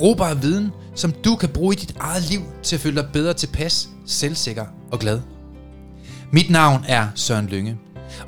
Brugbar 0.00 0.34
viden, 0.34 0.70
som 0.94 1.12
du 1.12 1.36
kan 1.36 1.48
bruge 1.48 1.74
i 1.74 1.78
dit 1.78 1.96
eget 2.00 2.30
liv 2.30 2.40
til 2.62 2.76
at 2.76 2.80
føle 2.80 3.02
dig 3.02 3.10
bedre 3.12 3.34
tilpas, 3.34 3.88
selvsikker 4.06 4.66
og 4.92 4.98
glad. 4.98 5.20
Mit 6.32 6.50
navn 6.50 6.84
er 6.88 7.08
Søren 7.14 7.46
Lynge, 7.46 7.78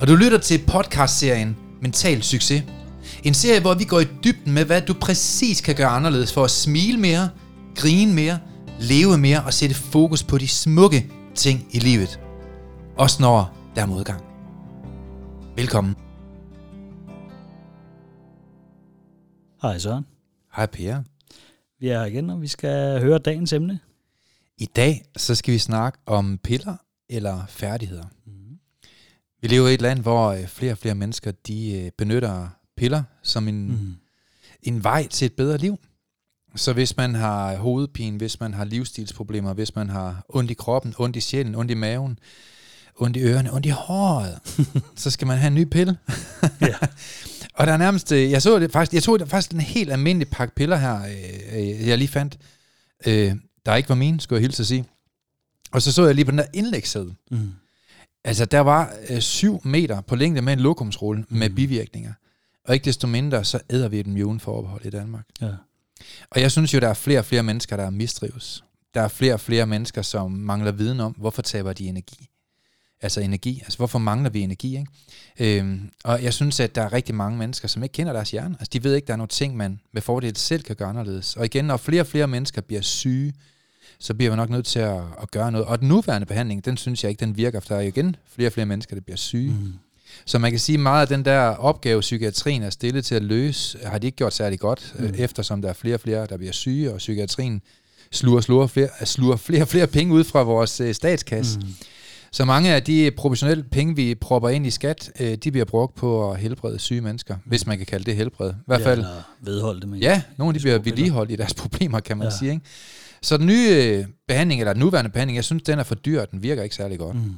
og 0.01 0.09
du 0.09 0.15
lytter 0.15 0.39
til 0.39 0.65
podcastserien 0.67 1.57
Mental 1.81 2.23
Succes. 2.23 2.63
En 3.23 3.35
serie, 3.35 3.61
hvor 3.61 3.75
vi 3.75 3.85
går 3.85 4.01
i 4.01 4.05
dybden 4.25 4.53
med, 4.53 4.65
hvad 4.65 4.81
du 4.81 4.95
præcis 4.95 5.61
kan 5.61 5.75
gøre 5.75 5.89
anderledes 5.89 6.33
for 6.33 6.45
at 6.45 6.51
smile 6.51 6.99
mere, 6.99 7.29
grine 7.77 8.15
mere, 8.15 8.39
leve 8.81 9.19
mere 9.19 9.43
og 9.45 9.55
sætte 9.55 9.75
fokus 9.75 10.23
på 10.23 10.39
de 10.39 10.49
smukke 10.49 11.11
ting 11.35 11.67
i 11.71 11.79
livet. 11.79 12.21
Også 12.97 13.23
når 13.23 13.57
der 13.77 13.83
er 13.83 13.87
modgang. 13.87 14.23
Velkommen. 15.57 15.95
Hej 19.63 19.79
Søren. 19.79 20.05
Hej 20.57 20.67
Per. 20.67 21.03
Vi 21.83 21.89
er 21.89 21.99
her 21.99 22.07
igen, 22.07 22.31
og 22.31 22.43
vi 22.43 22.49
skal 22.49 23.01
høre 23.01 23.19
dagens 23.19 23.53
emne. 23.53 23.81
I 24.59 24.67
dag 24.77 25.05
så 25.17 25.35
skal 25.35 25.55
vi 25.55 25.59
snakke 25.59 25.99
om 26.07 26.39
piller 26.39 26.77
eller 27.09 27.47
færdigheder. 27.49 28.05
Mm. 28.27 28.59
Vi 29.41 29.49
lever 29.49 29.69
i 29.69 29.75
et 29.75 29.83
land, 29.83 30.01
hvor 30.01 30.29
øh, 30.29 30.47
flere 30.47 30.73
og 30.73 30.79
flere 30.79 30.95
mennesker 30.95 31.31
de 31.47 31.81
øh, 31.81 31.91
benytter 31.99 32.49
piller 32.77 33.03
som 33.23 33.49
en, 33.49 33.69
mm. 33.69 33.95
en 34.63 34.85
vej 34.85 35.07
til 35.07 35.27
et 35.27 35.33
bedre 35.33 35.59
liv. 35.59 35.79
Så 36.57 36.73
hvis 36.73 36.97
man 36.97 37.15
har 37.15 37.57
hovedpine, 37.57 38.17
hvis 38.17 38.41
man 38.41 38.55
har 38.55 38.65
livsstilsproblemer, 38.65 39.55
hvis 39.55 39.75
man 39.75 39.89
har 39.89 40.25
ondt 40.29 40.51
i 40.51 40.55
kroppen, 40.55 40.95
ondt 40.99 41.17
i 41.17 41.21
sjælen, 41.21 41.55
ondt 41.55 41.71
i 41.71 41.75
maven, 41.75 42.19
ondt 42.97 43.17
i 43.17 43.21
ørerne, 43.21 43.53
ondt 43.53 43.67
i 43.67 43.69
håret, 43.69 44.39
så 44.97 45.11
skal 45.11 45.27
man 45.27 45.39
have 45.39 45.49
en 45.49 45.55
ny 45.55 45.65
pille. 45.65 45.97
Ja. 46.61 46.75
Og 47.55 47.67
der 47.67 47.73
er 47.73 47.77
nærmest, 47.77 48.13
øh, 48.13 48.31
jeg 48.31 48.43
så 48.43 48.59
det 48.59 48.73
faktisk, 48.73 48.95
jeg 48.95 49.03
tog 49.03 49.19
det 49.19 49.29
faktisk 49.29 49.53
en 49.53 49.61
helt 49.61 49.93
almindelig 49.93 50.29
pakke 50.29 50.55
piller 50.55 50.77
her, 50.77 51.03
øh, 51.03 51.59
øh, 51.61 51.89
jeg 51.89 51.99
lige 51.99 52.09
fandt, 52.09 52.39
øh, 53.07 53.35
der 53.67 53.75
ikke 53.75 53.89
var 53.89 53.95
mine, 53.95 54.21
skulle 54.21 54.39
jeg 54.39 54.43
hilse 54.43 54.63
at 54.63 54.67
sige. 54.67 54.85
Og 55.73 55.83
så 55.83 55.93
så 55.93 56.07
jeg 56.07 56.15
lige 56.15 56.25
på 56.25 56.31
den 56.31 56.39
der 56.39 56.45
indlægssæde. 56.53 57.15
Mm. 57.31 57.51
Altså, 58.25 58.45
der 58.45 58.61
var 58.61 58.93
øh, 59.11 59.21
syv 59.21 59.61
meter 59.65 60.01
på 60.01 60.17
længde 60.17 60.43
med 60.43 60.53
en 60.53 60.61
lokumsrulle 60.61 61.25
med 61.29 61.49
Mhm. 61.49 61.57
bivirkninger. 61.57 62.13
Og 62.65 62.75
ikke 62.75 62.85
desto 62.85 63.07
mindre, 63.07 63.45
så 63.45 63.61
æder 63.71 63.89
vi 63.89 64.03
dem 64.03 64.17
jo 64.17 64.39
forbehold 64.41 64.85
i 64.87 64.91
Danmark. 64.91 65.25
Ja. 65.41 65.51
Og 66.31 66.41
jeg 66.41 66.51
synes 66.53 66.75
jo, 66.75 66.79
der 66.79 66.89
er 66.89 66.95
flere 66.95 67.19
og 67.19 67.25
flere 67.25 67.43
mennesker, 67.43 67.77
der 67.77 67.91
mistrives. 67.91 68.65
Der 68.95 69.01
er 69.01 69.09
flere 69.09 69.35
og 69.35 69.41
flere 69.41 69.67
mennesker, 69.67 70.03
som 70.03 70.31
mangler 70.31 70.73
viden 70.73 71.01
om, 71.01 71.13
hvorfor 71.13 71.43
taber 71.43 71.73
de 71.73 71.87
energi. 71.87 72.29
Altså 73.03 73.21
energi, 73.21 73.61
altså 73.65 73.77
hvorfor 73.79 73.99
mangler 73.99 74.31
vi 74.31 74.41
energi, 74.41 74.79
ikke? 74.79 75.59
Øhm, 75.59 75.91
og 76.05 76.23
jeg 76.23 76.35
synes, 76.35 76.61
at 76.61 76.75
der 76.75 76.83
er 76.83 76.93
rigtig 76.93 77.15
mange 77.15 77.39
mennesker, 77.39 77.69
som 77.69 77.83
ikke 77.83 77.93
kender 77.93 78.13
deres 78.13 78.31
hjerne. 78.31 78.57
Altså 78.61 78.71
de 78.73 78.85
ved 78.85 78.95
ikke, 78.95 79.07
der 79.07 79.13
er 79.13 79.17
nogle 79.17 79.29
ting, 79.29 79.57
man 79.57 79.81
med 79.93 80.03
fordel 80.03 80.37
selv 80.37 80.63
kan 80.63 80.77
gøre 80.77 80.89
anderledes. 80.89 81.37
Og 81.37 81.45
igen, 81.45 81.65
når 81.65 81.77
flere 81.77 82.03
og 82.03 82.07
flere 82.07 82.29
mennesker 82.29 82.61
bliver 82.61 82.83
syge, 82.83 83.33
så 83.99 84.15
bliver 84.15 84.31
vi 84.31 84.37
nok 84.37 84.51
nødt 84.51 84.67
til 84.67 84.79
at, 84.79 85.01
at 85.23 85.31
gøre 85.31 85.53
noget. 85.53 85.67
Og 85.67 85.81
den 85.81 85.89
nuværende 85.89 86.27
behandling, 86.27 86.65
den 86.65 86.77
synes 86.77 87.05
jeg 87.05 87.11
ikke, 87.11 87.21
den 87.21 87.37
virker, 87.37 87.61
for 87.61 87.69
der 87.69 87.77
er 87.77 87.81
jo 87.81 87.89
igen 87.89 88.17
flere 88.35 88.49
og 88.49 88.53
flere 88.53 88.67
mennesker, 88.67 88.97
der 88.97 89.03
bliver 89.03 89.17
syge. 89.17 89.51
Mm. 89.51 89.73
Så 90.25 90.39
man 90.39 90.51
kan 90.51 90.61
sige, 90.61 90.79
meget 90.79 91.01
af 91.03 91.09
den 91.09 91.25
der 91.25 91.41
opgave, 91.41 92.01
psykiatrien 92.01 92.63
er 92.63 92.71
stillet 92.71 93.05
til 93.05 93.15
at 93.15 93.23
løse, 93.23 93.79
har 93.85 93.99
de 93.99 94.07
ikke 94.07 94.17
gjort 94.17 94.33
særlig 94.33 94.61
godt, 94.61 94.95
mm. 94.99 95.05
Mm. 95.05 95.15
eftersom 95.19 95.63
der 95.63 95.69
er 95.69 95.73
flere 95.73 95.95
og 95.95 96.01
flere, 96.01 96.27
der 96.27 96.37
bliver 96.37 96.53
syge, 96.53 96.93
og 96.93 96.99
psykiatrien 96.99 97.63
sluger, 98.11 98.41
sluger, 98.41 98.67
flere, 98.67 98.89
sluger 99.05 99.37
flere 99.37 99.63
og 99.63 99.69
flere 99.69 99.87
penge 99.87 100.15
ud 100.15 100.25
fra 100.25 100.43
vores 100.43 100.81
øh, 100.81 100.95
statskasse. 100.95 101.59
Mm. 101.59 101.67
Så 102.33 102.45
mange 102.45 102.75
af 102.75 102.83
de 102.83 103.11
professionelle 103.17 103.65
penge, 103.65 103.97
vi 103.97 104.15
propper 104.15 104.49
ind 104.49 104.67
i 104.67 104.71
skat, 104.71 105.13
øh, 105.21 105.35
de 105.35 105.51
bliver 105.51 105.65
brugt 105.65 105.95
på 105.95 106.31
at 106.33 106.39
helbrede 106.39 106.79
syge 106.79 107.01
mennesker, 107.01 107.37
hvis 107.45 107.67
man 107.67 107.77
kan 107.79 107.87
kalde 107.87 108.05
det 108.05 108.17
helbred. 108.17 108.51
I 108.51 108.55
hvert 108.67 108.83
fald, 108.83 109.01
Ja, 109.01 109.07
vedholde 109.41 109.81
det 109.81 109.89
med. 109.89 109.99
ja, 109.99 110.23
nogle 110.39 110.51
af 110.51 110.55
de 110.55 110.61
bliver 110.61 110.79
vedligeholdt 110.79 111.31
i 111.31 111.37
deres 111.37 111.55
problemer, 111.63 112.01
kan 112.01 112.17
man 112.17 112.27
ja. 112.27 112.37
Sige. 112.39 112.51
Ikke? 112.53 112.65
Så 113.23 113.37
den 113.37 113.47
nye 113.47 113.69
øh, 113.71 114.05
behandling, 114.29 114.61
eller 114.61 114.73
den 114.73 114.81
nuværende 114.81 115.11
behandling, 115.11 115.37
jeg 115.37 115.45
synes, 115.45 115.63
den 115.63 115.79
er 115.79 115.83
for 115.83 115.95
dyr, 115.95 116.25
den 116.25 116.43
virker 116.43 116.63
ikke 116.63 116.75
særlig 116.75 116.99
godt. 116.99 117.17
Mm. 117.17 117.35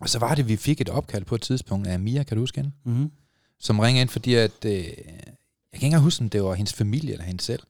Og 0.00 0.08
så 0.08 0.18
var 0.18 0.34
det, 0.34 0.48
vi 0.48 0.56
fik 0.56 0.80
et 0.80 0.88
opkald 0.88 1.24
på 1.24 1.34
et 1.34 1.40
tidspunkt 1.42 1.86
af 1.86 1.98
Mia, 2.00 2.22
kan 2.22 2.36
du 2.36 2.42
huske 2.42 2.56
hende? 2.60 2.70
Mm. 2.84 3.10
som 3.60 3.78
ringer 3.78 4.00
ind, 4.02 4.08
fordi 4.08 4.34
at, 4.34 4.64
øh, 4.66 4.72
jeg 4.72 4.84
kan 4.84 4.94
ikke 5.74 5.86
engang 5.86 6.02
huske, 6.02 6.22
om 6.22 6.28
det 6.30 6.42
var 6.42 6.54
hendes 6.54 6.72
familie 6.74 7.12
eller 7.12 7.24
hende 7.24 7.40
selv, 7.42 7.62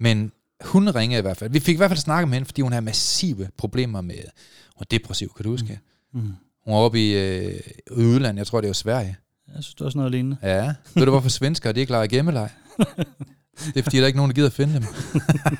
men 0.00 0.32
hun 0.64 0.88
ringede 0.94 1.18
i 1.18 1.22
hvert 1.22 1.36
fald. 1.36 1.50
Vi 1.50 1.60
fik 1.60 1.74
i 1.74 1.76
hvert 1.76 1.90
fald 1.90 1.98
snakket 1.98 2.28
med 2.28 2.36
hende, 2.36 2.46
fordi 2.46 2.62
hun 2.62 2.72
havde 2.72 2.84
massive 2.84 3.48
problemer 3.56 4.00
med, 4.00 4.14
hun 4.76 4.80
er 4.80 4.84
depressiv, 4.90 5.32
kan 5.36 5.44
du 5.44 5.50
huske? 5.50 5.80
Mm. 6.14 6.20
Mm. 6.20 6.32
Hun 6.64 6.74
var 6.74 6.80
oppe 6.80 7.08
i, 7.08 7.12
øh, 7.14 7.60
i 7.86 7.90
udlandet, 7.90 8.38
jeg 8.38 8.46
tror 8.46 8.60
det 8.60 8.68
var 8.68 8.74
Sverige. 8.74 9.16
Jeg 9.54 9.62
synes, 9.64 9.74
det 9.74 9.84
var 9.84 9.90
sådan 9.90 9.98
noget 9.98 10.12
lignende. 10.12 10.36
Ja, 10.42 10.74
ved 10.94 11.04
du 11.04 11.10
hvorfor 11.10 11.28
svenskere, 11.28 11.72
de 11.72 11.80
ikke 11.80 11.92
leger 11.92 12.06
gemmeleg? 12.06 12.50
Det 13.74 13.76
er 13.76 13.82
fordi, 13.82 13.96
der 13.96 14.02
er 14.02 14.06
ikke 14.06 14.16
nogen, 14.16 14.30
der 14.30 14.34
gider 14.34 14.48
at 14.48 14.52
finde 14.52 14.74
dem. 14.74 14.82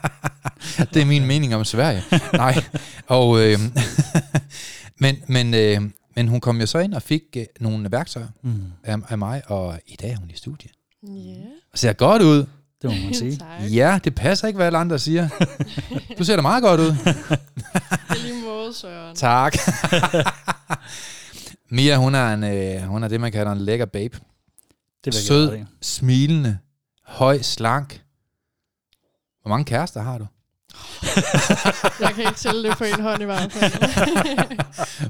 det 0.95 1.03
er 1.03 1.07
min 1.07 1.27
mening 1.27 1.55
om 1.55 1.65
Sverige. 1.65 2.03
Nej, 2.33 2.65
og, 3.07 3.41
øh, 3.41 3.59
men, 5.03 5.17
men, 5.29 5.55
øh, 5.55 5.81
men 6.17 6.29
hun 6.29 6.41
kom 6.41 6.61
jo 6.61 6.67
så 6.67 6.79
ind 6.79 6.95
og 6.95 7.03
fik 7.03 7.23
øh, 7.37 7.45
nogle 7.61 7.93
værktøjer 7.93 8.27
Mm. 8.43 8.63
af, 8.85 8.97
af 9.09 9.19
mig, 9.19 9.43
og 9.47 9.81
i 9.87 9.97
dag 9.97 10.11
er 10.11 10.17
hun 10.17 10.31
i 10.31 10.37
studiet. 10.37 10.73
Ja. 11.03 11.35
Og 11.73 11.79
ser 11.79 11.93
godt 11.93 12.23
ud. 12.23 12.47
Det 12.83 12.91
må 12.91 12.97
man 13.05 13.15
sige. 13.15 13.37
tak. 13.61 13.73
Ja, 13.73 13.99
det 14.05 14.15
passer 14.15 14.47
ikke, 14.47 14.57
hvad 14.57 14.67
alle 14.67 14.79
andre 14.79 14.99
siger. 14.99 15.29
Du 16.19 16.25
ser 16.25 16.37
da 16.37 16.43
meget 16.43 16.63
godt 16.63 16.81
ud. 16.81 16.97
I 18.17 18.19
lige 18.23 18.43
måde, 18.45 18.75
Søren. 18.75 19.17
Tak. 19.17 19.57
Mia, 21.71 21.97
hun 21.97 22.15
er, 22.15 22.35
en, 22.35 22.45
øh, 22.45 22.83
hun 22.83 23.03
er 23.03 23.09
det, 23.09 23.21
man 23.21 23.33
kalder 23.33 23.53
en 23.53 23.59
lækker 23.59 23.87
babe. 23.87 24.19
Det 25.05 25.07
vil 25.07 25.15
jeg 25.15 25.23
Sød. 25.23 25.51
gerne 25.51 25.67
Smilende, 25.83 26.59
høj, 27.05 27.43
slank. 27.43 28.03
Hvor 29.43 29.49
mange 29.49 29.65
kærester 29.65 30.03
har 30.03 30.19
du? 30.19 30.27
Jeg 32.01 32.11
kan 32.15 32.19
ikke 32.25 32.35
tælle 32.39 32.69
det 32.69 32.79
på 32.79 32.85
en 32.85 33.01
hånd 33.01 33.23
i 33.23 33.25
hvert 33.25 33.53
fald. 33.53 33.73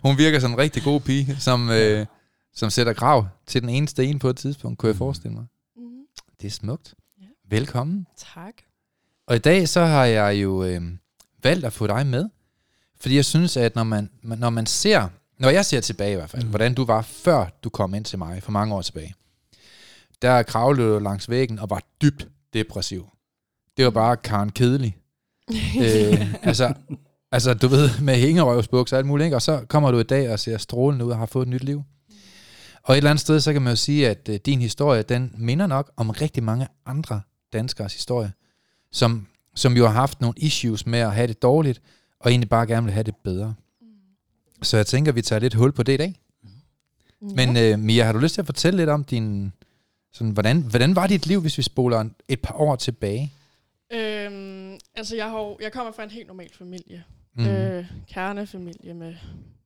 Hun 0.02 0.18
virker 0.18 0.38
som 0.40 0.50
en 0.50 0.58
rigtig 0.58 0.82
god 0.82 1.00
pige, 1.00 1.36
som, 1.40 1.70
øh, 1.70 2.06
som 2.54 2.70
sætter 2.70 2.92
krav 2.92 3.26
til 3.46 3.60
den 3.62 3.68
ene 3.68 3.88
sten 3.88 4.18
på 4.18 4.28
et 4.28 4.36
tidspunkt, 4.36 4.78
kunne 4.78 4.88
jeg 4.90 4.96
forestille 4.96 5.34
mig. 5.34 5.44
Mhm. 5.76 5.84
Det 6.40 6.46
er 6.46 6.50
smukt. 6.50 6.94
Velkommen. 7.50 8.06
Tak. 8.34 8.54
Og 9.26 9.36
i 9.36 9.38
dag 9.38 9.68
så 9.68 9.84
har 9.84 10.04
jeg 10.04 10.42
jo 10.42 10.64
øh, 10.64 10.82
valgt 11.42 11.64
at 11.64 11.72
få 11.72 11.86
dig 11.86 12.06
med, 12.06 12.28
fordi 13.00 13.16
jeg 13.16 13.24
synes, 13.24 13.56
at 13.56 13.74
når 13.74 13.84
man, 13.84 14.10
når 14.22 14.50
man 14.50 14.66
ser, 14.66 15.08
når 15.38 15.50
jeg 15.50 15.64
ser 15.64 15.80
tilbage 15.80 16.12
i 16.12 16.14
hvert 16.14 16.30
fald, 16.30 16.44
mm. 16.44 16.48
Hvordan 16.48 16.74
du 16.74 16.84
var 16.84 17.02
før 17.02 17.46
du 17.64 17.70
kom 17.70 17.94
ind 17.94 18.04
til 18.04 18.18
mig 18.18 18.42
for 18.42 18.52
mange 18.52 18.74
år 18.74 18.82
tilbage, 18.82 19.14
der 20.22 20.42
kravlede 20.42 20.94
du 20.94 20.98
langs 20.98 21.30
væggen 21.30 21.58
og 21.58 21.70
var 21.70 21.82
dybt 22.02 22.28
depressiv. 22.52 23.08
Det 23.76 23.84
var 23.84 23.90
bare 23.90 24.16
Karen 24.16 24.52
Kedelig. 24.52 24.96
øh, 25.84 26.34
altså, 26.42 26.74
altså, 27.32 27.54
du 27.54 27.68
ved, 27.68 28.00
med 28.00 28.16
hængerøvsbuks 28.16 28.92
og 28.92 28.98
alt 28.98 29.06
muligt, 29.06 29.24
ikke? 29.24 29.36
og 29.36 29.42
så 29.42 29.64
kommer 29.68 29.90
du 29.90 29.98
i 29.98 30.02
dag 30.02 30.32
og 30.32 30.38
ser 30.38 30.58
strålende 30.58 31.04
ud 31.04 31.10
og 31.10 31.18
har 31.18 31.26
fået 31.26 31.46
et 31.46 31.48
nyt 31.48 31.64
liv. 31.64 31.82
Og 32.82 32.94
et 32.94 32.96
eller 32.96 33.10
andet 33.10 33.20
sted, 33.20 33.40
så 33.40 33.52
kan 33.52 33.62
man 33.62 33.72
jo 33.72 33.76
sige, 33.76 34.08
at 34.08 34.28
øh, 34.28 34.38
din 34.46 34.60
historie, 34.60 35.02
den 35.02 35.34
minder 35.38 35.66
nok 35.66 35.92
om 35.96 36.10
rigtig 36.10 36.42
mange 36.42 36.66
andre 36.86 37.20
danskers 37.52 37.94
historie, 37.94 38.32
som, 38.92 39.26
som 39.54 39.76
jo 39.76 39.86
har 39.86 39.92
haft 39.92 40.20
nogle 40.20 40.34
issues 40.36 40.86
med 40.86 40.98
at 40.98 41.14
have 41.14 41.26
det 41.26 41.42
dårligt, 41.42 41.82
og 42.20 42.30
egentlig 42.30 42.48
bare 42.48 42.66
gerne 42.66 42.84
vil 42.84 42.92
have 42.92 43.04
det 43.04 43.16
bedre. 43.16 43.54
Så 44.62 44.76
jeg 44.76 44.86
tænker, 44.86 45.12
vi 45.12 45.22
tager 45.22 45.40
lidt 45.40 45.54
hul 45.54 45.72
på 45.72 45.82
det 45.82 45.92
i 45.92 45.96
dag. 45.96 46.20
Men 47.20 47.56
ja. 47.56 47.72
øh, 47.72 47.78
Mia, 47.78 48.04
har 48.04 48.12
du 48.12 48.18
lyst 48.18 48.34
til 48.34 48.42
at 48.42 48.46
fortælle 48.46 48.76
lidt 48.76 48.90
om 48.90 49.04
din... 49.04 49.52
Sådan, 50.12 50.32
hvordan, 50.32 50.62
hvordan 50.62 50.96
var 50.96 51.06
dit 51.06 51.26
liv, 51.26 51.40
hvis 51.40 51.58
vi 51.58 51.62
spoler 51.62 52.08
et 52.28 52.40
par 52.40 52.54
år 52.54 52.76
tilbage? 52.76 53.32
øhm, 53.92 54.78
altså, 54.94 55.16
jeg, 55.16 55.30
har, 55.30 55.56
jeg 55.60 55.72
kommer 55.72 55.92
fra 55.92 56.02
en 56.02 56.10
helt 56.10 56.26
normal 56.26 56.50
familie. 56.52 57.04
Mm. 57.34 57.44
Mm. 57.44 57.50
Øh, 57.50 57.86
kernefamilie 58.08 58.94
med 58.94 59.14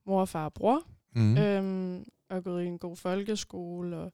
mor, 0.07 0.25
far 0.25 0.45
og 0.45 0.53
bror. 0.53 0.83
Mm. 1.15 1.23
Mm. 1.23 1.39
Øhm, 1.39 2.05
og 2.31 2.45
gået 2.45 2.65
i 2.65 2.67
en 2.67 2.79
god 2.79 2.97
folkeskole. 2.97 3.97
Og 3.97 4.13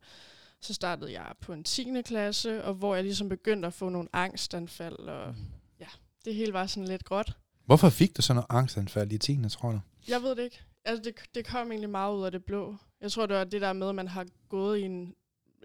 så 0.61 0.75
startede 0.75 1.13
jeg 1.13 1.33
på 1.41 1.53
en 1.53 1.65
10. 1.65 2.03
klasse, 2.05 2.65
og 2.65 2.75
hvor 2.75 2.95
jeg 2.95 3.05
ligesom 3.05 3.29
begyndte 3.29 3.67
at 3.67 3.75
få 3.75 3.89
nogle 3.89 4.09
angstanfald. 4.13 4.97
Og 4.99 5.35
ja, 5.81 5.87
det 6.25 6.35
hele 6.35 6.53
var 6.53 6.67
sådan 6.67 6.89
lidt 6.89 7.05
gråt. 7.05 7.37
Hvorfor 7.67 7.89
fik 7.89 8.17
du 8.17 8.23
sådan 8.23 8.35
noget 8.37 8.47
angstanfald 8.63 9.13
i 9.13 9.19
10. 9.19 9.49
tror 9.49 9.73
du? 9.73 9.81
Jeg 10.09 10.23
ved 10.23 10.31
det 10.37 10.43
ikke. 10.43 10.61
Altså, 10.85 11.03
det, 11.05 11.15
det 11.35 11.47
kom 11.47 11.71
egentlig 11.71 11.91
meget 11.91 12.17
ud 12.17 12.25
af 12.25 12.33
det 12.33 12.45
blå. 12.45 12.77
Jeg 13.01 13.13
tror, 13.13 13.27
det 13.27 13.37
var 13.37 13.45
det 13.45 13.61
der 13.61 13.73
med, 13.73 13.89
at 13.89 13.95
man 13.95 14.09
har 14.09 14.27
gået 14.49 14.79
i 14.79 14.83
en, 14.83 15.15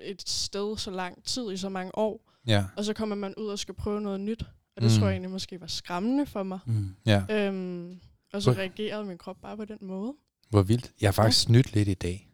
et 0.01 0.29
sted 0.29 0.77
så 0.77 0.91
lang 0.91 1.23
tid, 1.23 1.51
i 1.51 1.57
så 1.57 1.69
mange 1.69 1.97
år, 1.97 2.29
Ja. 2.47 2.65
og 2.77 2.85
så 2.85 2.93
kommer 2.93 3.15
man 3.15 3.35
ud 3.35 3.47
og 3.47 3.59
skal 3.59 3.73
prøve 3.73 4.01
noget 4.01 4.19
nyt. 4.19 4.41
Og 4.75 4.81
det 4.81 4.91
Mm. 4.91 4.97
tror 4.97 5.05
jeg 5.07 5.11
egentlig 5.13 5.31
måske 5.31 5.61
var 5.61 5.67
skræmmende 5.67 6.25
for 6.25 6.43
mig. 6.43 6.59
Mm. 6.65 6.95
Ja, 7.05 7.23
Øhm, 7.29 7.99
og 8.33 8.41
så 8.41 8.51
Hvor- 8.51 8.59
reagerede 8.61 9.05
min 9.05 9.17
krop 9.17 9.37
bare 9.41 9.57
på 9.57 9.65
den 9.65 9.77
måde. 9.81 10.13
hvor 10.49 10.61
vildt. 10.61 10.91
Jeg 11.01 11.07
har 11.07 11.11
faktisk 11.11 11.41
snydt 11.41 11.73
lidt 11.73 11.87
i 11.87 11.93
dag. 11.93 12.29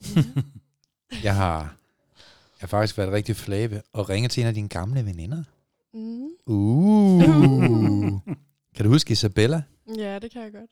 Jeg 1.22 1.36
har, 1.36 1.76
har 2.62 2.68
faktisk 2.68 2.98
været 2.98 3.12
rigtig 3.12 3.36
flave 3.36 3.82
og 3.92 4.08
ringet 4.08 4.30
til 4.30 4.40
en 4.40 4.46
af 4.46 4.54
dine 4.54 4.68
gamle 4.68 5.06
veninder. 5.06 5.42
Mm. 5.94 6.28
Uh. 6.46 8.20
kan 8.76 8.84
du 8.84 8.88
huske 8.88 9.12
Isabella? 9.12 9.62
Ja, 9.98 10.18
det 10.18 10.32
kan 10.32 10.42
jeg 10.42 10.52
godt. 10.52 10.70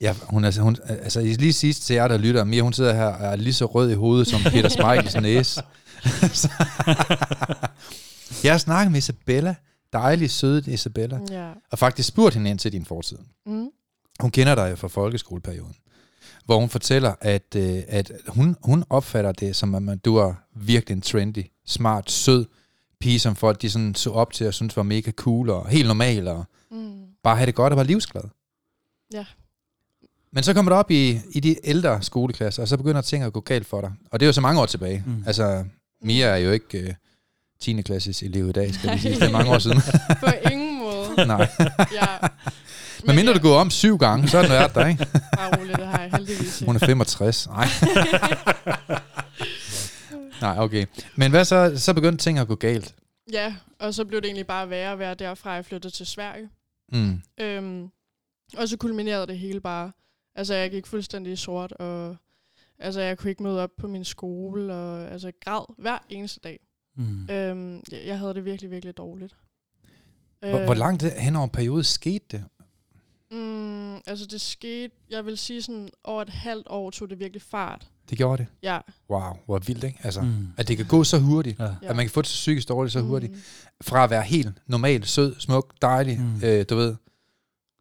Ja, 0.00 0.14
hun 0.22 0.44
er, 0.44 0.60
hun, 0.60 0.76
altså 0.88 1.20
lige 1.20 1.52
sidst 1.52 1.82
til 1.82 1.94
jer, 1.94 2.08
der 2.08 2.18
lytter, 2.18 2.44
Mia, 2.44 2.60
hun 2.62 2.72
sidder 2.72 2.94
her 2.94 3.04
og 3.06 3.26
er 3.26 3.36
lige 3.36 3.52
så 3.52 3.66
rød 3.66 3.90
i 3.90 3.94
hovedet 3.94 4.26
som 4.26 4.40
Peter 4.52 4.68
Smeichels 4.68 5.14
næse. 5.22 5.62
Jeg 8.44 8.52
har 8.52 8.58
snakket 8.58 8.92
med 8.92 8.98
Isabella, 8.98 9.54
dejlig 9.92 10.30
søde 10.30 10.72
Isabella, 10.72 11.20
Ja. 11.30 11.52
og 11.70 11.78
faktisk 11.78 12.08
spurgt 12.08 12.34
hende 12.34 12.50
ind 12.50 12.58
til 12.58 12.72
din 12.72 12.84
fortid. 12.84 13.18
Mm. 13.46 13.68
Hun 14.20 14.30
kender 14.30 14.54
dig 14.54 14.78
fra 14.78 14.88
folkeskoleperioden, 14.88 15.74
hvor 16.48 16.58
hun 16.60 16.68
fortæller, 16.68 17.14
at, 17.20 17.54
øh, 17.56 17.82
at 17.88 18.12
hun, 18.28 18.56
hun 18.62 18.84
opfatter 18.90 19.32
det 19.32 19.56
som, 19.56 19.88
at 19.88 20.04
du 20.04 20.16
er 20.16 20.34
virkelig 20.54 20.94
en 20.96 21.00
trendy, 21.00 21.44
smart, 21.66 22.10
sød 22.10 22.44
pige, 23.00 23.18
som 23.18 23.36
folk 23.36 23.62
de 23.62 23.70
sådan 23.70 23.94
så 23.94 24.10
op 24.10 24.32
til 24.32 24.46
og 24.46 24.54
synes 24.54 24.76
var 24.76 24.82
mega 24.82 25.10
cool 25.10 25.50
og 25.50 25.68
helt 25.68 25.86
normal 25.86 26.28
og 26.28 26.44
Mm. 26.70 26.92
bare 27.22 27.36
have 27.36 27.46
det 27.46 27.54
godt 27.54 27.72
og 27.72 27.76
var 27.76 27.82
livsglad. 27.82 28.22
Ja. 29.12 29.24
Men 30.32 30.42
så 30.42 30.54
kommer 30.54 30.70
du 30.72 30.76
op 30.76 30.90
i, 30.90 31.20
i 31.32 31.40
de 31.40 31.56
ældre 31.64 32.02
skoleklasser, 32.02 32.62
og 32.62 32.68
så 32.68 32.76
begynder 32.76 33.00
ting 33.00 33.24
at 33.24 33.32
gå 33.32 33.40
galt 33.40 33.66
for 33.66 33.80
dig. 33.80 33.92
Og 34.10 34.20
det 34.20 34.26
er 34.26 34.28
jo 34.28 34.32
så 34.32 34.40
mange 34.40 34.60
år 34.60 34.66
tilbage. 34.66 35.02
Mm. 35.06 35.22
Altså, 35.26 35.64
Mia 36.02 36.26
er 36.26 36.36
jo 36.36 36.50
ikke 36.52 36.78
øh, 36.80 36.94
10. 37.60 37.82
klasses 37.82 38.22
elev 38.22 38.48
i 38.48 38.52
dag, 38.52 38.74
skal 38.74 38.94
vi 38.94 38.98
sige. 38.98 39.14
Det 39.20 39.22
er 39.22 39.30
mange 39.32 39.50
år 39.50 39.58
siden. 39.58 39.80
På 40.20 40.50
ingen. 40.52 40.67
Nej. 41.26 41.48
Ja. 41.92 42.06
Men 43.04 43.16
mindre 43.16 43.34
du 43.34 43.38
går 43.38 43.58
om 43.58 43.70
syv 43.70 43.98
gange, 43.98 44.28
så 44.28 44.38
er 44.38 44.42
den 44.42 44.50
været 44.50 44.74
der, 44.74 44.86
ikke? 44.86 45.06
Bare 45.36 45.58
roligt, 45.58 45.78
det 45.78 45.86
har 45.86 46.00
jeg 46.00 46.10
heldigvis 46.10 46.62
Hun 46.66 46.76
er 46.76 46.78
65. 46.78 47.48
Nej. 47.48 47.66
Nej, 50.40 50.58
okay. 50.58 50.86
Men 51.16 51.30
hvad 51.30 51.44
så? 51.44 51.72
Så 51.76 51.94
begyndte 51.94 52.24
ting 52.24 52.38
at 52.38 52.48
gå 52.48 52.54
galt. 52.54 52.94
Ja, 53.32 53.54
og 53.78 53.94
så 53.94 54.04
blev 54.04 54.20
det 54.20 54.26
egentlig 54.26 54.46
bare 54.46 54.70
værre 54.70 54.92
at 54.92 54.98
være 54.98 55.14
derfra, 55.14 55.50
jeg 55.50 55.64
flyttede 55.64 55.94
til 55.94 56.06
Sverige. 56.06 56.48
Mm. 56.92 57.20
Øhm, 57.40 57.88
og 58.56 58.68
så 58.68 58.76
kulminerede 58.76 59.26
det 59.26 59.38
hele 59.38 59.60
bare. 59.60 59.92
Altså, 60.34 60.54
jeg 60.54 60.70
gik 60.70 60.86
fuldstændig 60.86 61.32
i 61.32 61.36
sort, 61.36 61.72
og 61.72 62.16
altså, 62.78 63.00
jeg 63.00 63.18
kunne 63.18 63.30
ikke 63.30 63.42
møde 63.42 63.62
op 63.62 63.70
på 63.78 63.88
min 63.88 64.04
skole, 64.04 64.74
og 64.74 65.10
altså, 65.10 65.26
jeg 65.26 65.34
græd 65.44 65.74
hver 65.78 65.98
eneste 66.08 66.40
dag. 66.40 66.60
Mm. 66.96 67.28
Øhm, 67.30 67.82
jeg, 67.92 68.00
jeg 68.06 68.18
havde 68.18 68.34
det 68.34 68.44
virkelig, 68.44 68.70
virkelig 68.70 68.96
dårligt. 68.96 69.36
Hvor, 70.40 70.64
hvor 70.64 70.74
langt 70.74 71.02
det- 71.02 71.12
hen 71.12 71.36
over 71.36 71.44
en 71.44 71.50
periode 71.50 71.84
skete 71.84 72.24
det? 72.32 72.44
Mm, 73.30 73.94
altså, 73.96 74.26
det 74.26 74.40
skete, 74.40 74.94
jeg 75.10 75.26
vil 75.26 75.38
sige 75.38 75.62
sådan, 75.62 75.88
over 76.04 76.22
et 76.22 76.28
halvt 76.28 76.66
år 76.70 76.90
tog 76.90 77.10
det 77.10 77.18
virkelig 77.18 77.42
fart. 77.42 77.86
Det 78.10 78.18
gjorde 78.18 78.38
det. 78.42 78.46
Ja. 78.62 78.78
Wow, 79.10 79.36
hvor 79.46 79.58
vildt, 79.58 79.84
ikke? 79.84 79.98
Altså, 80.02 80.20
Mm. 80.20 80.46
at 80.56 80.68
det 80.68 80.76
kan 80.76 80.86
gå 80.86 81.04
så 81.04 81.18
hurtigt. 81.18 81.58
Ja. 81.58 81.64
ja. 81.64 81.70
At 81.82 81.96
man 81.96 82.04
kan 82.04 82.10
få 82.10 82.22
det 82.22 82.28
så 82.28 82.34
psykisk 82.34 82.68
dårligt 82.68 82.92
så 82.92 83.00
hurtigt. 83.00 83.32
Mm, 83.32 83.38
Fra 83.82 84.04
at 84.04 84.10
være 84.10 84.22
helt 84.22 84.48
normal, 84.66 85.04
sød, 85.04 85.34
smuk, 85.38 85.74
dejlig, 85.82 86.20
Mm. 86.20 86.40
øh, 86.44 86.64
du 86.70 86.76
ved. 86.76 86.96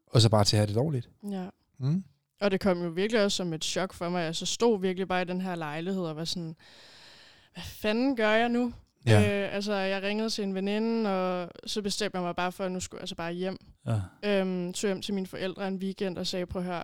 Og 0.07 0.21
så 0.21 0.29
bare 0.29 0.43
til 0.43 0.55
at 0.55 0.59
have 0.59 0.67
det 0.67 0.75
dårligt. 0.75 1.09
ja. 1.31 1.45
Mm. 1.79 2.03
Og 2.41 2.51
det 2.51 2.59
kom 2.59 2.83
jo 2.83 2.89
virkelig 2.89 3.23
også 3.23 3.35
som 3.35 3.53
et 3.53 3.63
chok 3.63 3.93
for 3.93 4.09
mig. 4.09 4.21
Jeg 4.23 4.35
så 4.35 4.45
stod 4.45 4.81
virkelig 4.81 5.07
bare 5.07 5.21
i 5.21 5.25
den 5.25 5.41
her 5.41 5.55
lejlighed 5.55 6.01
og 6.03 6.15
var 6.15 6.25
sådan, 6.25 6.55
hvad 7.53 7.63
fanden 7.63 8.15
gør 8.15 8.31
jeg 8.31 8.49
nu? 8.49 8.73
Ja. 9.07 9.45
Øh, 9.47 9.55
altså, 9.55 9.73
jeg 9.73 10.03
ringede 10.03 10.29
til 10.29 10.43
en 10.43 10.55
veninde, 10.55 11.09
og 11.09 11.49
så 11.65 11.81
bestemte 11.81 12.15
jeg 12.17 12.23
mig 12.23 12.35
bare 12.35 12.51
for, 12.51 12.63
at 12.63 12.71
nu 12.71 12.79
skulle 12.79 12.97
jeg 12.99 13.03
altså 13.03 13.15
bare 13.15 13.33
hjem. 13.33 13.57
Ja. 13.87 13.99
Øhm, 14.23 14.73
tog 14.73 14.87
hjem 14.87 15.01
til 15.01 15.13
mine 15.13 15.27
forældre 15.27 15.67
en 15.67 15.75
weekend 15.75 16.17
og 16.17 16.27
sagde, 16.27 16.45
prøv 16.45 16.61
at 16.61 16.65
høre, 16.67 16.83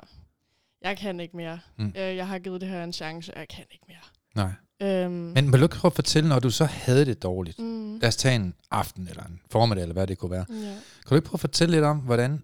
jeg 0.82 0.98
kan 0.98 1.20
ikke 1.20 1.38
mere. 1.38 1.60
Mm. 1.78 1.94
Øh, 1.98 2.16
jeg 2.16 2.28
har 2.28 2.40
givet 2.40 2.62
det 2.62 2.70
her 2.70 2.84
en 2.84 2.94
chance, 2.94 3.34
og 3.34 3.40
jeg 3.40 3.48
kan 3.48 3.66
ikke 3.72 3.86
mere. 3.88 3.98
Nej. 4.36 4.52
Øhm, 4.82 5.12
Men 5.12 5.52
vil 5.52 5.60
du 5.60 5.66
ikke 5.66 5.76
prøve 5.76 5.90
at 5.90 5.96
fortælle, 5.96 6.30
når 6.30 6.40
du 6.40 6.50
så 6.50 6.66
havde 6.66 7.06
det 7.06 7.24
dårligt? 7.24 7.60
mm, 7.60 8.00
Lad 8.00 8.08
os 8.08 8.16
tage 8.16 8.36
en 8.36 8.54
aften 8.72 9.08
eller 9.08 9.24
en 9.24 9.42
formiddag, 9.52 9.82
eller 9.82 9.94
hvad 9.94 10.08
det 10.08 10.18
kunne 10.18 10.32
være. 10.32 10.46
ja. 10.50 10.56
Kan 10.56 11.10
du 11.10 11.16
ikke 11.16 11.28
prøve 11.28 11.36
at 11.36 11.40
fortælle 11.42 11.76
lidt 11.76 11.84
om, 11.86 11.98
hvordan, 11.98 12.44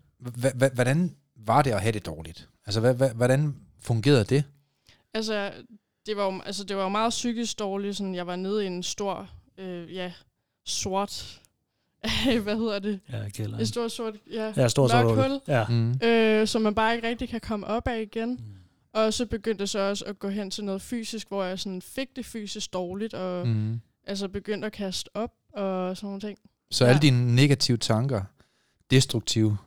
hvordan 0.73 1.15
var 1.35 1.61
det 1.61 1.71
at 1.71 1.81
have 1.81 1.91
det 1.91 2.05
dårligt? 2.05 2.49
Altså, 2.65 2.93
hvordan 3.15 3.55
fungerede 3.81 4.23
det? 4.23 4.43
Altså, 5.13 5.51
det 6.05 6.17
var, 6.17 6.25
jo, 6.25 6.41
altså, 6.45 6.63
det 6.63 6.77
var 6.77 6.83
jo 6.83 6.89
meget 6.89 7.09
psykisk 7.09 7.59
dårligt. 7.59 7.97
Sådan, 7.97 8.15
jeg 8.15 8.27
var 8.27 8.35
nede 8.35 8.63
i 8.63 8.67
en 8.67 8.83
stor, 8.83 9.29
øh, 9.59 9.93
ja, 9.95 10.11
sort, 10.65 11.41
hvad 12.43 12.57
hedder 12.57 12.79
det? 12.79 12.99
Ja, 13.11 13.29
kælder. 13.29 13.59
Et 13.59 13.67
stort 13.67 13.91
sort, 13.91 14.13
ja, 14.31 14.53
Ja, 14.57 14.67
stort 14.67 14.91
mørk 14.93 15.03
sort 15.05 15.29
hul. 15.31 15.39
Ja. 15.47 15.65
Mm. 15.67 15.99
øh, 16.03 16.47
som 16.47 16.61
man 16.61 16.75
bare 16.75 16.95
ikke 16.95 17.07
rigtig 17.07 17.29
kan 17.29 17.41
komme 17.41 17.67
op 17.67 17.87
af 17.87 18.01
igen. 18.01 18.29
Mm. 18.29 18.43
Og 18.93 19.13
så 19.13 19.25
begyndte 19.25 19.61
det 19.61 19.69
så 19.69 19.79
også 19.79 20.05
at 20.05 20.19
gå 20.19 20.29
hen 20.29 20.51
til 20.51 20.63
noget 20.63 20.81
fysisk, 20.81 21.27
hvor 21.27 21.43
jeg 21.43 21.59
sådan 21.59 21.81
fik 21.81 22.15
det 22.15 22.25
fysisk 22.25 22.73
dårligt, 22.73 23.13
og 23.13 23.47
mm. 23.47 23.53
Mm. 23.53 23.81
altså 24.07 24.27
begyndte 24.27 24.65
at 24.65 24.71
kaste 24.73 25.09
op 25.13 25.31
og 25.53 25.97
sådan 25.97 26.07
nogle 26.07 26.21
ting. 26.21 26.39
Så 26.71 26.83
Ja. 26.85 26.89
alle 26.89 27.01
dine 27.01 27.35
negative 27.35 27.77
tanker, 27.77 28.21
destruktive 28.91 29.57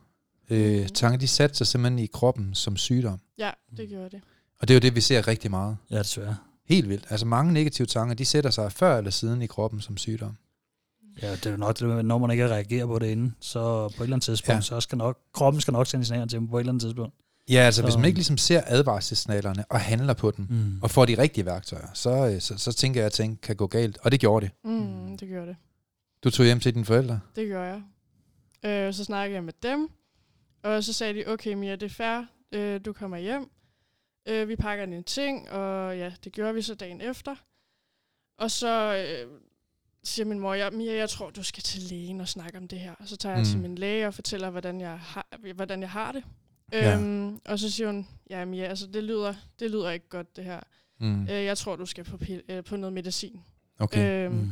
øh, 0.49 0.79
Mhm. 0.79 0.87
tanker, 0.87 1.19
de 1.19 1.27
satte 1.27 1.55
sig 1.55 1.67
simpelthen 1.67 1.99
i 1.99 2.05
kroppen 2.05 2.53
som 2.53 2.77
sygdom. 2.77 3.19
Ja, 3.37 3.51
det 3.77 3.89
gjorde 3.89 4.09
det. 4.09 4.21
Og 4.59 4.67
det 4.67 4.73
er 4.73 4.75
jo 4.75 4.79
det, 4.79 4.95
vi 4.95 5.01
ser 5.01 5.27
rigtig 5.27 5.51
meget. 5.51 5.77
Ja, 5.91 5.99
desværre. 5.99 6.35
Helt 6.65 6.89
vildt. 6.89 7.05
Altså 7.09 7.25
mange 7.25 7.53
negative 7.53 7.85
tanker, 7.87 8.15
de 8.15 8.25
sætter 8.25 8.49
sig 8.49 8.71
før 8.71 8.97
eller 8.97 9.11
siden 9.11 9.41
i 9.41 9.45
kroppen 9.47 9.81
som 9.81 9.97
sygdom. 9.97 10.37
Ja, 11.21 11.31
det 11.31 11.45
er 11.45 11.51
jo 11.51 11.57
nok, 11.57 11.79
det 11.79 11.87
med, 11.87 12.03
når 12.03 12.17
man 12.17 12.31
ikke 12.31 12.47
reagerer 12.47 12.85
på 12.85 12.99
det 12.99 13.07
inden, 13.07 13.35
så 13.39 13.59
på 13.97 14.03
et 14.03 14.05
eller 14.05 14.15
andet 14.15 14.23
tidspunkt, 14.25 14.55
Ja. 14.55 14.61
så 14.61 14.79
skal 14.81 14.97
nok, 14.97 15.19
kroppen 15.33 15.61
skal 15.61 15.71
nok 15.71 15.87
sende 15.87 16.05
signaler 16.05 16.25
til 16.27 16.39
dem 16.39 16.47
på 16.47 16.57
et 16.57 16.61
eller 16.61 16.71
andet 16.71 16.81
tidspunkt. 16.81 17.13
Ja, 17.49 17.59
altså 17.59 17.81
hvis 17.83 17.93
Så- 17.93 17.99
man 17.99 18.05
ikke 18.07 18.17
ligesom 18.17 18.37
ser 18.37 18.61
advarselssignalerne 18.65 19.65
og 19.69 19.79
handler 19.79 20.13
på 20.13 20.31
dem, 20.31 20.45
Mm. 20.49 20.79
og 20.81 20.91
får 20.91 21.05
de 21.05 21.17
rigtige 21.17 21.45
værktøjer, 21.45 21.87
så, 21.93 22.09
øh, 22.33 22.41
så, 22.41 22.57
så 22.57 22.73
tænker 22.73 22.99
jeg, 23.01 23.05
at 23.05 23.11
ting 23.11 23.41
kan 23.41 23.55
gå 23.55 23.67
galt. 23.67 23.97
Og 24.01 24.11
det 24.11 24.19
gjorde 24.19 24.45
det. 24.45 24.53
Mm, 24.63 24.71
Mm. 24.71 25.17
det 25.17 25.27
gjorde 25.27 25.47
det. 25.47 25.55
Du 26.23 26.29
tog 26.29 26.45
hjem 26.45 26.59
til 26.59 26.73
dine 26.73 26.85
forældre. 26.85 27.19
Det 27.35 27.47
gjorde 27.47 27.65
jeg. 28.63 28.87
Øh, 28.87 28.93
så 28.93 29.03
snakkede 29.03 29.35
jeg 29.35 29.43
med 29.43 29.53
dem, 29.63 29.89
og 30.63 30.83
så 30.83 30.93
sagde 30.93 31.13
de, 31.13 31.23
okay 31.27 31.53
Mia, 31.53 31.71
det 31.75 31.83
er 31.83 31.89
fair, 31.89 32.25
øh, 32.51 32.81
du 32.85 32.93
kommer 32.93 33.17
hjem. 33.17 33.49
Øh, 34.25 34.47
vi 34.49 34.55
pakker 34.55 34.85
dine 34.85 35.03
ting, 35.03 35.49
og 35.51 35.97
ja, 35.97 36.13
det 36.23 36.31
gjorde 36.33 36.53
vi 36.53 36.61
så 36.61 36.75
dagen 36.75 37.01
efter. 37.01 37.35
Og 38.37 38.51
så 38.51 38.95
øh, 38.95 39.39
siger 40.03 40.25
min 40.25 40.39
mor, 40.39 40.53
ja, 40.53 40.69
Mia, 40.69 40.93
jeg 40.95 41.09
tror, 41.09 41.29
du 41.29 41.43
skal 41.43 41.63
til 41.63 41.81
lægen 41.81 42.21
og 42.21 42.27
snakke 42.27 42.57
om 42.57 42.67
det 42.67 42.79
her. 42.79 42.93
Og 42.99 43.07
så 43.07 43.17
tager 43.17 43.35
jeg 43.35 43.39
Mm. 43.41 43.45
til 43.45 43.59
min 43.59 43.75
læge 43.77 44.07
og 44.07 44.13
fortæller, 44.13 44.49
hvordan 44.49 44.81
jeg 44.81 44.99
har, 44.99 45.53
hvordan 45.55 45.81
jeg 45.81 45.89
har 45.89 46.11
det. 46.11 46.23
Ja. 46.71 46.95
Øhm, 46.97 47.39
og 47.45 47.59
så 47.59 47.71
siger 47.71 47.87
hun, 47.87 48.07
ja 48.29 48.45
Mia, 48.45 48.63
altså 48.65 48.87
det 48.87 49.03
lyder, 49.03 49.33
det 49.59 49.71
lyder 49.71 49.89
ikke 49.91 50.09
godt 50.09 50.35
det 50.35 50.43
her. 50.43 50.59
Mm. 50.99 51.21
Øh, 51.23 51.29
jeg 51.29 51.57
tror, 51.57 51.75
du 51.75 51.85
skal 51.85 52.03
på, 52.03 52.17
pil- 52.17 52.41
øh, 52.49 52.63
på 52.63 52.75
noget 52.77 52.93
medicin. 52.93 53.41
Okay. 53.79 54.25
Øhm, 54.25 54.35
Mm. 54.35 54.49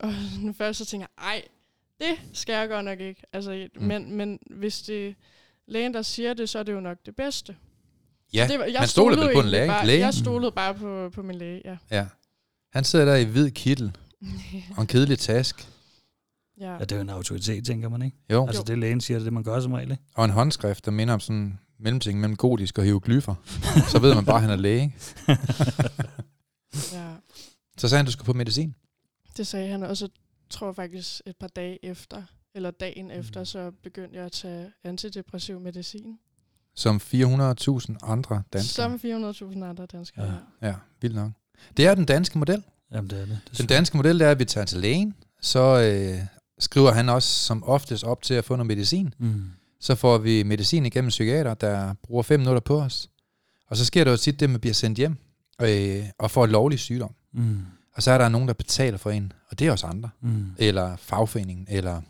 og 0.00 0.12
sådan 0.34 0.54
først 0.54 0.78
så 0.78 0.84
tænker 0.86 1.06
jeg, 1.18 1.24
ej, 1.24 1.42
det 2.00 2.18
skal 2.32 2.52
jeg 2.52 2.68
godt 2.68 2.84
nok 2.84 3.00
ikke. 3.00 3.22
Altså, 3.32 3.68
Mm. 3.74 3.80
mm. 3.82 3.86
men, 3.88 4.12
men 4.12 4.38
hvis 4.50 4.82
det 4.82 5.14
lægen, 5.66 5.94
der 5.94 6.02
siger 6.02 6.34
det, 6.34 6.48
så 6.48 6.58
er 6.58 6.62
det 6.62 6.72
jo 6.72 6.80
nok 6.80 6.98
det 7.06 7.16
bedste. 7.16 7.56
Ja, 8.34 8.46
det 8.50 8.58
var, 8.58 8.64
jeg 8.64 8.76
man 8.80 8.88
stolede 8.88 9.20
vel 9.26 9.34
på 9.34 9.40
en 9.40 9.46
læge. 9.48 9.66
Bare, 9.66 9.86
læge. 9.86 10.00
Jeg 10.00 10.14
stolede 10.14 10.52
bare 10.52 10.74
på, 10.74 11.10
på 11.14 11.22
min 11.22 11.36
læge, 11.38 11.62
ja. 11.64 11.76
Ja. 11.90 12.06
Han 12.72 12.84
sidder 12.84 13.04
der 13.04 13.16
i 13.16 13.24
hvid 13.24 13.50
kittel 13.50 13.96
og 14.76 14.80
en 14.80 14.86
kedelig 14.86 15.18
task. 15.18 15.68
ja. 16.60 16.72
Ja, 16.72 16.78
det 16.78 16.92
er 16.92 16.96
jo 16.96 17.02
en 17.02 17.08
autoritet, 17.10 17.66
tænker 17.66 17.88
man, 17.88 18.02
ikke? 18.02 18.16
Jo. 18.32 18.46
Altså, 18.46 18.62
det 18.62 18.78
lægen 18.78 19.00
siger, 19.00 19.18
det 19.18 19.22
er 19.22 19.24
det, 19.24 19.32
man 19.32 19.42
gør 19.42 19.60
som 19.60 19.72
regel, 19.72 19.90
ikke? 19.90 20.02
Og 20.14 20.24
en 20.24 20.30
håndskrift, 20.30 20.84
der 20.84 20.90
minder 20.90 21.14
om 21.14 21.20
sådan 21.20 21.36
en 21.36 21.60
mellemting 21.78 22.20
mellem 22.20 22.36
gotisk 22.36 22.78
og 22.78 22.84
hieroglyffer. 22.84 23.34
så 23.88 23.98
ved 23.98 24.14
man 24.14 24.24
bare, 24.24 24.36
at 24.36 24.42
han 24.42 24.50
er 24.50 24.56
læge. 24.56 24.82
Ikke? 24.82 24.94
ja. 26.92 27.10
Så 27.78 27.88
sagde 27.88 27.98
han, 27.98 28.06
du 28.06 28.12
skulle 28.12 28.26
på 28.26 28.32
medicin. 28.32 28.74
Det 29.36 29.46
sagde 29.46 29.68
han, 29.68 29.82
og 29.82 29.96
så 29.96 30.08
tror 30.50 30.66
jeg 30.66 30.76
faktisk 30.76 31.20
et 31.26 31.36
par 31.36 31.48
dage 31.48 31.84
efter, 31.84 32.22
eller 32.54 32.70
dagen 32.70 33.04
Mm. 33.04 33.10
efter, 33.10 33.44
så 33.44 33.70
begyndte 33.82 34.16
jeg 34.16 34.24
at 34.24 34.32
tage 34.32 34.72
antidepressiv 34.84 35.60
medicin. 35.60 36.18
Som 36.78 36.96
400.000 36.96 37.96
andre 38.02 38.42
danskere. 38.52 38.62
Som 38.62 38.94
400.000 38.94 39.64
andre 39.64 39.86
danskere. 39.86 40.38
Ja. 40.62 40.68
Ja. 40.68 40.74
Vildt 41.00 41.16
nok. 41.16 41.30
Det 41.76 41.86
er 41.86 41.94
den 41.94 42.04
danske 42.04 42.38
model. 42.38 42.62
Jamen, 42.92 43.10
det 43.10 43.20
er 43.20 43.26
det. 43.26 43.38
det 43.50 43.58
Den 43.58 43.66
danske 43.66 43.96
model 43.96 44.18
det 44.18 44.26
er, 44.26 44.30
at 44.30 44.38
vi 44.38 44.44
tager 44.44 44.64
til 44.64 44.78
lægen. 44.78 45.14
Så 45.40 45.60
øh, 45.60 46.26
skriver 46.58 46.92
han 46.92 47.08
også 47.08 47.28
som 47.28 47.64
oftest 47.64 48.04
op 48.04 48.22
til 48.22 48.34
at 48.34 48.44
få 48.44 48.56
noget 48.56 48.66
medicin. 48.66 49.14
Mm. 49.18 49.44
Så 49.80 49.94
får 49.94 50.18
vi 50.18 50.42
medicin 50.42 50.86
igennem 50.86 51.08
psykiater, 51.08 51.54
der 51.54 51.94
bruger 52.02 52.22
fem 52.22 52.40
minutter 52.40 52.60
på 52.60 52.80
os. 52.80 53.10
Og 53.68 53.76
så 53.76 53.84
sker 53.84 54.04
der 54.04 54.10
jo 54.10 54.16
tit 54.16 54.40
det, 54.40 54.46
at 54.46 54.50
man 54.50 54.60
bliver 54.60 54.74
sendt 54.74 54.98
hjem 54.98 55.16
øh, 55.62 56.04
og 56.18 56.30
får 56.30 56.46
lovlig 56.46 56.78
sygdom. 56.78 57.14
Mm. 57.32 57.60
Og 57.94 58.02
så 58.02 58.10
er 58.10 58.18
der 58.18 58.28
nogen, 58.28 58.48
der 58.48 58.54
betaler 58.54 58.98
for 58.98 59.10
en, 59.10 59.32
og 59.50 59.58
det 59.58 59.66
er 59.66 59.72
også 59.72 59.86
andre. 59.86 60.10
Mm. 60.20 60.46
Eller 60.58 60.96
fagforeningen, 60.96 61.66
eller 61.70 62.00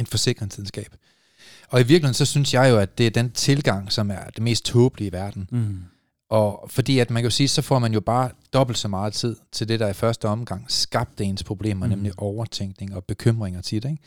en 0.00 0.06
forsikringsselskab. 0.06 0.94
Og 1.70 1.80
i 1.80 1.82
virkeligheden, 1.82 2.14
så 2.14 2.24
synes 2.24 2.54
jeg 2.54 2.70
jo, 2.70 2.78
at 2.78 2.98
det 2.98 3.06
er 3.06 3.10
den 3.10 3.30
tilgang, 3.30 3.92
som 3.92 4.10
er 4.10 4.24
det 4.34 4.42
mest 4.42 4.64
tåbelige 4.64 5.08
i 5.08 5.12
verden. 5.12 5.48
Mm. 5.50 5.78
Og 6.30 6.68
fordi 6.70 6.98
at 6.98 7.10
man 7.10 7.22
kan 7.22 7.26
jo 7.26 7.30
sige, 7.30 7.48
så 7.48 7.62
får 7.62 7.78
man 7.78 7.92
jo 7.92 8.00
bare 8.00 8.30
dobbelt 8.52 8.78
så 8.78 8.88
meget 8.88 9.12
tid 9.12 9.36
til 9.52 9.68
det, 9.68 9.80
der 9.80 9.88
i 9.88 9.92
første 9.92 10.28
omgang 10.28 10.64
skabte 10.68 11.24
ens 11.24 11.42
problemer, 11.44 11.86
Mm. 11.86 11.90
nemlig 11.90 12.12
overtænkning 12.16 12.94
og 12.96 13.04
bekymringer 13.04 13.60
tit. 13.60 13.84
Ikke? 13.84 13.98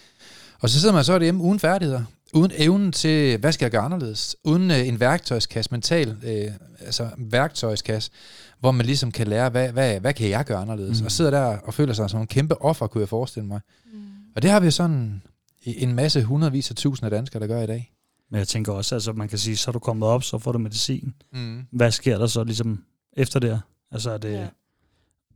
Og 0.62 0.70
så 0.70 0.80
sidder 0.80 0.94
man 0.94 1.04
så 1.04 1.14
derhjemme 1.20 1.44
uden 1.44 1.60
færdigheder, 1.60 2.04
uden 2.34 2.52
evnen 2.56 2.92
til, 2.92 3.38
hvad 3.38 3.52
skal 3.52 3.66
jeg 3.66 3.72
gøre 3.72 3.82
anderledes, 3.82 4.36
uden 4.44 4.72
øh, 4.72 4.88
en 4.88 5.00
værktøjskasse, 5.00 5.72
mental 5.72 6.18
øh, 6.24 6.52
altså 6.86 7.10
værktøjskasse, 7.18 8.12
hvor 8.60 8.72
man 8.72 8.86
ligesom 8.86 9.12
kan 9.12 9.28
lære, 9.28 9.50
hvad, 9.50 9.70
hvad, 9.72 10.00
hvad 10.00 10.14
kan 10.14 10.30
jeg 10.30 10.46
gøre 10.46 10.58
anderledes, 10.58 11.00
mm. 11.02 11.06
og 11.06 11.12
sidder 11.12 11.32
der 11.32 11.58
og 11.58 11.74
føler 11.74 11.94
sig 11.94 12.10
som 12.10 12.22
en 12.22 12.28
kæmpe 12.28 12.62
offer, 12.62 12.88
kunne 12.88 13.02
jeg 13.02 13.10
forestille 13.10 13.48
mig. 13.48 13.60
Mm. 13.94 14.00
Og 14.36 14.42
det 14.42 14.52
har 14.52 14.60
vi 14.60 14.72
sådan 14.72 15.22
en 15.66 15.94
masse 15.96 16.24
hundredvis 16.24 16.70
af 16.70 16.76
tusinder 16.76 17.06
af 17.06 17.12
danskere, 17.12 17.40
der 17.42 17.48
gør 17.48 17.62
i 17.62 17.68
dag. 17.68 17.94
Men 18.30 18.38
jeg 18.40 18.48
tænker 18.48 18.74
også, 18.74 18.96
altså 18.96 19.14
man 19.14 19.28
kan 19.30 19.38
sige, 19.38 19.58
så 19.58 19.70
er 19.70 19.74
du 19.74 19.80
kommet 19.80 20.10
op, 20.10 20.24
så 20.24 20.38
får 20.38 20.52
du 20.52 20.58
medicin. 20.60 21.14
Mm. 21.34 21.66
Hvad 21.72 21.92
sker 21.92 22.18
der 22.18 22.28
så 22.28 22.44
ligesom 22.44 22.84
efter 23.14 23.40
det? 23.40 23.62
Altså 23.92 24.12
er 24.12 24.18
det, 24.18 24.32
Ja. 24.34 24.48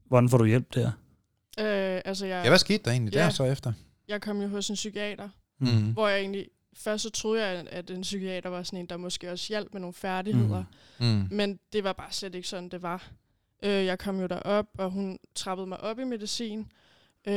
hvordan 0.06 0.30
får 0.30 0.38
du 0.38 0.46
hjælp 0.46 0.74
der? 0.74 0.88
Øh, 1.60 2.02
altså, 2.06 2.26
jeg, 2.26 2.44
Ja, 2.44 2.50
hvad 2.50 2.58
skete 2.60 2.84
der 2.86 2.92
egentlig 2.92 3.14
Ja. 3.14 3.20
der 3.24 3.30
så 3.30 3.44
efter? 3.44 3.74
jeg 4.08 4.22
kom 4.22 4.42
jo 4.42 4.48
hos 4.48 4.70
en 4.70 4.74
psykiater, 4.76 5.30
Mm. 5.60 5.92
hvor 5.94 6.08
jeg 6.08 6.20
egentlig... 6.20 6.46
Først 6.76 7.04
så 7.04 7.10
troede 7.10 7.46
jeg, 7.48 7.68
at 7.72 7.90
en 7.90 8.02
psykiater 8.02 8.50
var 8.50 8.64
sådan 8.64 8.80
en, 8.80 8.86
der 8.86 8.98
måske 8.98 9.32
også 9.32 9.46
hjalp 9.50 9.68
med 9.74 9.82
nogle 9.82 9.94
færdigheder. 9.94 10.64
Mm. 11.00 11.28
Men 11.32 11.60
det 11.74 11.84
var 11.84 11.94
bare 11.94 12.12
slet 12.12 12.36
ikke 12.36 12.48
sådan, 12.48 12.70
det 12.70 12.82
var. 12.82 13.10
Øh, 13.64 13.70
jeg 13.86 14.00
kom 14.00 14.20
jo 14.22 14.28
derop, 14.28 14.66
og 14.78 14.92
hun 14.92 15.18
trappede 15.36 15.68
mig 15.68 15.80
op 15.80 16.00
i 16.00 16.04
medicin 16.04 16.66
øh, 17.28 17.34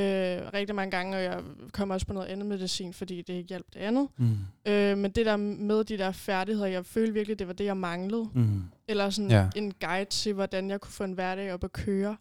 rigtig 0.55 0.75
mange 0.75 0.91
gange, 0.91 1.17
og 1.17 1.23
jeg 1.23 1.43
kom 1.73 1.91
også 1.91 2.07
på 2.07 2.13
noget 2.13 2.27
andet 2.27 2.47
medicin, 2.47 2.93
fordi 2.95 3.23
det 3.23 3.33
ikke 3.35 3.49
hjalp 3.49 3.67
det 3.75 3.81
andet. 3.81 4.09
Mm. 4.17 4.37
Øh, 4.67 4.99
men 4.99 5.11
det 5.11 5.27
der 5.27 5.37
med 5.37 5.85
de 5.85 5.99
der 5.99 6.13
færdigheder, 6.13 6.67
jeg 6.67 6.87
følte 6.87 7.13
virkelig, 7.13 7.39
det 7.39 7.47
var 7.47 7.53
det, 7.53 7.65
jeg 7.65 7.77
manglede. 7.77 8.29
Mm. 8.35 8.63
Eller 8.89 9.11
sådan 9.11 9.31
Ja. 9.31 9.49
en 9.57 9.73
guide 9.81 10.05
til, 10.11 10.33
hvordan 10.33 10.71
jeg 10.71 10.81
kunne 10.81 10.93
få 10.93 11.05
en 11.05 11.13
hverdag 11.13 11.53
op 11.53 11.65
at 11.65 11.73
køre. 11.73 12.17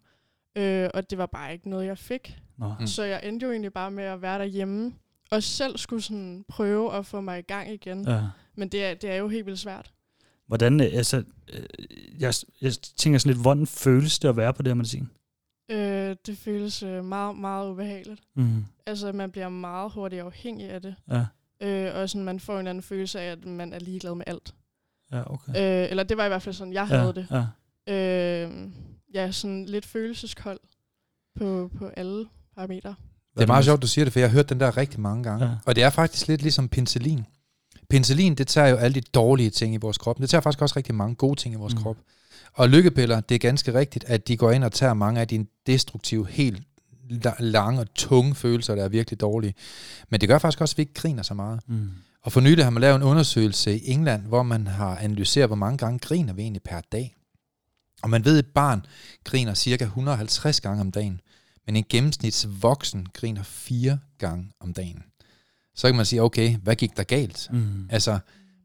Øh, 0.58 0.88
og 0.94 1.10
det 1.10 1.18
var 1.18 1.26
bare 1.26 1.52
ikke 1.52 1.70
noget, 1.70 1.86
jeg 1.86 1.98
fik. 1.98 2.38
Nå. 2.58 2.74
Mm. 2.80 2.86
Så 2.86 3.02
jeg 3.04 3.20
endte 3.24 3.46
jo 3.46 3.52
egentlig 3.52 3.72
bare 3.72 3.90
med 3.90 4.04
at 4.04 4.22
være 4.22 4.38
derhjemme, 4.38 4.92
og 5.30 5.42
selv 5.42 5.78
skulle 5.78 6.02
sådan 6.02 6.44
prøve 6.48 6.94
at 6.94 7.06
få 7.06 7.20
mig 7.20 7.38
i 7.38 7.42
gang 7.42 7.72
igen. 7.72 8.04
Ja. 8.04 8.12
Ja. 8.14 8.22
Men 8.56 8.68
det 8.68 8.84
er, 8.84 8.94
det 8.94 9.10
er 9.10 9.16
jo 9.16 9.28
helt 9.28 9.46
vildt 9.46 9.58
svært. 9.58 9.92
Hvordan, 10.46 10.80
øh, 10.80 10.86
altså, 10.92 11.16
øh, 11.52 11.62
jeg, 12.20 12.34
jeg 12.60 12.72
tænker 12.96 13.18
sådan 13.18 13.32
lidt, 13.32 13.42
hvordan 13.42 13.66
føles 13.66 14.18
det 14.18 14.28
at 14.28 14.36
være 14.36 14.54
på 14.54 14.62
det 14.62 14.70
her 14.70 14.74
medicin? 14.74 15.10
Øh, 15.70 16.16
det 16.26 16.38
føles 16.38 16.82
øh, 16.82 17.04
meget, 17.04 17.36
meget 17.36 17.70
ubehageligt. 17.70 18.20
Mm. 18.34 18.64
Altså, 18.86 19.12
man 19.12 19.30
bliver 19.30 19.48
meget 19.48 19.92
hurtigt 19.92 20.22
afhængig 20.22 20.70
af 20.70 20.82
det. 20.82 20.94
Ja, 21.10 21.24
Øh, 21.62 21.94
og 21.94 22.10
sådan, 22.10 22.24
man 22.24 22.40
får 22.40 22.52
en 22.52 22.58
eller 22.58 22.70
anden 22.70 22.82
følelse 22.82 23.20
af, 23.20 23.32
at 23.32 23.44
man 23.44 23.72
er 23.72 23.78
ligeglad 23.78 24.14
med 24.14 24.24
alt. 24.26 24.54
ja, 25.12 25.32
okay. 25.32 25.50
Øh, 25.50 25.90
eller 25.90 26.02
det 26.02 26.16
var 26.16 26.24
i 26.24 26.28
hvert 26.28 26.42
fald 26.42 26.54
sådan, 26.54 26.72
jeg 26.72 26.86
ja, 26.90 26.96
havde 26.98 27.14
det. 27.14 27.26
Ja. 27.30 27.44
Øh, 27.94 28.68
ja, 29.14 29.32
sådan 29.32 29.66
lidt 29.66 29.86
følelseskold 29.86 30.60
på, 31.38 31.70
på 31.78 31.86
alle 31.88 32.26
parametre. 32.54 32.94
Det 33.34 33.42
er 33.42 33.46
meget 33.46 33.64
sjovt, 33.64 33.82
du 33.82 33.86
siger 33.86 34.04
det, 34.04 34.12
for 34.12 34.20
jeg 34.20 34.28
har 34.28 34.34
hørt 34.34 34.48
den 34.48 34.60
der 34.60 34.76
rigtig 34.76 35.00
mange 35.00 35.22
gange. 35.22 35.46
Ja. 35.46 35.52
Og 35.66 35.76
det 35.76 35.82
er 35.84 35.90
faktisk 35.90 36.28
lidt 36.28 36.42
ligesom 36.42 36.68
penicillin. 36.68 37.24
Penicillin, 37.90 38.34
det 38.34 38.46
tager 38.48 38.68
jo 38.68 38.76
alle 38.76 38.94
de 38.94 39.00
dårlige 39.00 39.50
ting 39.50 39.74
i 39.74 39.76
vores 39.76 39.98
krop. 39.98 40.18
Det 40.18 40.30
tager 40.30 40.42
faktisk 40.42 40.62
også 40.62 40.76
rigtig 40.76 40.94
mange 40.94 41.14
gode 41.14 41.40
ting 41.40 41.54
i 41.54 41.56
vores 41.56 41.74
mm. 41.74 41.82
krop. 41.82 41.96
Og 42.52 42.68
lykkepiller, 42.68 43.20
det 43.20 43.34
er 43.34 43.38
ganske 43.38 43.74
rigtigt, 43.74 44.04
at 44.04 44.28
de 44.28 44.36
går 44.36 44.50
ind 44.50 44.64
og 44.64 44.72
tager 44.72 44.94
mange 44.94 45.20
af 45.20 45.28
dine 45.28 45.46
destruktive, 45.66 46.26
helt 46.28 46.62
la- 47.10 47.42
lange 47.42 47.80
og 47.80 47.94
tunge 47.94 48.34
følelser, 48.34 48.74
der 48.74 48.84
er 48.84 48.88
virkelig 48.88 49.20
dårlige. 49.20 49.54
Men 50.08 50.20
det 50.20 50.28
gør 50.28 50.38
faktisk 50.38 50.60
også, 50.60 50.72
at 50.72 50.78
vi 50.78 50.82
ikke 50.82 50.94
griner 50.94 51.22
så 51.22 51.34
meget. 51.34 51.60
Mm. 51.66 51.90
Og 52.22 52.32
for 52.32 52.40
nylig 52.40 52.64
har 52.64 52.70
man 52.70 52.80
lavet 52.80 52.96
en 52.96 53.02
undersøgelse 53.02 53.78
i 53.78 53.90
England, 53.90 54.22
hvor 54.22 54.42
man 54.42 54.66
har 54.66 54.96
analyseret, 54.98 55.48
hvor 55.48 55.56
mange 55.56 55.78
gange 55.78 55.98
griner 55.98 56.32
vi 56.32 56.42
egentlig 56.42 56.62
per 56.62 56.80
dag. 56.92 57.16
Og 58.02 58.10
man 58.10 58.24
ved, 58.24 58.38
at 58.38 58.44
et 58.44 58.52
barn 58.54 58.86
griner 59.24 59.54
cirka 59.54 59.84
150 59.84 60.60
gange 60.60 60.80
om 60.80 60.92
dagen, 60.92 61.20
men 61.66 61.76
en 61.76 61.84
gennemsnitsvoksen 61.88 63.06
griner 63.12 63.42
fire 63.42 63.98
gange 64.18 64.52
om 64.60 64.72
dagen. 64.72 65.02
Så 65.74 65.88
kan 65.88 65.96
man 65.96 66.06
sige, 66.06 66.22
okay, 66.22 66.56
hvad 66.56 66.76
gik 66.76 66.96
der 66.96 67.02
galt? 67.02 67.48
Mm. 67.52 67.88
Altså, 67.90 68.18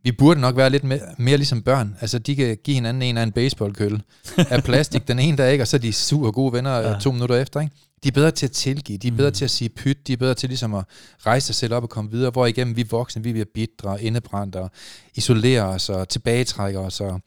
vi 0.05 0.11
burde 0.11 0.41
nok 0.41 0.55
være 0.57 0.69
lidt 0.69 0.83
mere, 0.83 0.99
mere 1.17 1.37
ligesom 1.37 1.61
børn. 1.61 1.97
Altså, 2.01 2.19
de 2.19 2.35
kan 2.35 2.57
give 2.63 2.73
hinanden 2.75 3.01
en 3.03 3.17
af 3.17 3.23
en 3.23 3.31
baseballkølle 3.31 4.01
af 4.37 4.63
plastik 4.69 5.07
den 5.07 5.19
ene 5.19 5.37
dag, 5.37 5.51
ikke? 5.51 5.63
og 5.63 5.67
så 5.67 5.77
er 5.77 5.81
de 5.81 5.93
super 5.93 6.31
gode 6.31 6.53
venner 6.53 6.71
Ja. 6.77 6.91
ja. 6.91 6.99
to 6.99 7.11
minutter 7.11 7.35
efter. 7.35 7.59
Ikke? 7.61 7.75
De 8.03 8.07
er 8.07 8.11
bedre 8.11 8.31
til 8.31 8.45
at 8.45 8.51
tilgive, 8.51 8.97
de 8.97 9.07
er 9.07 9.11
bedre 9.11 9.29
Mm. 9.29 9.33
til 9.35 9.45
at 9.45 9.51
sige 9.51 9.69
pyt, 9.69 10.07
de 10.07 10.13
er 10.13 10.17
bedre 10.17 10.33
til 10.33 10.49
ligesom 10.49 10.73
at 10.73 10.83
rejse 11.25 11.45
sig 11.45 11.55
selv 11.55 11.73
op 11.73 11.83
og 11.83 11.89
komme 11.89 12.11
videre, 12.11 12.31
hvor 12.31 12.45
igennem 12.45 12.75
vi 12.75 12.83
voksne, 12.83 13.23
vi 13.23 13.31
bliver 13.31 13.45
bitre 13.53 13.89
og 13.89 14.01
indebrændte 14.01 14.57
og 14.57 14.71
isolerer 15.15 15.63
os 15.63 15.89
og 15.89 16.09
tilbagetrækker 16.09 16.79
os 16.79 17.01
og, 17.01 17.21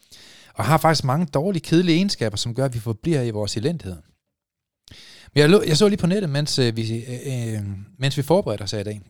og 0.55 0.65
har 0.65 0.79
faktisk 0.79 1.05
mange 1.05 1.27
dårlige, 1.35 1.61
kedelige 1.63 1.97
egenskaber, 1.97 2.37
som 2.37 2.55
gør, 2.55 2.65
at 2.65 2.75
vi 2.75 2.79
forbliver 2.79 3.23
i 3.23 3.31
vores 3.31 3.57
elendighed. 3.57 3.97
Men 5.35 5.41
jeg, 5.41 5.49
lå, 5.49 5.63
jeg 5.67 5.77
så 5.77 5.89
lige 5.89 5.99
på 5.99 6.07
nettet, 6.07 6.31
mens, 6.31 6.59
øh, 6.59 6.77
vi, 6.77 7.05
øh, 7.05 7.55
øh, 7.55 7.61
mens 7.99 8.17
vi 8.17 8.23
forberedte 8.23 8.63
os 8.63 8.71
her 8.71 8.79
i 8.79 8.85
dag, 8.85 9.01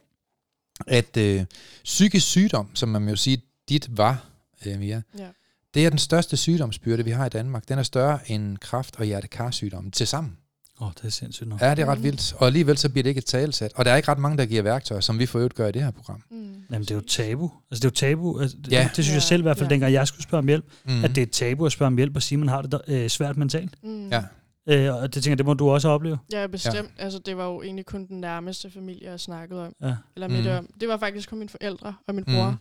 at 0.86 1.16
øh, 1.16 1.44
psykisk 1.84 2.26
sygdom, 2.26 2.70
som 2.74 2.88
man 2.88 3.08
jo 3.08 3.16
sige, 3.16 3.42
dit 3.68 3.96
var, 3.98 4.24
øh, 4.66 4.78
Mia, 4.78 5.02
Ja. 5.18 5.26
det 5.74 5.86
er 5.86 5.90
den 5.90 5.98
største 5.98 6.36
sygdomsbyrde, 6.36 7.04
vi 7.04 7.10
har 7.10 7.26
i 7.26 7.28
Danmark. 7.28 7.68
Den 7.68 7.78
er 7.78 7.82
større 7.82 8.18
end 8.30 8.56
kræft 8.58 8.96
og 8.98 9.04
hjertekarsygdom 9.04 9.90
til 9.90 10.06
sammen. 10.06 10.36
Åh, 10.80 10.86
oh, 10.86 10.92
det 10.96 11.04
er 11.04 11.08
sindssygt 11.10 11.48
nok. 11.48 11.60
Ja, 11.60 11.70
det 11.74 11.82
er 11.82 11.86
ret 11.86 12.02
vildt. 12.02 12.32
Og 12.38 12.46
alligevel 12.46 12.78
så 12.78 12.88
bliver 12.88 13.02
det 13.02 13.08
ikke 13.10 13.18
et 13.18 13.24
talsat. 13.24 13.72
Og 13.74 13.84
der 13.84 13.90
er 13.92 13.96
ikke 13.96 14.08
ret 14.10 14.18
mange, 14.18 14.38
der 14.38 14.46
giver 14.46 14.62
værktøjer, 14.62 15.00
som 15.00 15.18
vi 15.18 15.26
for 15.26 15.38
øvrigt 15.38 15.54
gør 15.54 15.68
i 15.68 15.72
det 15.72 15.82
her 15.82 15.90
program. 15.90 16.22
Mm. 16.30 16.36
Jamen, 16.70 16.80
det 16.82 16.90
er 16.90 16.94
jo 16.94 17.00
tabu. 17.00 17.50
Altså, 17.70 17.80
det 17.80 17.84
er 17.84 17.88
jo 17.88 17.90
tabu. 18.14 18.40
Altså, 18.40 18.56
Ja. 18.70 18.78
det, 18.82 18.86
det 18.86 18.94
synes 18.94 19.08
Ja, 19.08 19.14
jeg 19.14 19.22
selv 19.22 19.40
i 19.40 19.42
hvert 19.42 19.58
fald, 19.58 19.68
ja. 19.68 19.74
dengang 19.74 19.92
jeg 19.92 20.08
skulle 20.08 20.22
spørge 20.22 20.38
om 20.38 20.46
hjælp, 20.48 20.64
Mm. 20.84 20.92
mm. 20.92 21.04
at 21.04 21.10
det 21.10 21.18
er 21.18 21.22
et 21.22 21.30
tabu 21.30 21.66
at 21.66 21.72
spørge 21.72 21.86
om 21.86 21.96
hjælp 21.96 22.16
og 22.16 22.22
sige, 22.22 22.36
at 22.36 22.40
man 22.40 22.48
har 22.48 22.62
det 22.62 22.72
der, 22.72 22.78
øh, 22.88 23.08
svært 23.08 23.36
mentalt. 23.36 23.74
Mm. 23.82 24.08
Ja. 24.08 24.22
Øh, 24.68 24.94
og 24.94 25.14
det 25.14 25.22
tænker 25.22 25.30
jeg, 25.30 25.38
det 25.38 25.46
må 25.46 25.54
du 25.54 25.70
også 25.70 25.88
opleve. 25.88 26.18
Ja, 26.32 26.46
bestemt. 26.46 26.74
Ja. 26.98 27.04
Altså, 27.04 27.18
det 27.26 27.36
var 27.36 27.44
jo 27.46 27.62
egentlig 27.62 27.86
kun 27.86 28.06
den 28.06 28.20
nærmeste 28.20 28.70
familie, 28.70 29.10
jeg 29.10 29.20
snakkede 29.20 29.66
om. 29.66 29.72
Ja. 29.82 29.94
Eller 30.16 30.28
med 30.28 30.36
Mhm. 30.36 30.44
det 30.44 30.58
om. 30.58 30.68
Det 30.80 30.88
var 30.88 30.96
faktisk 30.98 31.28
kun 31.28 31.38
mine 31.38 31.48
forældre 31.48 31.94
og 32.08 32.14
min 32.14 32.24
Mhm. 32.26 32.34
bror. 32.36 32.58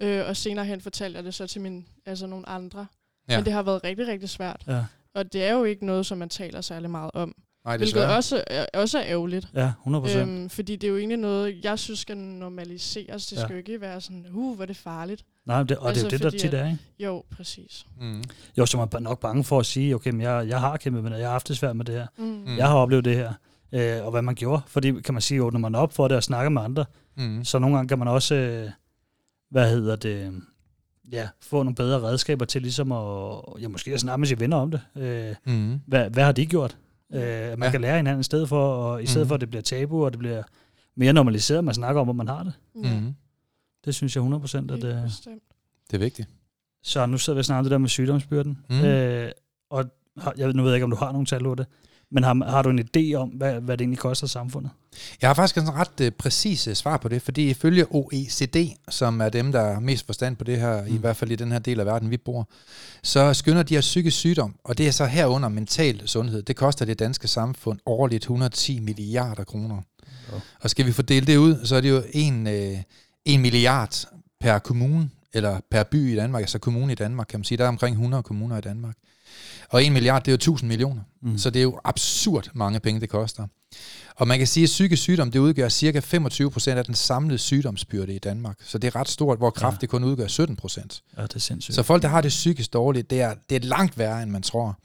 Øh, 0.00 0.24
og 0.28 0.36
senere 0.36 0.64
hen 0.64 0.80
fortalte 0.80 1.16
jeg 1.16 1.24
det 1.24 1.34
så 1.34 1.46
til 1.46 1.60
min, 1.60 1.86
altså 2.06 2.26
nogle 2.26 2.48
andre. 2.48 2.86
Ja. 3.28 3.36
Men 3.38 3.44
det 3.44 3.52
har 3.52 3.62
været 3.62 3.84
rigtig, 3.84 4.08
rigtig 4.08 4.28
svært. 4.28 4.62
Ja, 4.66 4.84
Og 5.14 5.32
det 5.32 5.44
er 5.44 5.52
jo 5.52 5.64
ikke 5.64 5.86
noget, 5.86 6.06
som 6.06 6.18
man 6.18 6.28
taler 6.28 6.60
særlig 6.60 6.90
meget 6.90 7.10
om. 7.14 7.34
Nej, 7.64 7.76
Hvilket 7.76 7.94
desværre. 7.94 8.16
også, 8.16 8.44
er, 8.46 8.66
også 8.74 8.98
er 8.98 9.04
ærgerligt. 9.06 9.48
ja 9.54 9.72
100 9.80 10.02
procent. 10.02 10.30
Øhm, 10.30 10.50
fordi 10.50 10.76
det 10.76 10.86
er 10.86 10.90
jo 10.90 10.96
egentlig 10.98 11.18
noget, 11.18 11.64
jeg 11.64 11.78
synes 11.78 11.98
skal 11.98 12.16
normaliseres. 12.16 13.26
Det 13.26 13.36
Ja. 13.36 13.42
skal 13.42 13.52
jo 13.52 13.58
ikke 13.58 13.80
være 13.80 14.00
sådan, 14.00 14.26
uh, 14.32 14.54
hvor 14.54 14.62
er 14.62 14.66
det 14.66 14.76
farligt. 14.76 15.24
Nej, 15.46 15.62
det, 15.62 15.76
og 15.76 15.88
altså, 15.88 16.04
det 16.06 16.12
er 16.12 16.18
jo 16.18 16.30
det, 16.30 16.32
der 16.32 16.38
tit 16.38 16.54
er, 16.54 16.64
ikke? 16.66 16.78
Jo, 17.00 17.24
præcis. 17.36 17.86
Mm. 18.00 18.22
Jo, 18.58 18.66
så 18.66 18.78
er 18.80 18.86
man 18.92 19.02
nok 19.02 19.20
bange 19.20 19.44
for 19.44 19.58
at 19.60 19.66
sige, 19.66 19.94
okay, 19.94 20.10
men 20.10 20.20
jeg, 20.20 20.48
jeg 20.48 20.60
har 20.60 20.76
kæmpet 20.76 21.02
med 21.02 21.10
det, 21.10 21.18
jeg 21.18 21.26
har 21.26 21.32
haft 21.32 21.48
det 21.48 21.56
svært 21.56 21.76
med 21.76 21.84
det 21.84 21.94
her. 21.94 22.06
Mm. 22.18 22.56
Jeg 22.56 22.68
har 22.68 22.76
oplevet 22.76 23.04
det 23.04 23.16
her, 23.16 23.32
øh, 23.72 24.04
og 24.04 24.10
hvad 24.10 24.22
man 24.22 24.34
gjorde. 24.34 24.62
Fordi, 24.66 24.92
kan 25.00 25.14
man 25.14 25.20
sige, 25.20 25.42
åbner 25.42 25.60
man 25.60 25.74
op 25.74 25.92
for 25.92 26.08
det 26.08 26.16
og 26.16 26.22
snakker 26.22 26.50
med 26.50 26.62
andre, 26.62 26.84
Mm. 27.16 27.44
så 27.44 27.58
nogle 27.58 27.76
gange 27.76 27.88
kan 27.88 27.98
man 27.98 28.08
også, 28.08 28.34
øh, 28.34 28.70
hvad 29.50 29.70
hedder 29.70 29.96
det, 29.96 30.42
ja, 31.12 31.28
få 31.42 31.62
nogle 31.62 31.74
bedre 31.74 32.00
redskaber 32.02 32.44
til 32.44 32.62
ligesom 32.62 32.92
at, 32.92 33.40
ja, 33.60 33.68
måske 33.68 33.94
at 33.94 34.00
snakke 34.00 34.18
med 34.20 34.26
sine 34.28 34.40
venner 34.40 34.56
om 34.56 34.70
det. 34.70 34.80
Øh, 34.96 35.34
Mm. 35.46 35.80
hvad, 35.86 36.10
hvad 36.10 36.24
har 36.24 36.32
de 36.32 36.46
gjort? 36.46 36.76
Øh, 37.14 37.20
man 37.22 37.62
Ja. 37.62 37.70
kan 37.70 37.80
lære 37.80 37.96
hinanden 37.96 38.20
i 38.20 38.24
stedet 38.24 38.48
for, 38.48 38.74
og 38.74 39.02
i 39.02 39.06
stedet 39.06 39.24
Mhm. 39.24 39.28
for, 39.28 39.34
at 39.34 39.40
det 39.40 39.48
bliver 39.50 39.62
tabu, 39.62 40.04
og 40.04 40.12
det 40.12 40.18
bliver 40.18 40.42
mere 40.96 41.12
normaliseret, 41.12 41.58
at 41.58 41.64
man 41.64 41.74
snakker 41.74 42.00
om, 42.00 42.06
hvor 42.06 42.12
man 42.14 42.28
har 42.28 42.42
det. 42.42 42.52
Mm. 42.74 43.14
Det 43.84 43.94
synes 43.94 44.16
jeg 44.16 44.22
100% 44.22 44.70
at 44.70 44.82
det 44.82 45.02
bestemt. 45.04 45.42
Det 45.90 45.94
er 45.96 45.98
vigtigt. 45.98 46.28
Så 46.82 47.06
nu 47.06 47.18
sidder 47.18 47.34
vi 47.36 47.38
og 47.38 47.44
snakker 47.44 47.58
om 47.58 47.64
det 47.64 47.70
der 47.70 47.78
med 47.78 47.88
sygdomsbyrden. 47.88 48.58
Mhm. 48.70 48.84
Øh, 48.84 49.30
og 49.70 49.84
jeg, 50.36 50.52
nu 50.52 50.62
ved 50.62 50.70
jeg 50.70 50.76
ikke, 50.76 50.84
om 50.84 50.90
du 50.90 50.96
har 50.96 51.12
nogle 51.12 51.26
tal 51.26 51.42
på 51.44 51.54
det, 51.54 51.66
men 52.10 52.24
har, 52.24 52.50
har 52.50 52.62
du 52.62 52.70
en 52.70 52.80
idé 52.80 53.14
om, 53.14 53.28
hvad, 53.28 53.60
hvad 53.60 53.76
det 53.76 53.84
egentlig 53.84 53.98
koster 53.98 54.26
samfundet? 54.26 54.70
Jeg 55.22 55.28
har 55.28 55.34
faktisk 55.34 55.56
en 55.56 55.74
ret 55.74 56.00
uh, 56.00 56.08
præcis 56.18 56.68
uh, 56.68 56.74
svar 56.74 56.96
på 56.96 57.08
det, 57.08 57.22
fordi 57.22 57.50
ifølge 57.50 57.86
OECD, 57.90 58.56
som 58.88 59.20
er 59.20 59.28
dem, 59.28 59.52
der 59.52 59.60
er 59.60 59.80
mest 59.80 60.06
forstand 60.06 60.36
på 60.36 60.44
det 60.44 60.60
her, 60.60 60.82
mm. 60.82 60.94
i 60.94 60.98
hvert 60.98 61.16
fald 61.16 61.30
i 61.30 61.36
den 61.36 61.52
her 61.52 61.58
del 61.58 61.80
af 61.80 61.86
verden, 61.86 62.10
vi 62.10 62.16
bor, 62.16 62.48
så 63.02 63.34
skynder 63.34 63.62
de 63.62 63.74
her 63.74 63.80
psykisk 63.80 64.16
sygdom, 64.16 64.54
og 64.64 64.78
det 64.78 64.86
er 64.86 64.90
så 64.90 65.06
herunder 65.06 65.48
mental 65.48 66.08
sundhed, 66.08 66.42
det 66.42 66.56
koster 66.56 66.84
det 66.84 66.98
danske 66.98 67.28
samfund 67.28 67.78
årligt 67.86 68.22
110 68.22 68.80
milliarder 68.80 69.44
kroner. 69.44 69.82
Ja. 70.32 70.38
Og 70.60 70.70
skal 70.70 70.86
vi 70.86 70.92
fordele 70.92 71.26
det 71.26 71.36
ud, 71.36 71.56
så 71.64 71.76
er 71.76 71.80
det 71.80 71.90
jo 71.90 72.02
en, 72.12 72.46
øh, 72.46 72.78
en 73.24 73.40
milliard 73.40 74.08
per 74.40 74.58
kommune, 74.58 75.10
eller 75.34 75.60
per 75.70 75.82
by 75.82 76.12
i 76.12 76.16
Danmark, 76.16 76.40
altså 76.40 76.58
kommune 76.58 76.92
i 76.92 76.94
Danmark, 76.94 77.26
kan 77.26 77.40
man 77.40 77.44
sige. 77.44 77.58
Der 77.58 77.64
er 77.64 77.68
omkring 77.68 77.94
100 77.94 78.22
kommuner 78.22 78.58
i 78.58 78.60
Danmark. 78.60 78.96
Og 79.70 79.84
en 79.84 79.92
milliard, 79.92 80.22
det 80.24 80.28
er 80.28 80.32
jo 80.32 80.36
1000 80.36 80.68
millioner. 80.68 81.00
Mm. 81.22 81.38
Så 81.38 81.50
det 81.50 81.58
er 81.60 81.62
jo 81.62 81.80
absurd 81.84 82.50
mange 82.54 82.80
penge, 82.80 83.00
det 83.00 83.08
koster. 83.08 83.46
Og 84.16 84.28
man 84.28 84.38
kan 84.38 84.46
sige, 84.46 84.64
at 84.64 84.68
psykisk 84.68 85.02
sygdom, 85.02 85.30
det 85.30 85.38
udgør 85.38 85.68
cirka 85.68 86.00
25 86.00 86.50
procent 86.50 86.78
af 86.78 86.84
den 86.84 86.94
samlede 86.94 87.38
sygdomsbyrde 87.38 88.14
i 88.14 88.18
Danmark. 88.18 88.56
Så 88.64 88.78
det 88.78 88.88
er 88.88 88.96
ret 88.96 89.08
stort, 89.08 89.38
hvor 89.38 89.50
kræft 89.50 89.74
Ja. 89.74 89.78
det 89.80 89.88
kun 89.88 90.04
udgør 90.04 90.26
17 90.26 90.56
procent. 90.56 91.02
Ja, 91.16 91.22
det 91.22 91.34
er 91.34 91.40
sindssygt. 91.40 91.74
Så 91.74 91.82
folk, 91.82 92.02
der 92.02 92.08
har 92.08 92.20
det 92.20 92.28
psykisk 92.28 92.72
dårligt, 92.72 93.10
det 93.10 93.20
er, 93.20 93.34
det 93.50 93.56
er 93.64 93.68
langt 93.68 93.98
værre, 93.98 94.22
end 94.22 94.30
man 94.30 94.42
tror. 94.42 94.78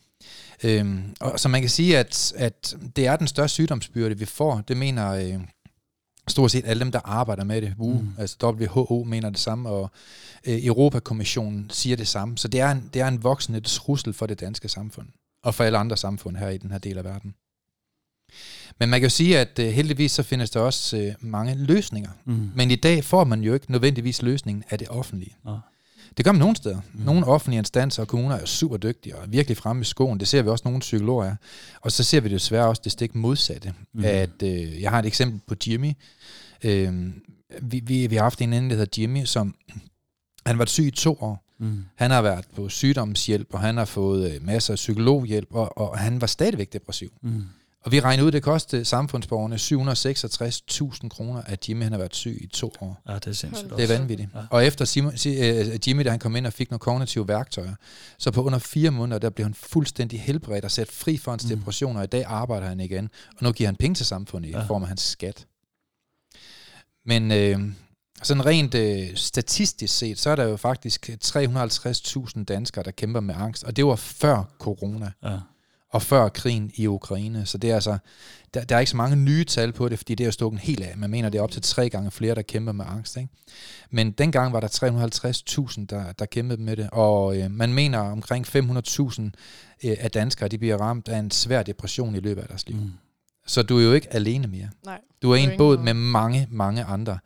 Øhm, 0.64 1.04
og 1.20 1.40
så 1.40 1.50
man 1.50 1.62
kan 1.62 1.70
sige, 1.70 1.98
at, 1.98 2.34
at 2.36 2.76
det 2.96 3.08
er 3.08 3.16
den 3.16 3.28
største 3.28 3.54
sygdomsbyrde, 3.54 4.18
vi 4.18 4.26
får. 4.26 4.62
Det 4.68 4.78
mener 4.78 5.12
øh, 5.12 5.34
stort 6.28 6.52
set 6.52 6.66
alle 6.66 6.80
dem, 6.80 6.92
der 6.92 7.00
arbejder 7.04 7.44
med 7.44 7.62
det, 7.62 7.74
WHO, 7.78 7.94
Mm. 7.94 8.10
altså 8.18 8.38
WHO 8.52 9.04
mener 9.08 9.30
det 9.30 9.40
samme, 9.40 9.70
og 9.70 9.92
øh, 10.48 10.66
Europakommissionen 10.66 11.70
siger 11.70 11.96
det 11.96 12.08
samme. 12.08 12.38
Så 12.38 12.48
det 12.48 12.60
er, 12.60 12.72
en, 12.72 12.90
det 12.94 13.02
er 13.02 13.08
en 13.08 13.24
voksende 13.24 13.60
trussel 13.60 14.14
for 14.14 14.26
det 14.26 14.40
danske 14.40 14.70
samfund, 14.70 15.08
og 15.44 15.56
for 15.56 15.64
alle 15.64 15.78
andre 15.78 15.98
samfund 15.98 16.38
her 16.38 16.50
i 16.50 16.58
den 16.58 16.72
her 16.72 16.78
del 16.78 16.98
af 16.98 17.04
verden. 17.04 17.36
Men 18.80 18.90
man 18.90 19.00
kan 19.00 19.06
jo 19.06 19.10
sige, 19.10 19.40
at 19.40 19.60
øh, 19.60 19.68
heldigvis 19.72 20.12
så 20.12 20.24
findes 20.24 20.50
der 20.50 20.60
også 20.60 20.98
øh, 20.98 21.14
mange 21.20 21.56
løsninger. 21.56 22.10
Mm. 22.26 22.52
Men 22.56 22.72
i 22.72 22.76
dag 22.76 23.04
får 23.04 23.24
man 23.24 23.42
jo 23.42 23.54
ikke 23.54 23.72
nødvendigvis 23.72 24.22
løsningen 24.22 24.64
af 24.70 24.80
det 24.80 24.90
offentlige. 24.90 25.36
Nå. 25.46 25.60
Det 26.18 26.26
gør 26.26 26.32
man 26.32 26.40
nogle 26.40 26.56
steder. 26.56 26.82
Mm. 26.94 27.02
Nogle 27.02 27.26
offentlige 27.26 27.58
instanser 27.58 28.02
og 28.02 28.08
kommuner 28.08 28.36
er 28.36 28.46
super 28.46 28.78
dygtige 28.78 29.16
og 29.16 29.32
virkelig 29.32 29.58
fremme 29.58 29.82
i 29.82 29.86
skoen. 29.86 30.20
Det 30.20 30.28
ser 30.28 30.42
vi 30.42 30.50
også 30.50 30.62
nogle 30.66 30.80
psykologer 30.80 31.26
er. 31.26 31.36
Og 31.82 31.92
så 31.92 32.04
ser 32.04 32.22
vi 32.22 32.30
desværre 32.30 32.68
også 32.68 32.82
det 32.84 32.92
stik 32.92 33.16
modsatte. 33.16 33.74
Mm. 33.94 34.04
At, 34.06 34.44
øh, 34.44 34.82
jeg 34.82 34.92
har 34.92 35.00
et 35.00 35.06
eksempel 35.06 35.42
på 35.48 35.56
Jimmy. 35.68 35.94
Øh, 36.64 36.94
vi, 37.62 37.82
vi, 37.86 38.08
vi 38.08 38.16
har 38.16 38.24
haft 38.24 38.42
en 38.42 38.54
anden, 38.54 38.70
der 38.72 38.78
hedder 38.78 39.02
Jimmy, 39.02 39.26
som 39.26 39.56
han 40.46 40.58
været 40.58 40.70
syg 40.70 40.86
i 40.86 40.92
to 40.92 41.18
år. 41.22 41.44
Mm. 41.60 41.86
Han 41.96 42.12
har 42.12 42.22
været 42.22 42.46
på 42.56 42.70
sygdomshjælp, 42.70 43.48
og 43.54 43.60
han 43.60 43.78
har 43.78 43.86
fået 43.86 44.32
øh, 44.32 44.46
masser 44.46 44.74
af 44.74 44.76
psykologhjælp, 44.76 45.48
og, 45.52 45.78
og 45.78 45.98
han 45.98 46.22
var 46.22 46.28
stadigvæk 46.28 46.74
depressiv. 46.74 47.10
Mm. 47.22 47.44
Og 47.86 47.92
vi 47.92 48.00
regnede 48.00 48.24
ud, 48.24 48.28
at 48.28 48.34
det 48.34 48.44
kostede 48.44 48.86
samfundsborgerne 48.86 49.56
766.000 49.56 51.10
kroner, 51.10 51.42
at 51.42 51.70
Jimmy 51.70 51.84
han 51.84 51.92
har 51.92 52.00
været 52.00 52.16
syg 52.16 52.38
i 52.42 52.48
to 52.48 52.74
år. 52.82 53.02
Ja, 53.10 53.14
det 53.16 53.28
er 53.28 53.32
sindssygt 53.32 53.70
Det 53.78 53.84
er 53.92 53.98
vanvittigt. 53.98 54.30
Ja. 54.36 54.40
Og 54.50 54.66
efter 54.66 54.86
Simon, 54.86 55.18
si- 55.18 55.40
øh, 55.40 55.80
Jimmy, 55.88 56.04
da 56.04 56.10
han 56.10 56.20
kom 56.20 56.36
ind 56.36 56.48
og 56.48 56.54
fik 56.54 56.72
nogle 56.72 56.80
kognitive 56.80 57.28
værktøjer, 57.28 57.76
så 58.18 58.32
på 58.32 58.44
under 58.44 58.60
fire 58.60 58.92
måneder, 58.92 59.20
der 59.20 59.30
blev 59.30 59.46
han 59.46 59.54
fuldstændig 59.54 60.22
helbredt 60.22 60.66
og 60.66 60.72
sat 60.72 60.88
fri 60.92 61.18
for 61.18 61.32
hans 61.32 61.44
Mm. 61.46 61.52
mm. 61.52 61.58
depressioner. 61.58 62.00
Og 62.00 62.04
i 62.04 62.08
dag 62.08 62.24
arbejder 62.28 62.68
han 62.68 62.80
igen, 62.80 63.10
og 63.38 63.44
nu 63.44 63.52
giver 63.52 63.68
han 63.68 63.76
penge 63.76 63.96
til 63.96 64.06
samfundet 64.06 64.50
Ja. 64.52 64.64
i 64.64 64.68
form 64.68 64.82
af 64.82 64.88
hans 64.88 65.02
skat. 65.02 65.46
Men 67.06 67.32
øh, 67.32 67.60
sådan 68.24 68.46
rent 68.46 68.76
øh, 68.76 69.16
statistisk 69.16 69.98
set, 69.98 70.20
så 70.20 70.30
er 70.30 70.36
der 70.36 70.44
jo 70.44 70.58
faktisk 70.58 71.10
350.000 71.26 72.44
danskere, 72.44 72.84
der 72.84 72.92
kæmper 72.92 73.20
med 73.20 73.36
angst, 73.38 73.64
og 73.64 73.76
det 73.76 73.86
var 73.86 73.96
før 73.96 74.44
corona 74.60 75.12
Ja. 75.24 75.38
Og 75.94 76.02
før 76.02 76.30
krigen 76.30 76.72
i 76.76 76.88
Ukraine. 76.88 77.46
Så 77.46 77.58
det 77.58 77.70
er 77.70 77.76
altså, 77.76 77.98
der, 78.54 78.64
der 78.64 78.76
er 78.76 78.80
ikke 78.80 78.90
så 78.90 78.98
mange 78.98 79.16
nye 79.16 79.44
tal 79.44 79.72
på 79.72 79.90
det, 79.90 80.00
fordi 80.00 80.16
det 80.16 80.24
er 80.24 80.26
jo 80.26 80.32
stukket 80.32 80.62
helt 80.62 80.84
af. 80.84 80.98
Man 80.98 81.10
mener, 81.10 81.30
det 81.30 81.40
er 81.40 81.44
op 81.44 81.52
til 81.52 81.62
tre 81.62 81.90
gange 81.90 82.12
flere, 82.12 82.36
der 82.36 82.42
kæmper 82.42 82.72
med 82.72 82.86
angst. 82.88 83.18
Ikke? 83.18 83.30
Men 83.90 84.12
dengang 84.12 84.54
var 84.54 84.60
der 84.60 84.68
350.000, 85.78 85.86
der, 85.86 86.12
der 86.12 86.26
kæmpede 86.26 86.62
med 86.62 86.78
det, 86.78 86.90
og 86.92 87.38
øh, 87.38 87.52
man 87.52 87.74
mener 87.74 88.00
omkring 88.00 88.48
500.000 88.48 89.22
øh, 89.84 89.98
af 90.00 90.12
danskere, 90.12 90.50
de 90.50 90.58
bliver 90.58 90.78
ramt 90.78 91.08
af 91.08 91.18
en 91.18 91.32
svær 91.32 91.64
depression 91.64 92.16
i 92.16 92.20
løbet 92.20 92.42
af 92.42 92.48
deres 92.48 92.68
liv. 92.68 92.78
Mm. 92.78 92.92
Så 93.46 93.64
du 93.64 93.78
er 93.80 93.84
jo 93.84 93.94
ikke 93.94 94.14
alene 94.14 94.48
mere. 94.48 94.70
Nej. 94.86 95.00
Du 95.22 95.32
er 95.32 95.46
På 95.46 95.52
en 95.52 95.58
båd 95.58 95.78
med 95.78 95.94
mange, 95.94 96.48
mange 96.52 96.84
andre. 96.84 97.20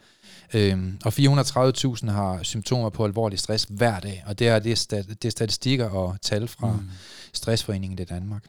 Øhm, 0.53 0.99
og 1.05 1.13
430.000 1.13 2.11
har 2.11 2.39
symptomer 2.43 2.89
på 2.89 3.05
alvorlig 3.05 3.39
stress 3.39 3.67
hver 3.69 3.99
dag, 3.99 4.23
og 4.27 4.39
det 4.39 4.47
er, 4.47 4.59
det 4.59 4.71
er, 4.71 4.75
stat, 4.75 5.07
det 5.07 5.25
er 5.25 5.29
statistikker 5.29 5.89
og 5.89 6.17
tal 6.21 6.47
fra. 6.47 6.71
Mm. 6.71 6.89
Stressforeningen 7.33 7.99
i 7.99 8.03
Danmark. 8.03 8.43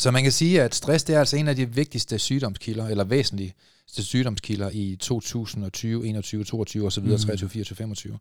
Så 0.00 0.10
man 0.10 0.22
kan 0.22 0.32
sige, 0.32 0.62
at 0.62 0.74
stress 0.74 1.04
det 1.04 1.14
er 1.14 1.18
altså 1.18 1.36
en 1.36 1.48
af 1.48 1.56
de 1.56 1.74
vigtigste 1.74 2.18
sygdomskilder, 2.18 2.86
eller 2.88 3.04
væsentligste 3.04 4.04
sygdomskilder 4.04 4.70
i 4.72 4.96
2020, 5.00 6.06
21, 6.06 6.44
22 6.44 6.86
osv., 6.86 7.02
mm. 7.04 7.18
23, 7.18 7.50
24, 7.50 7.76
25. 7.76 8.18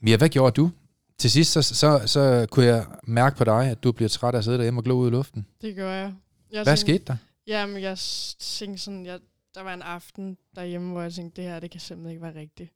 Mia, 0.00 0.16
hvad 0.16 0.28
gjorde 0.28 0.54
du? 0.62 0.70
Til 1.18 1.30
sidst, 1.30 1.52
så, 1.52 1.62
så, 1.62 2.02
så 2.06 2.46
kunne 2.50 2.66
jeg 2.66 2.86
mærke 3.04 3.36
på 3.36 3.44
dig, 3.44 3.70
at 3.70 3.82
du 3.82 3.92
bliver 3.92 4.08
træt 4.08 4.34
af 4.34 4.38
at 4.38 4.44
sidde 4.44 4.56
derhjemme 4.58 4.80
og 4.80 4.84
glo 4.84 4.96
ud 4.98 5.08
i 5.08 5.10
luften. 5.10 5.46
Det 5.62 5.76
gør 5.76 5.92
jeg. 5.92 6.14
jeg 6.52 6.62
Hvad 6.62 6.76
tænkte- 6.76 6.80
skete 6.80 7.04
der? 7.04 7.16
Jamen, 7.46 7.82
jeg 7.82 7.98
tænkte 8.38 8.78
sådan, 8.82 9.06
jeg, 9.06 9.18
der 9.54 9.62
var 9.62 9.74
en 9.74 9.82
aften 9.82 10.36
derhjemme, 10.56 10.92
hvor 10.92 11.02
jeg 11.02 11.12
tænkte, 11.12 11.42
det 11.42 11.50
her, 11.50 11.60
det 11.60 11.70
kan 11.70 11.80
simpelthen 11.80 12.10
ikke 12.10 12.22
være 12.22 12.34
rigtigt. 12.40 12.72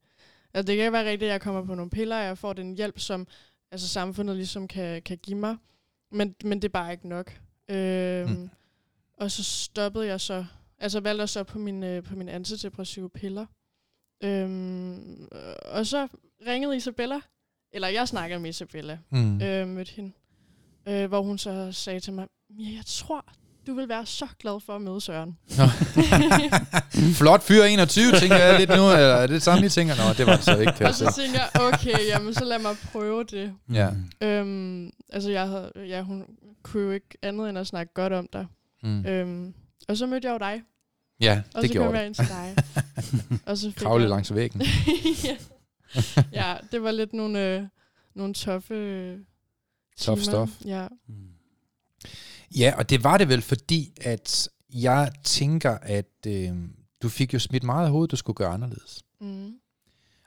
Altså, 0.54 0.66
det 0.66 0.76
kan 0.76 0.84
ikke 0.84 0.92
være 0.92 1.10
rigtigt, 1.10 1.28
at 1.28 1.32
jeg 1.32 1.40
kommer 1.40 1.64
på 1.64 1.74
nogle 1.74 1.90
piller, 1.90 2.16
og 2.18 2.24
jeg 2.24 2.38
får 2.38 2.52
den 2.52 2.74
hjælp, 2.74 2.98
som 2.98 3.26
altså, 3.72 3.88
samfundet 3.88 4.36
ligesom 4.36 4.68
kan, 4.68 5.02
kan 5.02 5.18
give 5.22 5.36
mig. 5.38 5.56
Men, 6.12 6.34
men 6.44 6.62
det 6.62 6.68
er 6.68 6.72
bare 6.72 6.92
ikke 6.92 7.08
nok. 7.08 7.32
Øhm, 7.70 8.30
Mm. 8.30 8.50
Og 9.20 9.30
så 9.30 9.44
stoppede 9.44 10.06
jeg 10.06 10.20
så, 10.20 10.44
altså 10.78 11.00
valgte 11.00 11.20
jeg 11.20 11.28
så 11.28 11.42
på 11.44 11.58
mine, 11.58 12.02
på 12.02 12.14
mine 12.16 12.32
antidepressive 12.32 13.10
piller. 13.10 13.46
Øhm, 14.24 15.28
og 15.72 15.86
så 15.86 16.08
ringede 16.46 16.76
Isabella, 16.76 17.20
eller 17.72 17.88
jeg 17.88 18.08
snakkede 18.08 18.40
med 18.40 18.50
Isabella, 18.50 18.98
Mm. 19.10 19.42
øh, 19.42 19.68
mødte 19.68 19.92
hende. 19.96 20.12
Øh, 20.88 21.08
hvor 21.08 21.22
hun 21.22 21.38
så 21.38 21.72
sagde 21.72 22.00
til 22.00 22.12
mig, 22.12 22.26
ja, 22.58 22.64
jeg 22.76 22.82
tror, 22.86 23.24
du 23.66 23.74
vil 23.74 23.88
være 23.88 24.06
så 24.06 24.26
glad 24.38 24.60
for 24.60 24.76
at 24.76 24.82
møde 24.82 25.00
Søren. 25.00 25.38
Flot 27.18 27.42
fyr 27.42 27.62
21, 27.62 28.12
tænker 28.20 28.36
jeg 28.36 28.58
lidt 28.58 28.70
nu. 28.70 28.90
Eller 28.90 29.14
er 29.14 29.26
det 29.26 29.42
samme, 29.42 29.66
I 29.66 29.68
tænker? 29.68 29.94
Nå, 29.94 30.12
det 30.18 30.26
var 30.26 30.36
det 30.36 30.44
så 30.44 30.58
ikke, 30.58 30.86
og 30.88 30.94
så 30.94 31.10
se. 31.14 31.22
tænkte 31.22 31.40
jeg, 31.40 31.48
okay, 31.62 32.08
jamen 32.08 32.34
så 32.34 32.44
lad 32.44 32.58
mig 32.58 32.76
prøve 32.92 33.24
det. 33.24 33.54
Ja. 33.72 33.88
Øhm, 34.20 34.90
altså 35.14 35.30
jeg 35.30 35.48
havde, 35.48 35.72
ja, 35.76 36.02
hun 36.02 36.26
kunne 36.62 36.82
jo 36.82 36.90
ikke 36.90 37.18
andet 37.22 37.48
end 37.48 37.58
at 37.58 37.66
snakke 37.66 37.92
godt 37.94 38.12
om 38.12 38.28
dig. 38.32 38.46
Mm. 38.82 39.06
Øhm, 39.06 39.54
og 39.88 39.96
så 39.96 40.06
mødte 40.06 40.28
jeg 40.28 40.32
jo 40.34 40.38
dig, 40.38 40.62
Ja, 41.20 41.42
og 41.54 41.62
det 41.62 41.70
så 41.70 41.74
kom 41.76 41.82
gjorde 41.82 41.98
jeg 41.98 42.00
det. 42.00 42.06
ind 42.06 42.14
til 42.14 42.26
dig. 42.28 42.56
og 43.48 43.58
så 43.58 43.72
Kravle 43.76 44.02
jeg, 44.02 44.10
langs 44.10 44.34
væggen. 44.34 44.62
ja. 45.24 45.36
ja, 46.32 46.56
det 46.72 46.82
var 46.82 46.90
lidt 46.90 47.12
nogle, 47.12 47.54
øh, 47.56 47.62
nogle 48.14 48.34
toffe 48.34 48.74
øh, 48.74 49.18
Tough 49.98 50.20
timer. 50.20 50.46
stuff. 50.46 50.64
Ja. 50.66 50.88
Mm. 51.08 51.14
Ja, 52.58 52.74
og 52.78 52.90
det 52.90 53.04
var 53.04 53.18
det 53.18 53.28
vel, 53.28 53.42
fordi 53.42 53.92
at 54.00 54.48
jeg 54.74 55.12
tænker, 55.24 55.78
at 55.82 56.26
øh, 56.26 56.52
du 57.02 57.08
fik 57.08 57.34
jo 57.34 57.38
smidt 57.38 57.62
meget 57.62 57.84
af 57.84 57.90
hovedet, 57.90 58.10
du 58.10 58.16
skulle 58.16 58.36
gøre 58.36 58.48
anderledes. 58.52 59.02
Mm. 59.20 59.52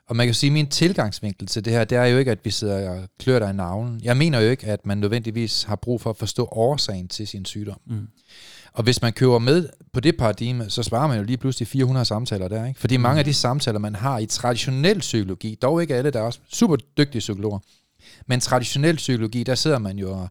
Og 0.08 0.16
man 0.16 0.26
kan 0.26 0.34
sige, 0.34 0.48
at 0.48 0.52
min 0.52 0.66
tilgangsvinkel 0.66 1.46
til 1.46 1.64
det 1.64 1.72
her, 1.72 1.84
det 1.84 1.98
er 1.98 2.04
jo 2.04 2.18
ikke, 2.18 2.30
at 2.30 2.38
vi 2.44 2.50
sidder 2.50 2.90
og 2.90 3.08
klør 3.18 3.38
dig 3.38 3.50
i 3.50 3.52
navlen. 3.52 4.00
Jeg 4.04 4.16
mener 4.16 4.40
jo 4.40 4.50
ikke, 4.50 4.66
at 4.66 4.86
man 4.86 4.98
nødvendigvis 4.98 5.62
har 5.62 5.76
brug 5.76 6.00
for 6.00 6.10
at 6.10 6.16
forstå 6.16 6.48
årsagen 6.52 7.08
til 7.08 7.26
sin 7.28 7.44
sygdom. 7.44 7.80
Mm. 7.86 8.08
Og 8.72 8.82
hvis 8.82 9.02
man 9.02 9.12
køber 9.12 9.38
med 9.38 9.68
på 9.92 10.00
det 10.00 10.16
paradigme, 10.16 10.70
så 10.70 10.82
sparer 10.82 11.06
man 11.06 11.18
jo 11.18 11.24
lige 11.24 11.36
pludselig 11.36 11.68
400 11.68 12.04
samtaler 12.04 12.48
der. 12.48 12.66
Ikke? 12.66 12.80
Fordi 12.80 12.96
mange 12.96 13.18
af 13.18 13.24
de 13.24 13.34
samtaler, 13.34 13.78
man 13.78 13.94
har 13.94 14.18
i 14.18 14.26
traditionel 14.26 14.98
psykologi, 14.98 15.58
dog 15.62 15.82
ikke 15.82 15.94
alle, 15.94 16.10
der 16.10 16.18
er 16.18 16.22
også 16.22 16.40
super 16.52 16.76
dygtige 16.76 17.20
psykologer, 17.20 17.58
men 18.26 18.40
traditionel 18.40 18.96
psykologi, 18.96 19.42
der 19.42 19.54
sidder 19.54 19.78
man 19.78 19.98
jo 19.98 20.10
og 20.10 20.28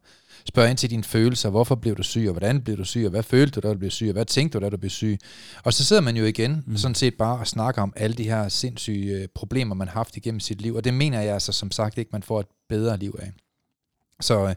spørger 0.48 0.68
ind 0.68 0.78
til 0.78 0.90
dine 0.90 1.04
følelser. 1.04 1.50
Hvorfor 1.50 1.74
blev 1.74 1.96
du 1.96 2.02
syg, 2.02 2.24
og 2.26 2.32
hvordan 2.32 2.62
blev 2.62 2.76
du 2.76 2.84
syg, 2.84 3.02
og 3.04 3.10
hvad 3.10 3.22
følte 3.22 3.60
du, 3.60 3.68
da 3.68 3.72
du 3.72 3.78
blev 3.78 3.90
syg, 3.90 4.06
og 4.06 4.12
hvad 4.12 4.24
tænkte 4.24 4.58
du, 4.58 4.64
da 4.64 4.70
du 4.70 4.76
blev 4.76 4.90
syg? 4.90 5.18
Og 5.64 5.74
så 5.74 5.84
sidder 5.84 6.02
man 6.02 6.16
jo 6.16 6.24
igen, 6.24 6.64
Mm. 6.66 6.76
sådan 6.76 6.94
set 6.94 7.14
bare 7.14 7.38
og 7.38 7.46
snakker 7.46 7.82
om 7.82 7.92
alle 7.96 8.16
de 8.16 8.24
her 8.24 8.48
sindssyge 8.48 9.14
øh, 9.22 9.28
problemer, 9.34 9.74
man 9.74 9.88
har 9.88 9.94
haft 9.94 10.16
igennem 10.16 10.40
sit 10.40 10.60
liv. 10.60 10.74
Og 10.74 10.84
det 10.84 10.94
mener 10.94 11.20
jeg 11.20 11.34
altså 11.34 11.52
som 11.52 11.70
sagt 11.70 11.98
ikke, 11.98 12.08
man 12.12 12.22
får 12.22 12.40
et 12.40 12.46
bedre 12.68 12.96
liv 12.96 13.18
af. 13.22 13.32
Så 14.20 14.46
øh, 14.48 14.54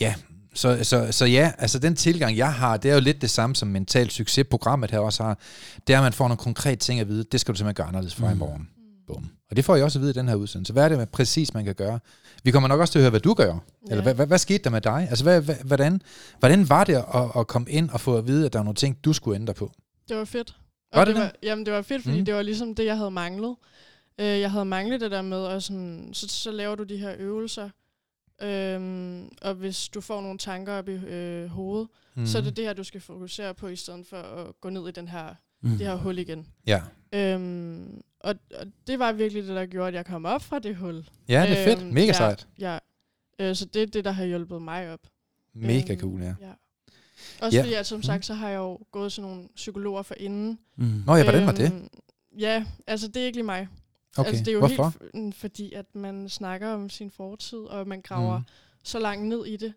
ja, 0.00 0.14
så, 0.54 0.84
så, 0.84 1.08
så 1.10 1.24
ja, 1.24 1.52
altså 1.58 1.78
den 1.78 1.96
tilgang, 1.96 2.36
jeg 2.36 2.54
har, 2.54 2.76
det 2.76 2.90
er 2.90 2.94
jo 2.94 3.00
lidt 3.00 3.22
det 3.22 3.30
samme 3.30 3.56
som 3.56 3.68
mental 3.68 4.10
succesprogrammet 4.10 4.90
her 4.90 4.98
også 4.98 5.22
har. 5.22 5.38
Det 5.86 5.92
er, 5.92 5.98
at 5.98 6.02
man 6.02 6.12
får 6.12 6.28
nogle 6.28 6.38
konkrete 6.38 6.76
ting 6.76 7.00
at 7.00 7.08
vide. 7.08 7.24
Det 7.32 7.40
skal 7.40 7.54
du 7.54 7.58
simpelthen 7.58 7.74
gøre 7.74 7.86
anderledes 7.86 8.14
fra 8.14 8.28
mm. 8.28 8.34
i 8.34 8.38
morgen. 8.38 8.68
Bum. 9.06 9.30
Og 9.50 9.56
det 9.56 9.64
får 9.64 9.74
jeg 9.76 9.84
også 9.84 9.98
at 9.98 10.00
vide 10.00 10.10
i 10.10 10.14
den 10.14 10.28
her 10.28 10.34
udsendelse. 10.34 10.72
Hvad 10.72 10.84
er 10.90 10.96
det 10.96 11.08
præcis, 11.08 11.54
man 11.54 11.64
kan 11.64 11.74
gøre? 11.74 12.00
Vi 12.42 12.50
kommer 12.50 12.68
nok 12.68 12.80
også 12.80 12.92
til 12.92 12.98
at 12.98 13.02
høre, 13.02 13.10
hvad 13.10 13.20
du 13.20 13.34
gør. 13.34 13.52
Ja. 13.52 13.58
Eller 13.90 14.02
hvad, 14.02 14.14
hvad, 14.14 14.26
hvad 14.26 14.38
skete 14.38 14.64
der 14.64 14.70
med 14.70 14.80
dig? 14.80 15.06
Altså, 15.10 15.24
hvad, 15.24 15.40
hvad, 15.42 15.54
hvordan, 15.64 16.02
hvordan 16.38 16.68
var 16.68 16.84
det 16.84 16.94
at, 16.94 17.04
at 17.36 17.46
komme 17.46 17.70
ind 17.70 17.90
og 17.90 18.00
få 18.00 18.16
at 18.16 18.26
vide, 18.26 18.46
at 18.46 18.52
der 18.52 18.58
var 18.58 18.64
nogle 18.64 18.74
ting, 18.76 18.98
du 19.04 19.12
skulle 19.12 19.34
ændre 19.40 19.54
på? 19.54 19.72
Det 20.08 20.16
var 20.16 20.24
fedt. 20.24 20.56
Var 20.94 21.00
Og 21.00 21.06
det 21.06 21.14
det, 21.16 21.22
det? 21.22 21.24
var, 21.24 21.32
jamen, 21.42 21.66
det 21.66 21.74
var 21.74 21.82
fedt, 21.82 22.02
fordi 22.02 22.18
Mm. 22.18 22.24
det 22.24 22.34
var 22.34 22.42
ligesom 22.42 22.74
det, 22.74 22.84
jeg 22.84 22.96
havde 22.96 23.10
manglet. 23.10 23.56
Øh, 24.20 24.26
jeg 24.26 24.50
havde 24.50 24.64
manglet 24.64 25.00
det 25.00 25.10
der 25.10 25.22
med, 25.22 25.36
og 25.38 25.62
sådan, 25.62 26.10
så, 26.12 26.28
så 26.28 26.50
laver 26.50 26.74
du 26.74 26.82
de 26.82 26.96
her 26.96 27.14
øvelser, 27.18 27.70
øhm, 28.42 29.28
og 29.42 29.54
hvis 29.54 29.88
du 29.88 30.00
får 30.00 30.20
nogle 30.20 30.38
tanker 30.38 30.72
op 30.72 30.88
i 30.88 30.92
øh, 30.92 31.46
hovedet, 31.46 31.88
Mm. 32.16 32.20
mm. 32.20 32.26
så 32.26 32.38
er 32.38 32.42
det 32.42 32.56
det 32.56 32.64
her, 32.64 32.72
du 32.72 32.84
skal 32.84 33.00
fokusere 33.00 33.54
på, 33.54 33.68
i 33.68 33.76
stedet 33.76 34.06
for 34.06 34.16
at 34.16 34.60
gå 34.60 34.68
ned 34.70 34.88
i 34.88 34.90
den 34.90 35.08
her, 35.08 35.34
Mm. 35.62 35.70
det 35.70 35.86
her 35.86 35.94
hul 35.94 36.18
igen. 36.18 36.46
Ja. 36.66 36.80
Øhm, 37.12 38.00
og, 38.24 38.34
og 38.60 38.66
det 38.86 38.98
var 38.98 39.12
virkelig 39.12 39.42
det, 39.46 39.56
der 39.56 39.66
gjorde, 39.66 39.88
at 39.88 39.94
jeg 39.94 40.06
kom 40.06 40.24
op 40.24 40.42
fra 40.42 40.58
det 40.58 40.76
hul. 40.76 41.08
ja, 41.28 41.42
det 41.48 41.58
er 41.58 41.64
fedt. 41.64 41.82
Øhm, 41.82 41.92
Mega 41.94 42.06
ja, 42.06 42.12
sejt. 42.12 42.48
Ja, 42.58 42.78
øh, 43.38 43.54
så 43.56 43.64
det 43.64 43.82
er 43.82 43.86
det, 43.86 44.04
der 44.04 44.10
har 44.10 44.24
hjulpet 44.24 44.62
mig 44.62 44.92
op. 44.92 45.00
Mega 45.54 45.92
Øhm, 45.92 46.00
cool, 46.00 46.20
ja. 46.22 46.34
ja. 46.40 46.50
Også 47.42 47.58
Ja. 47.58 47.62
fordi, 47.62 47.74
at 47.74 47.86
som 47.86 48.02
sagt, 48.02 48.24
så 48.24 48.34
har 48.34 48.48
jeg 48.48 48.56
jo 48.56 48.78
gået 48.92 49.12
til 49.12 49.22
nogle 49.22 49.48
psykologer 49.56 50.02
for 50.02 50.14
inden. 50.18 50.58
Mm. 50.76 51.02
Nå 51.06 51.14
ja, 51.16 51.22
hvordan 51.22 51.46
var 51.46 51.52
det? 51.52 51.72
Øhm, 51.72 51.88
Ja, 52.38 52.64
altså 52.86 53.08
det 53.08 53.22
er 53.22 53.26
ikke 53.26 53.36
lige 53.36 53.44
mig. 53.44 53.68
Okay, 54.16 54.28
altså, 54.28 54.44
det 54.44 54.48
er 54.48 54.52
jo 54.52 54.58
hvorfor? 54.58 54.94
helt 55.02 55.14
mm, 55.14 55.32
fordi, 55.32 55.72
at 55.72 55.94
man 55.94 56.28
snakker 56.28 56.68
om 56.68 56.90
sin 56.90 57.10
fortid, 57.10 57.58
og 57.58 57.88
man 57.88 58.00
graver 58.00 58.38
Mm. 58.38 58.44
mm. 58.44 58.84
så 58.84 58.98
langt 58.98 59.26
ned 59.26 59.46
i 59.46 59.56
det. 59.56 59.72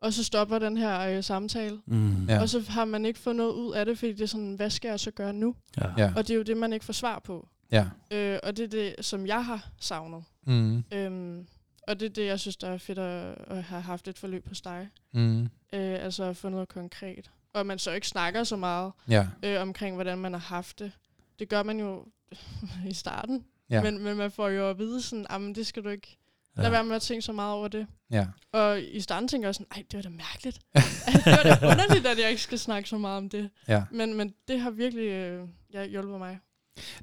Og 0.00 0.12
så 0.12 0.24
stopper 0.24 0.58
den 0.58 0.76
her 0.76 1.00
øh, 1.16 1.24
samtale. 1.24 1.78
Mm. 1.86 2.26
Ja. 2.28 2.40
Og 2.40 2.48
så 2.48 2.60
har 2.68 2.84
man 2.84 3.04
ikke 3.06 3.18
fået 3.18 3.36
noget 3.36 3.52
ud 3.52 3.72
af 3.72 3.86
det, 3.86 3.98
fordi 3.98 4.12
det 4.12 4.20
er 4.20 4.26
sådan, 4.26 4.54
hvad 4.54 4.70
skal 4.70 4.88
jeg 4.88 5.00
så 5.00 5.10
gøre 5.10 5.32
nu? 5.32 5.54
Ja. 5.80 5.86
Ja. 5.98 6.12
Og 6.16 6.28
det 6.28 6.34
er 6.34 6.36
jo 6.38 6.42
det, 6.42 6.56
man 6.56 6.72
ikke 6.72 6.84
får 6.84 6.92
svar 6.92 7.18
på. 7.18 7.48
Ja. 7.72 7.86
Øh, 8.10 8.38
og 8.42 8.56
det 8.56 8.64
er 8.64 8.68
det, 8.68 8.94
som 9.04 9.26
jeg 9.26 9.44
har 9.44 9.68
savnet. 9.80 10.24
Mm. 10.46 10.84
Øhm, 10.92 11.46
og 11.88 12.00
det 12.00 12.06
er 12.06 12.10
det, 12.10 12.26
jeg 12.26 12.40
synes, 12.40 12.56
der 12.56 12.68
er 12.68 12.78
fedt 12.78 12.98
at, 12.98 13.34
at 13.46 13.62
have 13.62 13.82
haft 13.82 14.08
et 14.08 14.18
forløb 14.18 14.48
hos 14.48 14.60
dig. 14.60 14.88
Mm. 15.12 15.42
Øh, 15.42 15.48
altså 15.72 16.24
at 16.24 16.36
få 16.36 16.48
noget 16.48 16.68
konkret. 16.68 17.30
Og 17.54 17.66
man 17.66 17.78
så 17.78 17.90
ikke 17.90 18.08
snakker 18.08 18.44
så 18.44 18.56
meget 18.56 18.92
Ja. 19.08 19.26
øh, 19.42 19.60
omkring, 19.62 19.94
hvordan 19.94 20.18
man 20.18 20.32
har 20.32 20.40
haft 20.40 20.78
det. 20.78 20.92
Det 21.38 21.48
gør 21.48 21.62
man 21.62 21.80
jo 21.80 22.06
i 22.90 22.94
starten. 22.94 23.44
Ja. 23.70 23.74
Ja. 23.76 23.82
Men, 23.82 23.98
men 24.04 24.16
man 24.16 24.30
får 24.30 24.48
jo 24.48 24.70
at 24.70 24.78
vide 24.78 25.02
sådan, 25.02 25.26
jamen 25.30 25.54
det 25.54 25.66
skal 25.66 25.84
du 25.84 25.88
ikke. 25.88 26.18
Ja. 26.56 26.62
Lad 26.62 26.70
være 26.70 26.84
med 26.84 26.96
at 26.96 27.02
tænke 27.02 27.22
så 27.22 27.32
meget 27.32 27.54
over 27.54 27.68
det. 27.68 27.86
Ja. 28.10 28.26
Og 28.52 28.82
i 28.82 29.00
starten 29.00 29.28
tænker 29.28 29.48
jeg 29.48 29.54
sådan, 29.54 29.66
ej, 29.76 29.82
det 29.90 29.96
var 29.96 30.02
da 30.02 30.08
mærkeligt. 30.08 30.60
det 31.24 31.26
var 31.26 31.42
da 31.42 31.66
underligt, 31.66 32.06
at 32.06 32.18
jeg 32.18 32.30
ikke 32.30 32.42
skal 32.42 32.58
snakke 32.58 32.88
så 32.88 32.98
meget 32.98 33.16
om 33.16 33.28
det. 33.28 33.50
Ja. 33.68 33.84
Men, 33.90 34.14
men 34.14 34.34
det 34.48 34.60
har 34.60 34.70
virkelig 34.70 35.04
øh, 35.06 35.48
ja, 35.72 35.84
hjulpet 35.86 36.18
mig. 36.18 36.38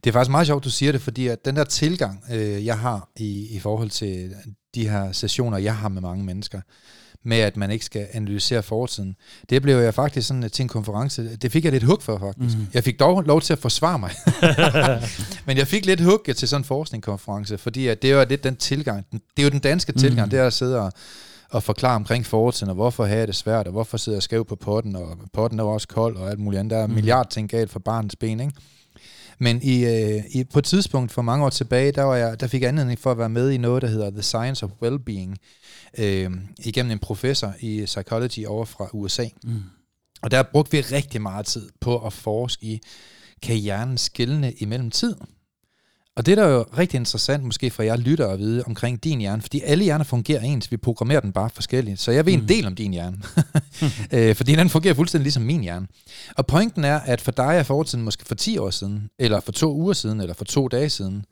Det 0.04 0.10
er 0.10 0.14
faktisk 0.14 0.32
meget 0.32 0.48
sjovt, 0.48 0.64
du 0.64 0.70
siger 0.70 0.92
det, 0.92 1.02
fordi 1.02 1.28
at 1.28 1.46
den 1.46 1.56
der 1.56 1.64
tilgang, 1.64 2.24
øh, 2.32 2.66
jeg 2.66 2.80
har 2.80 3.10
i, 3.18 3.48
i 3.56 3.60
forhold 3.60 3.90
til 3.90 4.34
de 4.76 4.90
her 4.90 5.12
sessioner, 5.12 5.58
jeg 5.58 5.76
har 5.76 5.90
med 5.90 6.02
mange 6.02 6.24
mennesker, 6.26 6.62
med 7.26 7.38
at 7.38 7.58
man 7.58 7.72
ikke 7.72 7.86
skal 7.86 8.08
analysere 8.14 8.64
fortiden, 8.64 9.16
det 9.50 9.62
blev 9.62 9.78
jeg 9.78 9.94
faktisk 9.94 10.28
sådan 10.28 10.44
øh, 10.44 10.50
til 10.52 10.64
en 10.64 10.70
konference, 10.70 11.36
det 11.36 11.52
fik 11.52 11.64
jeg 11.64 11.72
lidt 11.72 11.84
hug 11.84 11.98
for 12.02 12.18
faktisk. 12.18 12.56
Mhm. 12.58 12.66
Mm. 12.66 12.72
Jeg 12.74 12.84
fik 12.84 13.00
dog 13.00 13.24
lov 13.24 13.42
til 13.42 13.54
at 13.54 13.60
forsvare 13.60 14.00
mig. 14.00 14.12
Men 15.46 15.58
jeg 15.58 15.68
fik 15.68 15.86
lidt 15.86 16.02
hug 16.02 16.24
til 16.36 16.48
sådan 16.48 16.62
en 16.62 16.66
forskningskonference, 16.66 17.58
fordi 17.58 17.88
at 17.88 18.02
det 18.02 18.16
var 18.16 18.26
lidt 18.26 18.44
den 18.44 18.56
tilgang, 18.56 19.06
det 19.12 19.20
er 19.38 19.44
jo 19.44 19.50
den 19.50 19.60
danske 19.60 19.92
tilgang, 19.92 20.22
Mhm. 20.26 20.30
det 20.30 20.40
er 20.40 20.48
at 20.48 20.54
sidde 20.54 20.80
og, 20.82 20.92
og 21.50 21.64
forklare 21.64 21.96
omkring 21.96 22.26
fortiden, 22.26 22.70
og 22.70 22.76
hvorfor 22.76 23.06
har 23.06 23.16
jeg 23.16 23.28
det 23.28 23.36
svært, 23.36 23.66
og 23.68 23.72
hvorfor 23.72 23.98
sidder 23.98 24.16
jeg 24.16 24.24
skæv 24.24 24.46
på 24.46 24.56
potten, 24.56 24.96
og 24.96 25.18
potten 25.34 25.60
er 25.60 25.64
også 25.64 25.88
kold, 25.88 26.18
og 26.18 26.30
alt 26.30 26.40
muligt 26.40 26.60
andet. 26.60 26.72
Der 26.72 26.78
er 26.78 26.84
en 26.84 26.90
Mhm. 26.90 26.96
milliard 26.96 27.30
ting 27.30 27.50
galt 27.50 27.72
for 27.72 27.80
barnets 27.80 28.16
ben, 28.16 28.40
ikke? 28.40 28.54
Men 29.40 29.62
i, 29.64 29.86
øh, 29.86 30.24
i, 30.30 30.44
på 30.44 30.60
et 30.60 30.66
tidspunkt 30.66 31.12
for 31.12 31.22
mange 31.22 31.46
år 31.46 31.50
tilbage, 31.50 31.92
der, 31.92 32.04
var 32.04 32.16
jeg, 32.16 32.40
der 32.40 32.48
fik 32.48 32.62
jeg 32.62 32.70
anledning 32.70 33.00
for 33.00 33.12
at 33.12 33.18
være 33.18 33.30
med 33.30 33.50
i 33.52 33.58
noget, 33.58 33.82
der 33.82 33.88
hedder 33.88 34.10
The 34.10 34.22
Science 34.22 34.66
of 34.66 34.72
Wellbeing, 34.82 35.38
øh, 35.98 36.32
igennem 36.66 36.92
en 36.92 37.00
professor 37.00 37.54
i 37.60 37.86
psychology 37.86 38.46
over 38.46 38.66
fra 38.66 38.88
USA. 38.94 39.26
Mm. 39.44 39.62
Og 40.22 40.32
der 40.32 40.44
brugte 40.44 40.72
vi 40.72 40.82
rigtig 40.82 41.22
meget 41.22 41.46
tid 41.46 41.70
på 41.82 42.06
at 42.06 42.14
forske 42.14 42.66
i, 42.66 42.80
kan 43.42 43.56
hjernen 43.56 43.98
skille 43.98 44.54
imellem 44.54 44.92
tid? 44.92 45.16
Og 46.18 46.26
det 46.26 46.32
er 46.32 46.36
der 46.44 46.48
jo 46.50 46.66
rigtig 46.78 46.98
interessant, 46.98 47.44
måske 47.44 47.70
for 47.72 47.84
jer 47.84 47.96
lytter 47.96 48.28
at 48.28 48.40
vide 48.40 48.64
omkring 48.68 49.04
din 49.04 49.20
hjerne, 49.20 49.42
fordi 49.42 49.62
alle 49.62 49.84
hjerner 49.84 50.06
fungerer 50.06 50.42
ens, 50.42 50.72
vi 50.72 50.78
programmerer 50.78 51.20
den 51.20 51.32
bare 51.32 51.50
forskelligt. 51.54 52.00
Så 52.02 52.12
jeg 52.12 52.26
ved 52.26 52.34
Mm. 52.38 52.42
en 52.44 52.48
del 52.50 52.66
om 52.68 52.76
din 52.76 52.92
hjerne, 52.92 53.18
øh, 54.14 54.36
fordi 54.36 54.56
den 54.56 54.70
fungerer 54.70 54.94
fuldstændig 54.94 55.24
ligesom 55.24 55.44
min 55.44 55.62
hjerne. 55.62 55.88
Og 56.38 56.46
pointen 56.46 56.84
er, 56.84 57.00
at 57.00 57.22
for 57.22 57.32
dig 57.32 57.44
er 57.56 57.64
fortiden 57.64 58.04
måske 58.04 58.26
for 58.26 58.36
10 58.36 58.58
år 58.58 58.70
siden, 58.70 59.10
eller 59.20 59.40
for 59.40 59.52
to 59.52 59.74
uger 59.76 59.94
siden, 59.94 60.22
eller 60.22 60.34
for 60.34 60.46
to 60.46 60.68
dage 60.68 60.90
siden, 60.90 61.26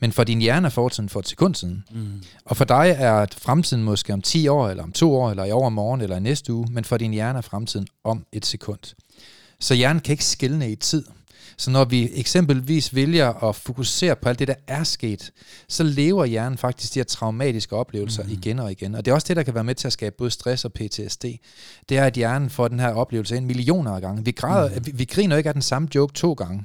men 0.00 0.12
for 0.12 0.24
din 0.24 0.38
hjerne 0.40 0.66
er 0.66 0.70
fortiden 0.70 1.08
for 1.08 1.20
et 1.20 1.28
sekund 1.28 1.54
siden. 1.54 1.84
Mm. 1.90 2.22
Og 2.44 2.56
for 2.56 2.64
dig 2.64 2.96
er 2.98 3.26
fremtiden 3.38 3.82
måske 3.84 4.12
om 4.12 4.22
10 4.22 4.48
år, 4.48 4.68
eller 4.68 4.82
om 4.82 4.92
to 4.92 5.14
år, 5.14 5.30
eller 5.30 5.44
i 5.44 5.50
overmorgen, 5.50 6.00
eller 6.00 6.16
i 6.16 6.20
næste 6.20 6.52
uge, 6.52 6.66
men 6.70 6.84
for 6.84 6.96
din 6.96 7.10
hjerne 7.12 7.38
er 7.38 7.42
fremtiden 7.42 7.86
om 8.04 8.24
et 8.32 8.46
sekund. 8.46 8.94
Så 9.60 9.74
hjernen 9.74 10.00
kan 10.00 10.12
ikke 10.12 10.24
skille 10.24 10.72
i 10.72 10.76
tid. 10.76 11.04
Så 11.56 11.70
når 11.70 11.84
vi 11.84 12.10
eksempelvis 12.14 12.94
vælger 12.94 13.48
at 13.48 13.56
fokusere 13.56 14.16
på 14.16 14.28
alt 14.28 14.38
det, 14.38 14.48
der 14.48 14.54
er 14.66 14.84
sket, 14.84 15.32
så 15.68 15.82
lever 15.82 16.24
hjernen 16.24 16.58
faktisk 16.58 16.94
de 16.94 16.98
her 16.98 17.04
traumatiske 17.04 17.76
oplevelser 17.76 18.22
mm. 18.22 18.30
igen 18.30 18.58
og 18.58 18.72
igen. 18.72 18.94
Og 18.94 19.04
det 19.04 19.10
er 19.10 19.14
også 19.14 19.28
det, 19.28 19.36
der 19.36 19.42
kan 19.42 19.54
være 19.54 19.64
med 19.64 19.74
til 19.74 19.86
at 19.86 19.92
skabe 19.92 20.14
både 20.18 20.30
stress 20.30 20.64
og 20.64 20.72
PTSD. 20.72 21.24
Det 21.88 21.98
er, 21.98 22.04
at 22.04 22.14
hjernen 22.14 22.50
får 22.50 22.68
den 22.68 22.80
her 22.80 22.94
oplevelse 22.94 23.36
ind 23.36 23.46
millioner 23.46 23.90
af 23.90 24.00
gange. 24.00 24.24
Vi, 24.24 24.30
græder, 24.30 24.78
mm. 24.78 24.86
vi, 24.86 24.92
vi 24.94 25.04
griner 25.04 25.36
ikke 25.36 25.48
af 25.48 25.54
den 25.54 25.62
samme 25.62 25.88
joke 25.94 26.12
to 26.12 26.32
gange. 26.32 26.64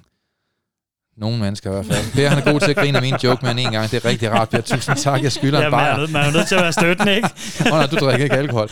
Nogle 1.17 1.37
mennesker 1.39 1.69
i 1.69 1.73
hvert 1.73 1.85
fald. 1.85 2.13
Per 2.13 2.29
han 2.29 2.47
er 2.47 2.51
god 2.51 2.59
til 2.59 2.69
at 2.71 2.75
grine 2.77 2.97
af 2.97 3.01
min 3.01 3.15
joke 3.23 3.45
med 3.45 3.51
en 3.65 3.71
gang. 3.71 3.91
Det 3.91 4.05
er 4.05 4.09
rigtig 4.09 4.31
rart, 4.31 4.49
Per. 4.49 4.61
Tusind 4.61 4.95
tak. 4.95 5.23
Jeg 5.23 5.31
skylder 5.31 5.59
Ja, 5.59 5.65
en 5.65 5.71
man, 5.71 5.79
er 5.79 5.83
bajer. 5.85 5.97
nødt, 5.97 6.11
man 6.11 6.25
er 6.25 6.31
nødt 6.31 6.47
til 6.47 6.55
at 6.55 6.61
være 6.61 6.73
støttende, 6.73 7.15
ikke? 7.15 7.29
Åh 7.61 7.65
oh, 7.65 7.77
nej, 7.79 7.85
du 7.87 7.95
drikker 7.95 8.23
ikke 8.23 8.35
alkohol. 8.35 8.69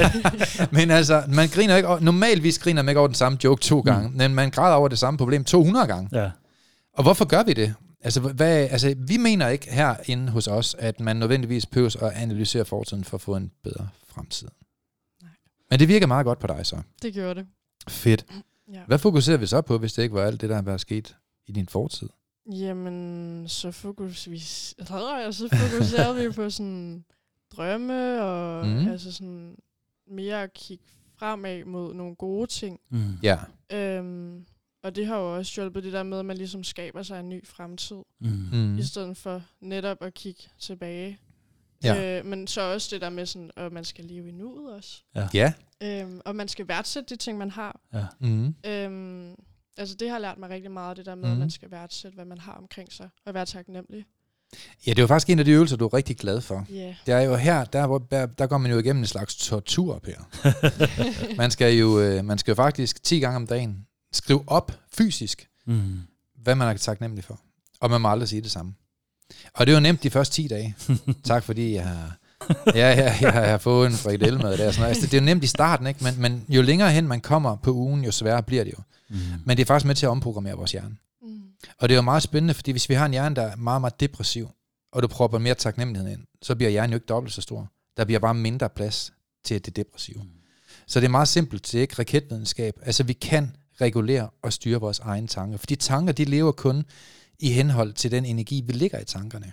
Men 0.78 0.90
altså, 0.90 1.22
man 1.28 1.48
griner 1.48 1.76
ikke, 1.76 1.88
normalvis 2.00 2.58
griner 2.58 2.82
man 2.82 2.88
ikke 2.88 2.98
over 2.98 3.08
den 3.08 3.14
samme 3.14 3.38
joke 3.44 3.60
to 3.62 3.80
gange, 3.80 4.08
mm. 4.08 4.14
men 4.16 4.34
man 4.34 4.50
græder 4.50 4.76
over 4.76 4.88
det 4.88 4.98
samme 4.98 5.18
problem 5.18 5.44
200 5.44 5.86
gange. 5.86 6.08
Ja. 6.22 6.30
Og 6.94 7.02
hvorfor 7.02 7.24
gør 7.24 7.42
vi 7.42 7.52
det? 7.52 7.74
Altså, 8.04 8.20
hvad, 8.20 8.56
altså, 8.70 8.94
vi 8.98 9.16
mener 9.16 9.48
ikke 9.48 9.72
herinde 9.72 10.32
hos 10.32 10.46
os, 10.46 10.76
at 10.78 11.00
man 11.00 11.16
nødvendigvis 11.16 11.66
behøver 11.66 11.96
at 12.02 12.12
analysere 12.16 12.64
fortiden 12.64 13.04
for 13.04 13.16
at 13.16 13.20
få 13.20 13.36
en 13.36 13.50
bedre 13.64 13.88
fremtid. 14.14 14.48
Nej. 15.22 15.30
Men 15.70 15.80
det 15.80 15.88
virker 15.88 16.06
meget 16.06 16.24
godt 16.24 16.38
på 16.38 16.46
dig 16.46 16.60
så. 16.66 16.76
Det 17.02 17.14
gjorde 17.14 17.34
det. 17.34 17.46
Fedt. 17.88 18.24
Ja. 18.74 18.78
Hvad 18.86 18.98
fokuserer 18.98 19.36
vi 19.36 19.46
så 19.46 19.60
på, 19.60 19.78
hvis 19.78 19.92
det 19.92 20.02
ikke 20.02 20.14
var 20.14 20.22
alt 20.22 20.40
det, 20.40 20.48
der 20.48 20.54
har 20.54 20.62
været 20.62 20.80
sket 20.80 21.14
i 21.48 21.52
din 21.52 21.66
fortid? 21.68 22.08
Jamen, 22.52 23.48
så, 23.48 23.70
fokus, 23.70 24.30
vi, 24.30 24.38
så 24.38 25.48
fokuserede 25.52 26.24
vi 26.26 26.32
på 26.32 26.50
sådan 26.50 27.04
drømme, 27.56 28.22
og 28.22 28.66
Mhm. 28.66 28.76
mm. 28.80 28.88
altså 28.88 29.12
sådan 29.12 29.56
mere 30.06 30.42
at 30.42 30.52
kigge 30.54 30.84
fremad 31.18 31.64
mod 31.64 31.94
nogle 31.94 32.16
gode 32.16 32.46
ting. 32.46 32.80
Mm. 32.90 33.12
Ja. 33.22 33.38
Øhm, 33.72 34.46
og 34.82 34.96
det 34.96 35.06
har 35.06 35.16
jo 35.16 35.36
også 35.36 35.52
hjulpet 35.60 35.84
det 35.84 35.92
der 35.92 36.02
med, 36.02 36.18
at 36.18 36.24
man 36.24 36.36
ligesom 36.36 36.64
skaber 36.64 37.02
sig 37.02 37.20
en 37.20 37.28
ny 37.28 37.46
fremtid, 37.46 37.96
Mm. 38.20 38.48
Mm. 38.52 38.78
i 38.78 38.82
stedet 38.82 39.16
for 39.16 39.42
netop 39.60 40.02
at 40.02 40.14
kigge 40.14 40.42
tilbage. 40.58 41.18
Ja. 41.84 42.18
Øh, 42.18 42.26
men 42.26 42.46
så 42.46 42.60
også 42.60 42.88
det 42.92 43.00
der 43.00 43.10
med, 43.10 43.26
sådan, 43.26 43.50
at 43.56 43.72
man 43.72 43.84
skal 43.84 44.04
leve 44.04 44.28
i 44.28 44.32
nuet 44.32 44.72
også. 44.74 45.02
Ja. 45.34 45.52
Øhm, 45.82 46.20
og 46.24 46.36
man 46.36 46.48
skal 46.48 46.68
værdsætte 46.68 47.14
de 47.14 47.16
ting, 47.18 47.38
man 47.38 47.50
har. 47.50 47.80
Ja. 47.94 48.06
Mm. 48.20 48.54
Øhm, 48.66 49.34
altså 49.78 49.94
det 49.94 50.10
har 50.10 50.18
lært 50.18 50.38
mig 50.38 50.50
rigtig 50.50 50.70
meget, 50.70 50.96
det 50.96 51.06
der 51.06 51.14
med, 51.14 51.24
Mhm. 51.24 51.32
at 51.32 51.38
man 51.38 51.50
skal 51.50 51.70
værdsætte, 51.70 52.14
hvad 52.14 52.24
man 52.24 52.38
har 52.38 52.52
omkring 52.52 52.92
sig, 52.92 53.08
og 53.26 53.34
være 53.34 53.46
taknemmelig. 53.46 54.04
Ja, 54.86 54.90
det 54.90 54.98
er 54.98 55.02
jo 55.02 55.06
faktisk 55.06 55.30
en 55.30 55.38
af 55.38 55.44
de 55.44 55.50
øvelser, 55.50 55.76
du 55.76 55.84
er 55.86 55.94
rigtig 55.94 56.16
glad 56.16 56.40
for. 56.40 56.66
Ja. 56.70 56.74
Yeah. 56.74 56.94
Det 57.06 57.14
er 57.14 57.20
jo 57.20 57.36
her, 57.36 57.64
der, 57.64 57.86
hvor- 57.86 58.06
der, 58.10 58.26
der 58.26 58.46
går 58.46 58.58
man 58.58 58.70
jo 58.70 58.78
igennem 58.78 59.02
en 59.02 59.06
slags 59.06 59.36
tortur, 59.36 59.98
Per. 59.98 60.28
Man 61.36 61.50
skal 61.50 61.74
jo, 61.74 62.00
øh, 62.00 62.24
man 62.24 62.38
skal 62.38 62.50
jo 62.50 62.54
faktisk 62.54 63.02
10 63.02 63.18
gange 63.20 63.36
om 63.36 63.46
dagen 63.46 63.86
skrive 64.12 64.44
op 64.46 64.72
fysisk, 64.92 65.48
Mm. 65.66 65.98
hvad 66.42 66.54
man 66.54 66.68
er 66.68 66.76
taknemmelig 66.78 67.24
for. 67.24 67.40
Og 67.80 67.90
man 67.90 68.00
må 68.00 68.10
aldrig 68.10 68.28
sige 68.28 68.42
det 68.42 68.50
samme. 68.50 68.74
Og 69.54 69.66
det 69.66 69.72
er 69.72 69.76
jo 69.76 69.80
nemt 69.82 70.02
de 70.02 70.10
første 70.10 70.34
10 70.34 70.48
dage. 70.48 70.76
tak 71.24 71.42
fordi 71.44 71.74
jeg 71.74 71.86
har, 71.88 72.16
ja, 72.66 72.72
ja, 72.74 73.16
jeg 73.20 73.32
har 73.32 73.58
fået 73.58 73.86
en 73.86 73.92
frikadelle 73.92 74.38
med 74.38 74.58
det. 74.58 74.66
Og 74.66 74.74
sådan 74.74 74.80
noget. 74.80 74.88
Altså, 74.88 75.06
det 75.06 75.14
er 75.14 75.20
jo 75.20 75.24
nemt 75.24 75.44
i 75.44 75.46
starten, 75.46 75.86
ikke? 75.86 76.04
Men, 76.04 76.14
men 76.20 76.44
jo 76.48 76.62
længere 76.62 76.90
hen 76.90 77.08
man 77.08 77.20
kommer 77.20 77.56
på 77.56 77.72
ugen, 77.72 78.04
jo 78.04 78.10
sværere 78.10 78.42
bliver 78.42 78.64
det 78.64 78.72
jo. 78.72 78.82
Mm. 79.08 79.16
Men 79.44 79.56
det 79.56 79.62
er 79.62 79.66
faktisk 79.66 79.86
med 79.86 79.94
til 79.94 80.06
at 80.06 80.10
omprogrammere 80.10 80.54
vores 80.54 80.72
hjerne. 80.72 80.96
Mm. 81.22 81.40
Og 81.78 81.88
det 81.88 81.94
er 81.94 81.96
jo 81.96 82.02
meget 82.02 82.22
spændende, 82.22 82.54
fordi 82.54 82.70
hvis 82.70 82.88
vi 82.88 82.94
har 82.94 83.06
en 83.06 83.12
hjerne, 83.12 83.36
der 83.36 83.42
er 83.42 83.56
meget, 83.56 83.80
meget 83.80 84.00
depressiv, 84.00 84.48
og 84.92 85.02
du 85.02 85.08
propper 85.08 85.38
mere 85.38 85.54
taknemmelighed 85.54 86.12
ind, 86.12 86.20
så 86.42 86.54
bliver 86.54 86.70
hjernen 86.70 86.90
jo 86.90 86.96
ikke 86.96 87.06
dobbelt 87.06 87.34
så 87.34 87.40
stor. 87.40 87.72
Der 87.96 88.04
bliver 88.04 88.18
bare 88.18 88.34
mindre 88.34 88.68
plads 88.68 89.12
til 89.44 89.64
det 89.66 89.76
depressive. 89.76 90.22
Mm. 90.22 90.28
Så 90.86 91.00
det 91.00 91.06
er 91.06 91.10
meget 91.10 91.28
simpelt, 91.28 91.72
det 91.72 91.74
er 91.74 91.82
ikke 91.82 91.94
raketvidenskab. 91.98 92.74
Altså 92.82 93.02
vi 93.02 93.12
kan 93.12 93.56
regulere 93.80 94.28
og 94.42 94.52
styre 94.52 94.80
vores 94.80 94.98
egne 94.98 95.26
tanker, 95.26 95.58
for 95.58 95.66
de 95.66 95.76
tanker, 95.76 96.12
de 96.12 96.24
lever 96.24 96.52
kun 96.52 96.84
i 97.38 97.50
henhold 97.50 97.92
til 97.92 98.10
den 98.10 98.24
energi, 98.24 98.62
vi 98.66 98.72
ligger 98.72 98.98
i 99.00 99.04
tankerne. 99.04 99.52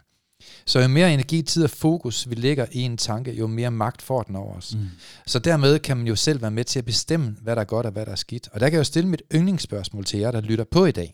Så 0.65 0.79
jo 0.79 0.87
mere 0.87 1.13
energi, 1.13 1.41
tid 1.41 1.63
og 1.63 1.69
fokus 1.69 2.29
vi 2.29 2.35
lægger 2.35 2.65
i 2.71 2.81
en 2.81 2.97
tanke, 2.97 3.31
jo 3.31 3.47
mere 3.47 3.71
magt 3.71 4.01
får 4.01 4.23
den 4.23 4.35
over 4.35 4.55
os. 4.55 4.75
Mm. 4.75 4.89
Så 5.25 5.39
dermed 5.39 5.79
kan 5.79 5.97
man 5.97 6.07
jo 6.07 6.15
selv 6.15 6.41
være 6.41 6.51
med 6.51 6.63
til 6.63 6.79
at 6.79 6.85
bestemme, 6.85 7.35
hvad 7.41 7.55
der 7.55 7.61
er 7.61 7.65
godt 7.65 7.85
og 7.85 7.91
hvad 7.91 8.05
der 8.05 8.11
er 8.11 8.15
skidt. 8.15 8.49
Og 8.51 8.59
der 8.59 8.69
kan 8.69 8.73
jeg 8.73 8.79
jo 8.79 8.83
stille 8.83 9.09
mit 9.09 9.21
yndlingsspørgsmål 9.33 10.05
til 10.05 10.19
jer, 10.19 10.31
der 10.31 10.41
lytter 10.41 10.65
på 10.71 10.85
i 10.85 10.91
dag. 10.91 11.13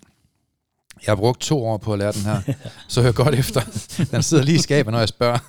Jeg 1.06 1.12
har 1.12 1.16
brugt 1.16 1.42
to 1.42 1.66
år 1.66 1.78
på 1.78 1.94
at 1.94 2.00
lære 2.00 2.12
den 2.12 2.22
her, 2.22 2.42
så 2.88 3.02
hør 3.02 3.12
godt 3.12 3.36
efter. 3.36 3.62
Den 4.12 4.24
sidder 4.24 4.44
lige 4.44 4.56
i 4.56 4.62
skabet, 4.62 4.92
når 4.92 5.00
jeg 5.00 5.10
spørger. 5.10 5.40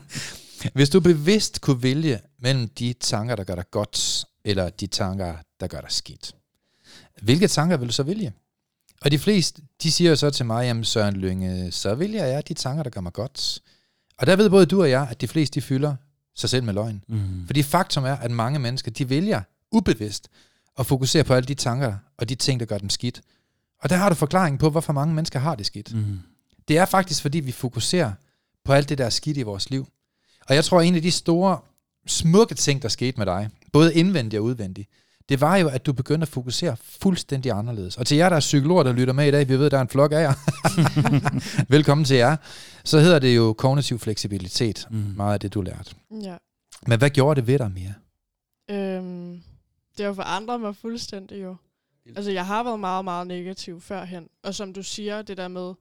Hvis 0.74 0.90
du 0.90 1.00
bevidst 1.00 1.60
kunne 1.60 1.82
vælge 1.82 2.18
mellem 2.40 2.68
de 2.68 2.92
tanker, 2.92 3.36
der 3.36 3.44
gør 3.44 3.54
dig 3.54 3.70
godt, 3.70 4.24
eller 4.44 4.70
de 4.70 4.86
tanker, 4.86 5.34
der 5.60 5.66
gør 5.66 5.80
dig 5.80 5.92
skidt, 5.92 6.34
hvilke 7.22 7.48
tanker 7.48 7.76
vil 7.76 7.88
du 7.88 7.92
så 7.92 8.02
vælge? 8.02 8.32
Og 9.04 9.10
de 9.10 9.18
fleste, 9.18 9.62
de 9.82 9.92
siger 9.92 10.10
jo 10.10 10.16
så 10.16 10.30
til 10.30 10.46
mig, 10.46 10.64
jamen 10.64 10.84
Søren 10.84 11.16
Lynge, 11.16 11.72
så 11.72 11.94
vælger 11.94 12.24
jeg 12.24 12.48
de 12.48 12.54
tanker, 12.54 12.82
der 12.82 12.90
gør 12.90 13.00
mig 13.00 13.12
godt. 13.12 13.62
Og 14.18 14.26
der 14.26 14.36
ved 14.36 14.50
både 14.50 14.66
du 14.66 14.82
og 14.82 14.90
jeg, 14.90 15.06
at 15.10 15.20
de 15.20 15.28
fleste, 15.28 15.54
de 15.54 15.62
fylder 15.62 15.96
sig 16.34 16.50
selv 16.50 16.64
med 16.64 16.74
løgn. 16.74 17.04
Mm. 17.08 17.46
Fordi 17.46 17.62
faktum 17.62 18.04
er, 18.04 18.16
at 18.16 18.30
mange 18.30 18.58
mennesker, 18.58 18.90
de 18.90 19.10
vælger 19.10 19.42
ubevidst 19.72 20.28
at 20.78 20.86
fokusere 20.86 21.24
på 21.24 21.34
alle 21.34 21.46
de 21.46 21.54
tanker 21.54 21.94
og 22.18 22.28
de 22.28 22.34
ting, 22.34 22.60
der 22.60 22.66
gør 22.66 22.78
dem 22.78 22.90
skidt. 22.90 23.22
Og 23.82 23.90
der 23.90 23.96
har 23.96 24.08
du 24.08 24.14
forklaringen 24.14 24.58
på, 24.58 24.70
hvorfor 24.70 24.92
mange 24.92 25.14
mennesker 25.14 25.38
har 25.38 25.54
det 25.54 25.66
skidt. 25.66 25.94
Mm. 25.94 26.20
Det 26.68 26.78
er 26.78 26.84
faktisk, 26.84 27.22
fordi 27.22 27.40
vi 27.40 27.52
fokuserer 27.52 28.12
på 28.64 28.72
alt 28.72 28.88
det, 28.88 28.98
der 28.98 29.04
er 29.04 29.10
skidt 29.10 29.36
i 29.36 29.42
vores 29.42 29.70
liv. 29.70 29.88
Og 30.48 30.54
jeg 30.54 30.64
tror, 30.64 30.80
en 30.80 30.94
af 30.94 31.02
de 31.02 31.10
store, 31.10 31.58
smukke 32.06 32.54
ting, 32.54 32.82
der 32.82 32.88
skete 32.88 33.18
med 33.18 33.26
dig, 33.26 33.50
både 33.72 33.94
indvendigt 33.94 34.38
og 34.40 34.44
udvendigt, 34.44 34.88
det 35.28 35.40
var 35.40 35.56
jo, 35.56 35.68
at 35.68 35.86
du 35.86 35.92
begyndte 35.92 36.22
at 36.24 36.28
fokusere 36.28 36.76
fuldstændig 36.76 37.52
anderledes. 37.52 37.96
Og 37.96 38.06
til 38.06 38.16
jer, 38.16 38.28
der 38.28 38.36
er 38.36 38.40
psykologer, 38.40 38.82
der 38.82 38.92
lytter 38.92 39.14
med 39.14 39.28
i 39.28 39.30
dag, 39.30 39.48
vi 39.48 39.58
ved, 39.58 39.70
der 39.70 39.76
er 39.78 39.82
en 39.82 39.88
flok 39.88 40.12
af 40.12 40.20
jer. 40.22 40.34
Velkommen 41.74 42.04
til 42.04 42.16
jer. 42.16 42.36
Så 42.84 42.98
hedder 42.98 43.18
det 43.18 43.36
jo 43.36 43.52
kognitiv 43.52 43.98
fleksibilitet, 43.98 44.86
Mm. 44.90 44.96
meget 45.16 45.32
af 45.34 45.40
det, 45.40 45.54
du 45.54 45.60
lærte. 45.62 45.94
Ja. 46.22 46.36
Men 46.86 46.98
hvad 46.98 47.10
gjorde 47.10 47.40
det 47.40 47.46
ved 47.46 47.58
dig 47.58 47.70
mere? 47.70 47.94
Øhm, 48.70 49.42
det 49.98 50.06
har 50.06 50.12
forandret 50.12 50.60
mig 50.60 50.76
fuldstændig 50.76 51.42
jo. 51.42 51.56
Altså, 52.16 52.30
jeg 52.30 52.46
har 52.46 52.62
været 52.64 52.80
meget, 52.80 53.04
meget 53.04 53.26
negativ 53.26 53.80
førhen. 53.80 54.28
Og 54.44 54.54
som 54.54 54.72
du 54.72 54.82
siger, 54.82 55.22
det 55.22 55.36
der 55.36 55.48
med, 55.48 55.72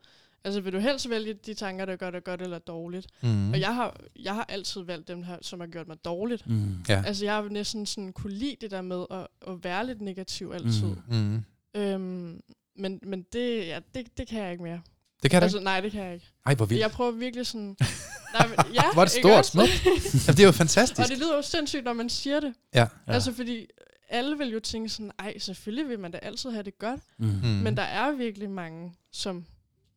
altså 0.43 0.61
vil 0.61 0.73
du 0.73 0.79
helst 0.79 1.09
vælge 1.09 1.33
de 1.33 1.53
tanker, 1.53 1.85
der 1.85 1.95
gør 1.95 2.11
dig 2.11 2.23
godt 2.23 2.41
eller 2.41 2.59
dårligt? 2.59 3.07
Mm. 3.21 3.51
Og 3.51 3.59
jeg 3.59 3.75
har, 3.75 3.99
jeg 4.19 4.35
har 4.35 4.45
altid 4.49 4.81
valgt 4.81 5.07
dem 5.07 5.23
her, 5.23 5.37
som 5.41 5.59
har 5.59 5.67
gjort 5.67 5.87
mig 5.87 5.97
dårligt. 6.05 6.47
Mm. 6.47 6.83
Ja. 6.89 7.03
Altså, 7.05 7.25
jeg 7.25 7.33
har 7.33 7.49
næsten 7.49 7.85
sådan 7.85 8.13
kunne 8.13 8.33
lide 8.33 8.55
det 8.61 8.71
der 8.71 8.81
med 8.81 9.05
at, 9.11 9.27
at 9.47 9.63
være 9.63 9.85
lidt 9.85 10.01
negativ 10.01 10.51
altid. 10.53 10.95
Mm. 11.07 11.17
Mm. 11.17 11.43
Øhm, 11.81 12.41
men, 12.77 12.99
men 13.03 13.25
det, 13.33 13.67
ja, 13.67 13.79
det, 13.95 14.17
det 14.17 14.27
kan 14.27 14.43
jeg 14.43 14.51
ikke 14.51 14.63
mere. 14.63 14.81
Det 15.23 15.31
kan 15.31 15.41
du 15.41 15.43
Altså, 15.43 15.57
ikke? 15.57 15.63
nej, 15.63 15.81
det 15.81 15.91
kan 15.91 16.03
jeg 16.03 16.13
ikke. 16.13 16.27
Ej, 16.45 16.55
hvor 16.55 16.65
vildt. 16.65 16.81
Jeg 16.81 16.91
prøver 16.91 17.11
virkelig 17.11 17.45
sådan... 17.47 17.75
nej, 18.39 18.47
men, 18.47 18.57
ja, 18.73 18.81
Hvor 18.93 19.01
er 19.01 19.05
det 19.05 19.11
stort 19.11 19.45
smukt. 19.45 19.85
Jamen, 20.27 20.37
det 20.37 20.39
er 20.39 20.45
jo 20.45 20.51
fantastisk. 20.51 20.99
Og 21.01 21.07
det 21.09 21.17
lyder 21.17 21.35
jo 21.35 21.41
sindssygt, 21.41 21.83
når 21.83 21.93
man 21.93 22.09
siger 22.09 22.39
det. 22.39 22.53
Ja. 22.73 22.79
Ja. 22.79 22.87
Ja. 23.07 23.13
Altså, 23.13 23.33
fordi 23.33 23.67
alle 24.09 24.37
vil 24.37 24.49
jo 24.49 24.59
tænke 24.59 24.89
sådan, 24.89 25.11
ej, 25.19 25.37
selvfølgelig 25.37 25.89
vil 25.89 25.99
man 25.99 26.11
da 26.11 26.17
altid 26.17 26.49
have 26.51 26.63
det 26.63 26.79
godt. 26.79 26.99
Mm. 27.17 27.25
Mm. 27.25 27.49
Men 27.49 27.77
der 27.77 27.83
er 27.83 28.11
virkelig 28.11 28.49
mange, 28.49 28.93
som 29.11 29.45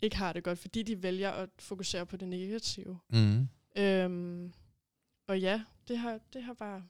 ikke 0.04 0.16
har 0.16 0.32
det 0.32 0.42
godt, 0.44 0.58
fordi 0.58 0.82
de 0.82 1.02
vælger 1.02 1.30
at 1.30 1.48
fokusere 1.58 2.06
på 2.06 2.16
det 2.16 2.28
negative. 2.28 2.98
Mm. 3.12 3.48
Øhm, 3.76 4.52
og 5.28 5.40
ja, 5.40 5.60
det 5.88 5.98
har, 5.98 6.18
det 6.32 6.42
har 6.42 6.54
bare 6.58 6.82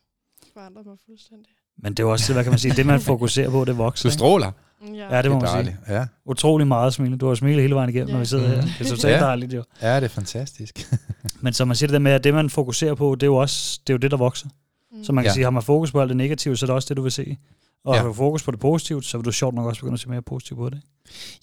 forandret 0.53 0.87
mig 0.87 0.97
fuldstændig. 1.07 1.53
Men 1.79 1.93
det 1.95 2.01
er 2.01 2.05
jo 2.05 2.11
også, 2.13 2.33
hvad 2.33 2.43
kan 2.45 2.53
man 2.53 2.59
sige, 2.59 2.75
det 2.77 2.87
man 2.87 3.01
fokuserer 3.01 3.51
på, 3.51 3.65
det 3.65 3.79
vokser. 3.79 4.03
Du 4.03 4.09
ikke? 4.09 4.15
stråler. 4.19 4.53
Ja, 4.95 5.17
Ja, 5.17 5.23
det 5.23 5.31
må 5.31 5.37
er 5.37 5.41
man 5.55 5.65
sige. 5.65 5.79
Ja. 5.89 6.07
Utrolig 6.25 6.67
meget 6.67 6.95
smil. 6.95 7.17
Du 7.17 7.27
har 7.29 7.35
smilet 7.35 7.63
hele 7.63 7.75
vejen 7.75 7.91
igennem, 7.91 8.09
Ja. 8.09 8.13
når 8.13 8.21
vi 8.21 8.27
sidder 8.27 8.49
her. 8.49 8.57
Mhm. 8.63 8.71
Det 8.79 8.81
er 8.87 8.91
totalt 8.91 9.15
Ja. 9.15 9.21
dejligt 9.21 9.55
jo. 9.55 9.65
ja, 9.83 9.97
det 9.97 10.05
er 10.05 10.09
fantastisk. 10.09 10.93
Men 11.43 11.53
som 11.53 11.69
man 11.69 11.77
siger 11.77 11.87
det 11.87 11.93
der 11.93 11.99
med, 11.99 12.13
at 12.13 12.25
det 12.25 12.35
man 12.35 12.51
fokuserer 12.51 12.95
på, 12.95 13.15
det 13.15 13.23
er 13.23 13.27
jo 13.27 13.37
også 13.37 13.81
det, 13.87 13.93
er 13.93 13.95
jo 13.95 13.99
det 13.99 14.11
der 14.11 14.17
vokser. 14.17 14.49
Mm. 14.93 15.05
Så 15.05 15.13
man 15.13 15.25
kan 15.25 15.29
ja. 15.31 15.35
sige, 15.35 15.45
har 15.45 15.51
man 15.51 15.63
fokus 15.63 15.93
på 15.93 16.01
alt 16.01 16.09
det 16.09 16.17
negative, 16.17 16.57
så 16.57 16.65
er 16.65 16.67
det 16.67 16.75
også 16.75 16.89
det, 16.89 16.97
du 16.97 17.03
vil 17.03 17.13
se. 17.13 17.37
Og 17.85 17.95
Ja. 17.95 18.03
har 18.03 18.13
fokus 18.13 18.43
på 18.43 18.51
det 18.51 18.61
positive, 18.61 19.03
så 19.03 19.19
vil 19.19 19.25
du 19.25 19.33
sjovt 19.33 19.55
nok 19.55 19.67
også 19.67 19.81
begynde 19.81 19.95
at 19.95 20.01
se 20.01 20.09
mere 20.09 20.23
positivt 20.23 20.59
på 20.59 20.71
det. 20.71 20.81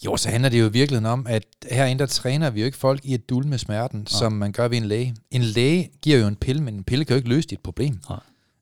Jo, 0.05 0.17
så 0.17 0.29
handler 0.29 0.49
det 0.49 0.59
jo 0.59 0.65
i 0.65 0.71
virkeligheden 0.71 1.05
om, 1.05 1.27
at 1.29 1.43
herinde 1.71 1.99
der 1.99 2.05
træner 2.05 2.49
vi 2.49 2.59
jo 2.59 2.65
ikke 2.65 2.77
folk 2.77 3.05
i 3.05 3.13
at 3.13 3.29
dulme 3.29 3.49
med 3.49 3.57
smerten, 3.57 3.99
ja. 3.99 4.17
som 4.17 4.31
man 4.33 4.51
gør 4.51 4.67
ved 4.67 4.77
en 4.77 4.85
læge. 4.85 5.15
En 5.31 5.41
læge 5.41 5.89
giver 6.01 6.17
jo 6.19 6.27
en 6.27 6.35
pille, 6.35 6.63
men 6.63 6.73
en 6.75 6.83
pille 6.83 7.05
kan 7.05 7.13
jo 7.13 7.17
ikke 7.17 7.29
løse 7.29 7.47
dit 7.47 7.59
problem. 7.59 7.99
Nej. 8.09 8.19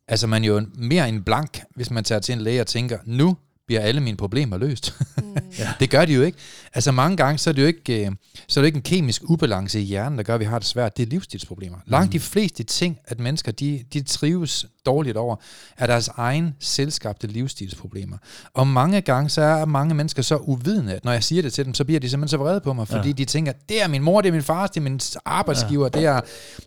Altså 0.07 0.27
man 0.27 0.43
er 0.43 0.47
jo 0.47 0.65
mere 0.75 1.09
en 1.09 1.23
blank, 1.23 1.59
hvis 1.75 1.91
man 1.91 2.03
tager 2.03 2.19
til 2.19 2.33
en 2.33 2.41
læge 2.41 2.61
og 2.61 2.67
tænker, 2.67 2.97
nu 3.05 3.37
bliver 3.69 3.81
alle 3.81 4.01
mine 4.01 4.17
problemer 4.17 4.57
løst. 4.57 4.95
Mm. 5.17 5.23
Ja. 5.59 5.69
det 5.79 5.89
gør 5.89 6.05
de 6.05 6.13
jo 6.13 6.21
ikke. 6.21 6.37
Altså 6.73 6.91
mange 6.91 7.17
gange, 7.17 7.37
så 7.37 7.49
er 7.49 7.53
det 7.53 7.61
jo 7.61 7.67
ikke, 7.67 8.05
øh, 8.05 8.11
så 8.47 8.59
er 8.59 8.61
det 8.61 8.67
ikke 8.67 8.75
en 8.75 8.81
kemisk 8.81 9.21
ubalance 9.29 9.81
i 9.81 9.83
hjernen, 9.83 10.17
der 10.17 10.23
gør, 10.23 10.33
at 10.33 10.39
vi 10.39 10.45
har 10.45 10.59
det 10.59 10.67
svært. 10.67 10.97
Det 10.97 11.03
er 11.03 11.07
livsstilsproblemer. 11.07 11.77
Langt 11.85 12.13
de 12.13 12.19
fleste 12.19 12.63
ting, 12.63 12.97
at 13.05 13.19
mennesker 13.19 13.51
de, 13.51 13.83
de 13.93 14.01
trives 14.01 14.65
dårligt 14.85 15.17
over, 15.17 15.35
er 15.77 15.87
deres 15.87 16.07
egen 16.07 16.55
selvskabte 16.59 17.27
livsstilsproblemer. 17.27 18.17
Og 18.53 18.67
mange 18.67 19.01
gange, 19.01 19.29
så 19.29 19.41
er 19.41 19.65
mange 19.65 19.95
mennesker 19.95 20.21
så 20.21 20.37
uvidende, 20.37 20.93
at 20.93 21.05
når 21.05 21.11
jeg 21.11 21.23
siger 21.23 21.41
det 21.41 21.53
til 21.53 21.65
dem, 21.65 21.73
så 21.73 21.83
bliver 21.83 21.99
de 21.99 22.09
simpelthen 22.09 22.29
så 22.29 22.37
vrede 22.37 22.61
på 22.61 22.73
mig, 22.73 22.87
fordi 22.87 22.99
ja. 23.01 23.07
Ja. 23.07 23.13
de 23.13 23.25
tænker, 23.25 23.51
det 23.69 23.83
er 23.83 23.87
min 23.87 24.03
mor, 24.03 24.21
det 24.21 24.27
er 24.29 24.33
min 24.33 24.43
far, 24.43 24.67
det 24.67 24.77
er 24.77 24.81
min 24.81 24.99
arbejdsgiver, 25.25 25.89
ja. 25.93 25.99
det, 25.99 26.05
er, 26.07 26.21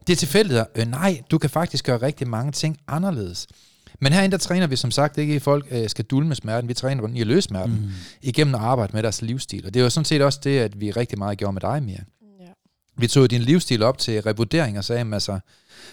det 0.07 0.13
er 0.13 0.17
tilfældigheder. 0.17 0.65
Øh, 0.75 0.91
nej, 0.91 1.23
du 1.31 1.39
kan 1.39 1.51
faktisk 1.51 1.85
gøre 1.85 2.03
rigtig 2.03 2.29
mange 2.29 2.53
ting 2.53 2.79
anderledes. 2.89 3.47
Men 4.03 4.13
herinde, 4.13 4.33
der 4.33 4.39
træner 4.39 4.67
vi 4.67 4.77
som 4.77 4.91
sagt 4.91 5.19
ikke, 5.19 5.35
at 5.35 5.43
folk 5.43 5.67
øh, 5.71 5.89
skal 5.89 6.05
dulme 6.05 6.35
smerten. 6.35 6.69
Vi 6.69 6.75
træner 6.75 7.07
dem 7.07 7.17
i 7.17 7.21
at 7.21 7.27
løse 7.27 7.43
smerten 7.43 7.75
mm. 7.75 7.91
igennem 8.23 8.55
at 8.55 8.61
arbejde 8.61 8.93
med 8.93 9.03
deres 9.03 9.23
livsstil. 9.23 9.67
Og 9.67 9.75
det 9.75 9.81
er 9.81 9.85
jo 9.85 9.91
sådan 9.91 10.05
set 10.05 10.23
også 10.23 10.41
det, 10.45 10.59
at 10.59 10.81
vi 10.81 10.91
rigtig 10.91 11.19
meget 11.19 11.39
gjorde 11.39 11.53
med 11.53 11.61
dig, 11.61 11.83
Mia. 11.83 12.05
ja. 12.41 12.47
Vi 12.97 13.07
tog 13.07 13.31
din 13.31 13.41
livsstil 13.41 13.83
op 13.83 13.99
til 13.99 14.23
revurdering 14.23 14.79
og 14.79 14.85
sagde, 14.85 15.15
altså, 15.15 15.39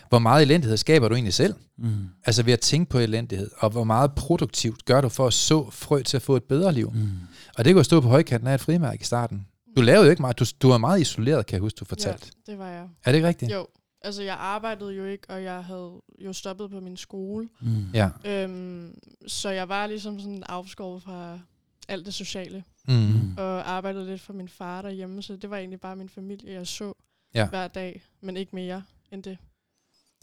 hvor 0.10 0.20
meget 0.20 0.42
elendighed 0.42 0.78
skaber 0.78 1.10
du 1.10 1.16
egentlig 1.16 1.34
selv? 1.34 1.54
Mm. 1.78 1.92
Altså 2.26 2.44
ved 2.44 2.54
at 2.54 2.60
tænke 2.60 2.90
på 2.90 3.00
elendighed, 3.00 3.50
og 3.58 3.70
hvor 3.70 3.84
meget 3.84 4.12
produktivt 4.16 4.86
gør 4.86 5.02
du 5.02 5.10
for 5.10 5.28
at 5.28 5.34
så 5.34 5.70
frø 5.72 6.02
til 6.02 6.18
at 6.18 6.22
få 6.22 6.36
et 6.36 6.44
bedre 6.44 6.74
liv? 6.74 6.92
Mm. 6.96 7.10
Og 7.58 7.66
det 7.66 7.74
kunne 7.74 7.86
stå 7.86 8.02
på 8.02 8.08
højkanten 8.08 8.48
af 8.48 8.54
et 8.54 8.62
frimærke 8.62 9.02
i 9.02 9.06
starten. 9.06 9.46
Du 9.78 9.82
lavede 9.82 10.06
jo 10.06 10.10
ikke 10.10 10.22
meget. 10.22 10.40
Du, 10.40 10.46
du 10.62 10.70
var 10.70 10.78
meget 10.78 11.02
isoleret, 11.02 11.46
kan 11.46 11.54
jeg 11.54 11.62
huske, 11.62 11.78
du 11.80 11.86
fortalte. 11.86 12.28
ja, 12.48 12.52
det 12.52 12.60
var 12.60 12.68
jeg. 12.70 12.84
Er 13.06 13.12
det 13.12 13.16
ikke 13.16 13.28
rigtigt? 13.28 13.52
Jo, 13.52 13.68
altså 14.02 14.24
jeg 14.24 14.36
arbejdede 14.36 14.92
jo 14.94 15.06
ikke, 15.06 15.30
og 15.30 15.44
jeg 15.44 15.64
havde 15.64 16.02
jo 16.20 16.34
stoppet 16.34 16.70
på 16.70 16.80
min 16.80 16.98
skole. 16.98 17.50
Mm. 17.62 17.70
Ja. 17.94 18.10
Øhm, 18.26 18.98
så 19.28 19.50
jeg 19.50 19.70
var 19.70 19.88
ligesom 19.88 20.20
sådan 20.20 20.44
afskåret 20.50 21.04
fra 21.04 21.40
alt 21.88 22.06
det 22.06 22.14
sociale, 22.14 22.64
Mm. 22.88 23.38
og 23.38 23.70
arbejdede 23.72 24.06
lidt 24.06 24.22
for 24.22 24.34
min 24.34 24.48
far 24.50 24.82
derhjemme, 24.82 25.22
så 25.24 25.36
det 25.36 25.50
var 25.50 25.58
egentlig 25.58 25.80
bare 25.82 25.96
min 25.96 26.10
familie, 26.10 26.54
jeg 26.54 26.68
så 26.68 26.94
Ja. 27.36 27.48
hver 27.50 27.68
dag, 27.68 28.02
men 28.22 28.38
ikke 28.38 28.56
mere 28.56 28.84
end 29.12 29.24
det. 29.24 29.38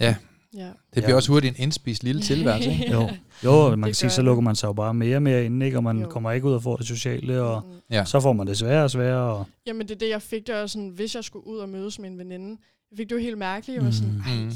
Ja. 0.01 0.17
Ja. 0.57 0.67
Det 0.67 0.75
bliver 0.93 1.09
Ja. 1.09 1.15
også 1.15 1.33
hurtigt 1.33 1.57
en 1.59 1.62
indspist 1.62 2.03
lille 2.05 2.23
tilværelse, 2.33 2.71
ikke? 2.71 2.93
Jo, 2.93 3.09
jo 3.45 3.77
man 3.77 3.89
kan 3.89 3.95
sige, 3.95 4.11
så 4.11 4.23
lukker 4.23 4.41
man 4.43 4.57
sig 4.57 4.67
jo 4.69 4.73
bare 4.73 4.95
mere 4.95 5.17
og 5.17 5.23
mere 5.23 5.45
ind, 5.45 5.62
ikke? 5.62 5.77
og 5.77 5.85
man 5.85 6.01
Jo. 6.03 6.09
kommer 6.09 6.33
ikke 6.33 6.47
ud 6.47 6.53
og 6.55 6.62
får 6.62 6.77
det 6.77 6.87
sociale, 6.87 7.43
og 7.43 7.62
Mm. 7.67 7.73
Ja. 7.91 8.05
så 8.05 8.21
får 8.21 8.33
man 8.33 8.47
det 8.47 8.59
sværere 8.59 8.85
og 8.85 8.91
sværere. 8.91 9.33
Og, 9.39 9.47
Jamen 9.67 9.89
det 9.89 9.95
er 9.95 9.99
det, 9.99 10.09
jeg 10.09 10.23
fik 10.23 10.47
det 10.47 10.55
også 10.55 10.73
sådan, 10.73 10.89
hvis 10.89 11.15
jeg 11.15 11.25
skulle 11.25 11.47
ud 11.47 11.59
og 11.59 11.69
mødes 11.69 11.99
med 11.99 12.11
en 12.11 12.19
veninde, 12.19 12.61
jeg 12.90 12.96
fik 12.96 13.09
det 13.09 13.14
jo 13.14 13.20
helt 13.20 13.38
mærkeligt, 13.38 13.77
jeg 13.77 13.85
var 13.85 13.90
sådan, 13.90 14.12
Mm. 14.14 14.20
ej, 14.49 14.53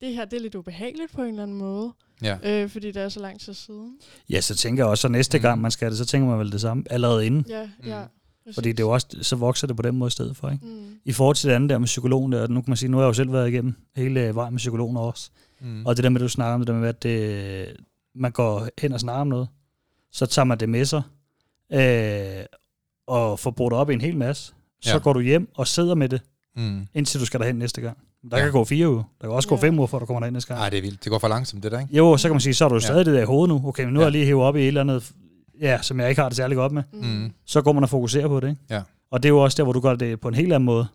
det 0.00 0.14
her 0.14 0.24
det 0.24 0.36
er 0.36 0.40
lidt 0.40 0.54
ubehageligt 0.54 1.12
på 1.12 1.22
en 1.22 1.28
eller 1.28 1.42
anden 1.42 1.56
måde, 1.58 1.92
Ja. 2.22 2.36
øh, 2.62 2.68
fordi 2.70 2.86
det 2.90 3.02
er 3.02 3.08
så 3.08 3.20
lang 3.20 3.40
tid 3.40 3.54
siden. 3.54 3.96
ja, 4.30 4.40
så 4.40 4.54
tænker 4.54 4.82
jeg 4.84 4.90
også, 4.90 5.06
at 5.06 5.10
næste 5.12 5.38
Mm. 5.38 5.42
gang 5.42 5.60
man 5.60 5.70
skal 5.70 5.90
det, 5.90 5.98
så 5.98 6.04
tænker 6.06 6.28
man 6.28 6.38
vel 6.38 6.52
det 6.52 6.60
samme 6.60 6.84
allerede 6.90 7.26
inden. 7.26 7.44
Ja, 7.48 7.64
Mm. 7.82 7.88
ja. 7.88 8.02
Fordi 8.54 8.68
det 8.72 8.80
er 8.80 8.84
jo 8.84 8.90
også, 8.90 9.06
så 9.22 9.36
vokser 9.36 9.66
det 9.66 9.76
på 9.76 9.82
den 9.82 9.96
måde 9.96 10.08
i 10.08 10.10
stedet 10.10 10.36
for. 10.36 10.50
Ikke? 10.50 10.66
Mm. 10.66 10.86
I 11.04 11.12
forhold 11.12 11.36
til 11.36 11.48
det 11.50 11.54
andet 11.54 11.70
der 11.70 11.78
med 11.78 11.86
psykologen 11.86 12.32
der, 12.32 12.46
nu 12.48 12.60
kan 12.60 12.70
man 12.70 12.76
sige, 12.76 12.90
nu 12.90 12.96
har 12.96 13.04
jeg 13.04 13.08
jo 13.08 13.12
selv 13.12 13.32
været 13.32 13.48
igennem 13.48 13.74
hele 13.96 14.34
vejen 14.34 14.52
med 14.54 14.58
psykologen 14.58 14.96
også. 14.96 15.30
Mm. 15.60 15.86
Og 15.86 15.96
det 15.96 16.04
der 16.04 16.10
med, 16.10 16.20
at 16.20 16.22
du 16.24 16.28
snakker 16.28 16.54
om 16.54 16.60
det 16.60 16.66
der 16.68 16.74
med, 16.74 16.88
at 16.88 17.02
det, 17.02 17.76
man 18.14 18.32
går 18.32 18.68
hen 18.80 18.92
og 18.92 19.00
snakker 19.00 19.20
om 19.20 19.26
noget, 19.26 19.48
så 20.12 20.26
tager 20.26 20.44
man 20.46 20.60
det 20.60 20.68
med 20.68 20.84
sig, 20.84 21.02
øh, 21.72 22.44
og 23.06 23.38
får 23.38 23.50
brugt 23.50 23.74
op 23.74 23.90
i 23.90 23.92
en 23.92 24.00
hel 24.00 24.16
masse. 24.16 24.52
Så 24.80 24.90
Ja. 24.92 24.98
går 24.98 25.12
du 25.12 25.20
hjem 25.20 25.48
og 25.54 25.66
sidder 25.66 25.94
med 25.94 26.08
det, 26.08 26.20
Mm. 26.58 26.86
indtil 26.94 27.20
du 27.20 27.26
skal 27.26 27.40
derhen 27.40 27.56
næste 27.56 27.80
gang. 27.80 27.96
Der 28.30 28.36
Ja. 28.38 28.42
kan 28.42 28.52
gå 28.52 28.64
fire 28.64 28.90
uger. 28.90 29.02
Der 29.20 29.26
kan 29.26 29.30
også 29.34 29.48
gå 29.48 29.54
Ja. 29.54 29.60
fem 29.62 29.78
uger, 29.78 29.86
før 29.86 29.98
du 29.98 30.06
kommer 30.06 30.20
derhen 30.20 30.32
næste 30.32 30.48
gang. 30.48 30.60
Ej, 30.60 30.70
det 30.70 30.78
er 30.78 30.82
vildt. 30.82 31.04
Det 31.04 31.10
går 31.10 31.18
for 31.18 31.28
langsomt, 31.28 31.62
det 31.62 31.72
der, 31.72 31.80
ikke? 31.80 31.96
Jo, 31.96 32.16
så 32.16 32.28
kan 32.28 32.34
man 32.34 32.40
sige, 32.40 32.54
så 32.54 32.64
er 32.64 32.68
du 32.68 32.74
Ja. 32.74 32.80
ja. 32.80 32.86
stadig 32.86 33.06
det 33.06 33.14
der 33.14 33.22
i 33.22 33.24
hovedet 33.24 33.48
nu. 33.56 33.68
Okay, 33.68 33.84
men 33.84 33.94
nu 33.94 34.00
Ja. 34.00 34.04
har 34.04 34.06
jeg 34.06 34.12
lige 34.12 34.24
hævet 34.26 34.42
op 34.42 34.56
i 34.56 34.60
et 34.60 34.66
eller 34.68 34.80
andet, 34.80 35.10
ja, 35.60 35.78
som 35.82 36.00
jeg 36.00 36.08
ikke 36.08 36.20
har 36.22 36.28
det 36.28 36.36
særlig 36.36 36.56
godt 36.56 36.72
med. 36.72 36.82
Mm. 36.92 37.32
Så 37.46 37.62
går 37.62 37.72
man 37.72 37.82
og 37.82 37.88
fokuserer 37.88 38.28
på 38.28 38.40
det, 38.40 38.48
ikke? 38.48 38.62
Ja. 38.70 38.82
Og 39.10 39.22
det 39.22 39.28
er 39.28 39.32
jo 39.32 39.38
også 39.38 39.56
der, 39.56 39.62
hvor 39.62 39.72
du 39.72 39.80
gør 39.80 39.94
det 39.94 40.20
på 40.20 40.28
en 40.28 40.34
helt 40.34 40.52
anden 40.52 40.64
måde. 40.64 40.86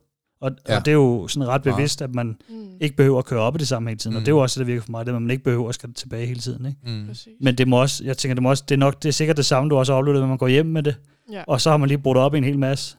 Og, 0.41 0.51
Ja. 0.69 0.75
og 0.77 0.85
det 0.85 0.91
er 0.91 0.95
jo 0.95 1.27
sådan 1.27 1.47
ret 1.47 1.65
Ja. 1.65 1.71
bevidst, 1.75 2.01
at 2.01 2.15
man 2.15 2.27
Mm. 2.49 2.55
ikke 2.81 2.95
behøver 2.95 3.19
at 3.19 3.25
køre 3.25 3.39
op 3.39 3.55
i 3.55 3.57
det 3.57 3.67
samme 3.67 3.89
hele 3.89 3.99
tiden. 3.99 4.13
Mm. 4.13 4.15
Mm. 4.15 4.17
Og 4.21 4.25
det 4.25 4.31
er 4.31 4.35
jo 4.35 4.39
også 4.39 4.59
det, 4.59 4.67
der 4.67 4.73
virker 4.73 4.83
for 4.85 4.91
mig, 4.91 5.05
det 5.05 5.11
er, 5.11 5.15
at 5.15 5.21
man 5.21 5.31
ikke 5.31 5.43
behøver 5.43 5.69
at 5.69 5.75
skal 5.75 5.93
tilbage 5.93 6.27
hele 6.27 6.39
tiden. 6.39 6.65
Ikke? 6.65 6.79
Mm. 6.99 7.07
Præcis. 7.07 7.27
Men 7.41 7.55
det 7.57 7.67
må 7.67 7.81
også, 7.81 8.03
jeg 8.03 8.17
tænker, 8.17 8.33
det, 8.35 8.43
må 8.43 8.49
også, 8.49 8.63
det, 8.69 8.75
er 8.75 8.79
nok, 8.79 9.03
det 9.03 9.09
er 9.09 9.13
sikkert 9.13 9.37
det 9.37 9.45
samme, 9.45 9.69
du 9.69 9.75
også 9.77 9.93
har 9.93 9.97
oplevet, 9.99 10.21
at 10.21 10.29
man 10.29 10.37
går 10.37 10.47
hjem 10.47 10.65
med 10.65 10.83
det, 10.83 10.95
Ja. 11.31 11.43
og 11.47 11.61
så 11.61 11.69
har 11.69 11.77
man 11.77 11.87
lige 11.89 11.97
brugt 11.97 12.17
op 12.17 12.35
i 12.35 12.37
en 12.37 12.43
hel 12.43 12.59
masse. 12.59 12.97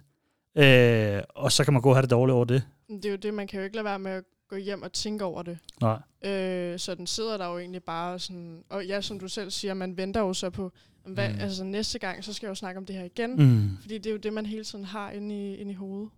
Øh, 0.57 1.23
og 1.29 1.53
så 1.53 1.65
kan 1.65 1.73
man 1.73 1.83
gå 1.83 1.89
og 1.89 1.97
have 1.97 2.03
det 2.03 2.11
dårligt 2.11 2.35
over 2.35 2.45
det. 2.45 2.63
Det 2.89 3.05
er 3.05 3.11
jo 3.11 3.17
det, 3.17 3.35
man 3.35 3.47
kan 3.47 3.59
jo 3.59 3.65
ikke 3.65 3.77
lade 3.77 3.85
være 3.85 3.99
med 3.99 4.11
at 4.11 4.25
gå 4.49 4.57
hjem 4.57 4.83
og 4.83 4.93
tænke 4.93 5.25
over 5.25 5.43
det. 5.43 5.59
Nej. 5.81 5.99
Øh, 6.33 6.79
så 6.79 6.95
den 6.95 7.07
sidder 7.07 7.37
der 7.37 7.47
jo 7.47 7.59
egentlig 7.59 7.83
bare 7.83 8.19
sådan, 8.19 8.63
og 8.71 8.87
ja, 8.87 9.01
som 9.01 9.19
du 9.21 9.29
selv 9.29 9.51
siger, 9.51 9.75
man 9.75 9.97
venter 9.97 10.21
jo 10.21 10.33
så 10.35 10.51
på, 10.51 10.73
hvad, 11.07 11.29
Mm. 11.29 11.41
altså 11.41 11.65
næste 11.65 11.99
gang, 11.99 12.25
så 12.25 12.33
skal 12.33 12.47
jeg 12.47 12.51
jo 12.51 12.55
snakke 12.55 12.79
om 12.79 12.87
det 12.87 12.97
her 12.97 13.05
igen. 13.05 13.31
Mm. 13.37 13.69
Fordi 13.81 13.99
det 13.99 14.07
er 14.07 14.11
jo 14.11 14.17
det, 14.17 14.33
man 14.33 14.47
hele 14.47 14.65
tiden 14.65 14.85
har 14.85 15.11
inde 15.11 15.35
i, 15.35 15.55
inde 15.57 15.71
i 15.71 15.75
hovedet. 15.75 16.09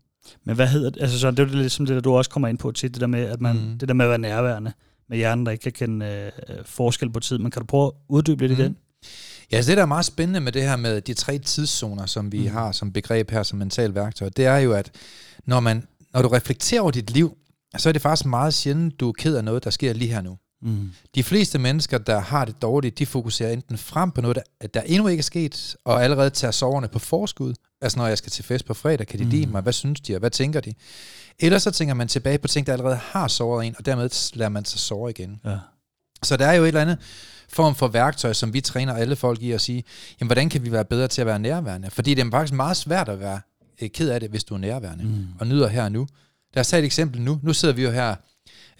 Men 0.45 0.55
hvad 0.57 0.67
hedder 0.69 0.91
det? 0.91 1.01
Altså, 1.03 1.19
så 1.19 1.31
det 1.31 1.39
er 1.39 1.45
jo 1.47 1.55
lidt 1.55 1.73
som 1.73 1.87
det, 1.87 1.95
der 1.95 2.01
du 2.01 2.15
også 2.17 2.31
kommer 2.31 2.49
ind 2.49 2.59
på 2.59 2.73
tit, 2.73 2.93
det 2.95 3.01
der 3.01 3.07
med, 3.07 3.25
at 3.25 3.41
man, 3.41 3.57
Mm. 3.57 3.63
mm. 3.63 3.79
det 3.79 3.89
der 3.89 3.95
med 3.95 4.05
at 4.05 4.09
være 4.09 4.19
nærværende 4.19 4.73
med 5.09 5.17
hjernen, 5.19 5.47
der 5.47 5.53
ikke 5.53 5.63
kan 5.63 5.73
kende 5.73 6.33
øh, 6.49 6.65
forskel 6.65 7.11
på 7.11 7.21
tid. 7.21 7.39
Men 7.39 7.51
kan 7.51 7.61
du 7.63 7.67
prøve 7.67 7.87
at 7.87 7.93
uddybe 8.09 8.47
lidt 8.47 8.59
Mm. 8.59 8.65
i 8.65 8.65
den? 8.65 8.77
Ja, 9.53 9.63
så 9.63 9.69
det, 9.71 9.77
der 9.77 9.83
er 9.83 9.87
meget 9.87 10.05
spændende 10.05 10.41
med 10.41 10.53
det 10.53 10.63
her 10.63 10.77
med 10.77 11.01
de 11.01 11.15
tre 11.15 11.39
tidszoner, 11.39 12.07
som 12.07 12.33
vi 12.33 12.41
mm. 12.41 12.47
Har 12.47 12.73
som 12.73 12.93
begreb 12.93 13.31
her 13.31 13.43
som 13.43 13.59
mental 13.59 13.95
værktøj, 13.95 14.29
det 14.29 14.47
er 14.47 14.57
jo, 14.57 14.73
at 14.73 14.91
når, 15.45 15.61
man, 15.61 15.87
når 16.13 16.23
du 16.23 16.29
reflekterer 16.29 16.81
over 16.81 16.91
dit 16.91 17.11
liv, 17.11 17.37
så 17.77 17.89
er 17.89 17.93
det 17.93 18.03
faktisk 18.03 18.27
meget 18.27 18.55
sjældent, 18.55 19.01
du 19.01 19.09
er 19.09 19.13
ked 19.13 19.37
af 19.37 19.45
noget, 19.45 19.65
der 19.65 19.71
sker 19.71 19.93
lige 19.93 20.13
her 20.13 20.21
nu. 20.21 20.39
Mm. 20.63 20.91
De 21.15 21.23
fleste 21.23 21.59
mennesker, 21.59 21.99
der 21.99 22.19
har 22.19 22.45
det 22.45 22.63
dårligt, 22.63 22.99
de 22.99 23.07
fokuserer 23.07 23.53
enten 23.53 23.79
frem 23.79 24.11
på 24.11 24.21
noget, 24.21 24.39
der, 24.61 24.67
der 24.67 24.81
endnu 24.81 25.09
ikke 25.09 25.21
er 25.21 25.23
sket, 25.23 25.77
og 25.85 26.05
allerede 26.05 26.31
tager 26.31 26.53
soverne 26.53 26.89
på 26.89 26.99
forskud. 26.99 27.55
Altså 27.81 27.99
når 27.99 28.07
jeg 28.07 28.19
skal 28.19 28.33
til 28.33 28.45
fest 28.45 28.65
på 28.67 28.75
fredag, 28.75 29.07
kan 29.07 29.19
de 29.19 29.25
Mm. 29.25 29.31
lide 29.31 29.47
mig? 29.47 29.63
Hvad 29.63 29.73
synes 29.73 30.01
de, 30.01 30.15
og 30.15 30.19
hvad 30.21 30.31
tænker 30.31 30.61
de? 30.61 30.75
Eller 31.39 31.59
så 31.59 31.71
tænker 31.71 31.95
man 31.95 32.09
tilbage 32.09 32.39
på 32.39 32.49
ting, 32.49 32.67
der 32.67 32.73
allerede 32.73 32.97
har 32.97 33.29
såret 33.29 33.67
en, 33.67 33.75
og 33.79 33.87
dermed 33.87 34.37
lader 34.37 34.49
man 34.49 34.65
sig 34.65 34.81
såre 34.81 35.11
igen. 35.11 35.41
Ja. 35.45 35.59
Så 36.23 36.37
der 36.37 36.47
er 36.47 36.53
jo 36.55 36.63
et 36.63 36.69
eller 36.69 36.81
andet 36.81 36.99
form 37.57 37.75
for 37.75 37.89
værktøj, 37.89 38.33
som 38.33 38.55
vi 38.55 38.61
træner 38.61 38.95
alle 38.95 39.17
folk 39.17 39.43
i 39.43 39.53
at 39.53 39.61
sige, 39.61 39.85
jamen 40.21 40.29
hvordan 40.29 40.49
kan 40.49 40.65
vi 40.65 40.73
være 40.73 40.85
bedre 40.85 41.09
til 41.09 41.21
at 41.21 41.27
være 41.27 41.39
nærværende? 41.39 41.91
Fordi 41.91 42.15
det 42.15 42.27
er 42.27 42.31
faktisk 42.31 42.53
meget 42.55 42.77
svært 42.77 43.09
at 43.09 43.21
være 43.21 43.41
øh, 43.83 43.91
ked 43.91 44.09
af 44.11 44.21
det, 44.21 44.31
hvis 44.31 44.45
du 44.45 44.55
er 44.55 44.59
nærværende 44.59 45.05
Mm. 45.05 45.27
og 45.41 45.47
nyder 45.47 45.69
her 45.69 45.85
og 45.85 45.93
nu. 45.93 46.07
Lad 46.55 46.61
os 46.61 46.69
tage 46.69 46.81
et 46.81 46.87
eksempel 46.87 47.21
nu. 47.21 47.41
Nu 47.43 47.53
sidder 47.53 47.75
vi 47.75 47.83
jo 47.83 47.91
her 47.91 48.15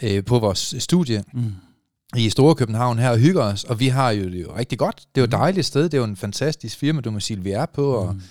øh, 0.03 0.25
på 0.25 0.39
vores 0.39 0.75
studie 0.79 1.25
Mm. 1.33 1.53
i 2.17 2.31
Store 2.31 2.55
København 2.55 2.99
her 2.99 3.11
og 3.11 3.19
hygger 3.19 3.43
os, 3.43 3.65
og 3.65 3.81
vi 3.81 3.89
har 3.89 4.11
jo 4.11 4.25
det 4.25 4.43
jo 4.43 4.57
rigtig 4.57 4.79
godt. 4.79 4.97
Det 4.97 5.21
er 5.21 5.21
jo 5.21 5.25
et 5.25 5.31
Mm. 5.33 5.39
dejligt 5.39 5.67
sted, 5.67 5.83
det 5.85 5.95
er 5.95 5.99
jo 5.99 6.05
en 6.05 6.17
fantastisk 6.17 6.79
firma, 6.79 7.01
du 7.01 7.11
må 7.11 7.21
sige, 7.21 7.41
vi 7.43 7.51
er 7.51 7.67
på, 7.67 7.93
og 7.95 8.15
Mm. 8.15 8.23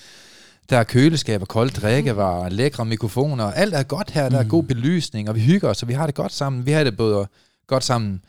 der 0.69 0.77
er 0.77 0.83
køleskab 0.83 1.41
og 1.41 1.47
koldt 1.47 1.75
drikkevarer, 1.81 2.49
lækre 2.49 2.85
mikrofoner, 2.85 3.43
alt 3.51 3.73
er 3.73 3.83
godt 3.83 4.11
her, 4.11 4.29
der 4.29 4.37
er 4.39 4.43
Mm. 4.43 4.49
god 4.49 4.63
belysning, 4.63 5.29
og 5.29 5.35
vi 5.35 5.41
hygger 5.41 5.69
os, 5.69 5.81
og 5.81 5.87
vi 5.87 5.93
har 5.93 6.05
det 6.05 6.15
godt 6.15 6.33
sammen. 6.33 6.65
Vi 6.65 6.71
har 6.71 6.83
det 6.83 6.97
både 6.97 7.27
godt 7.67 7.83
sammen, 7.83 8.21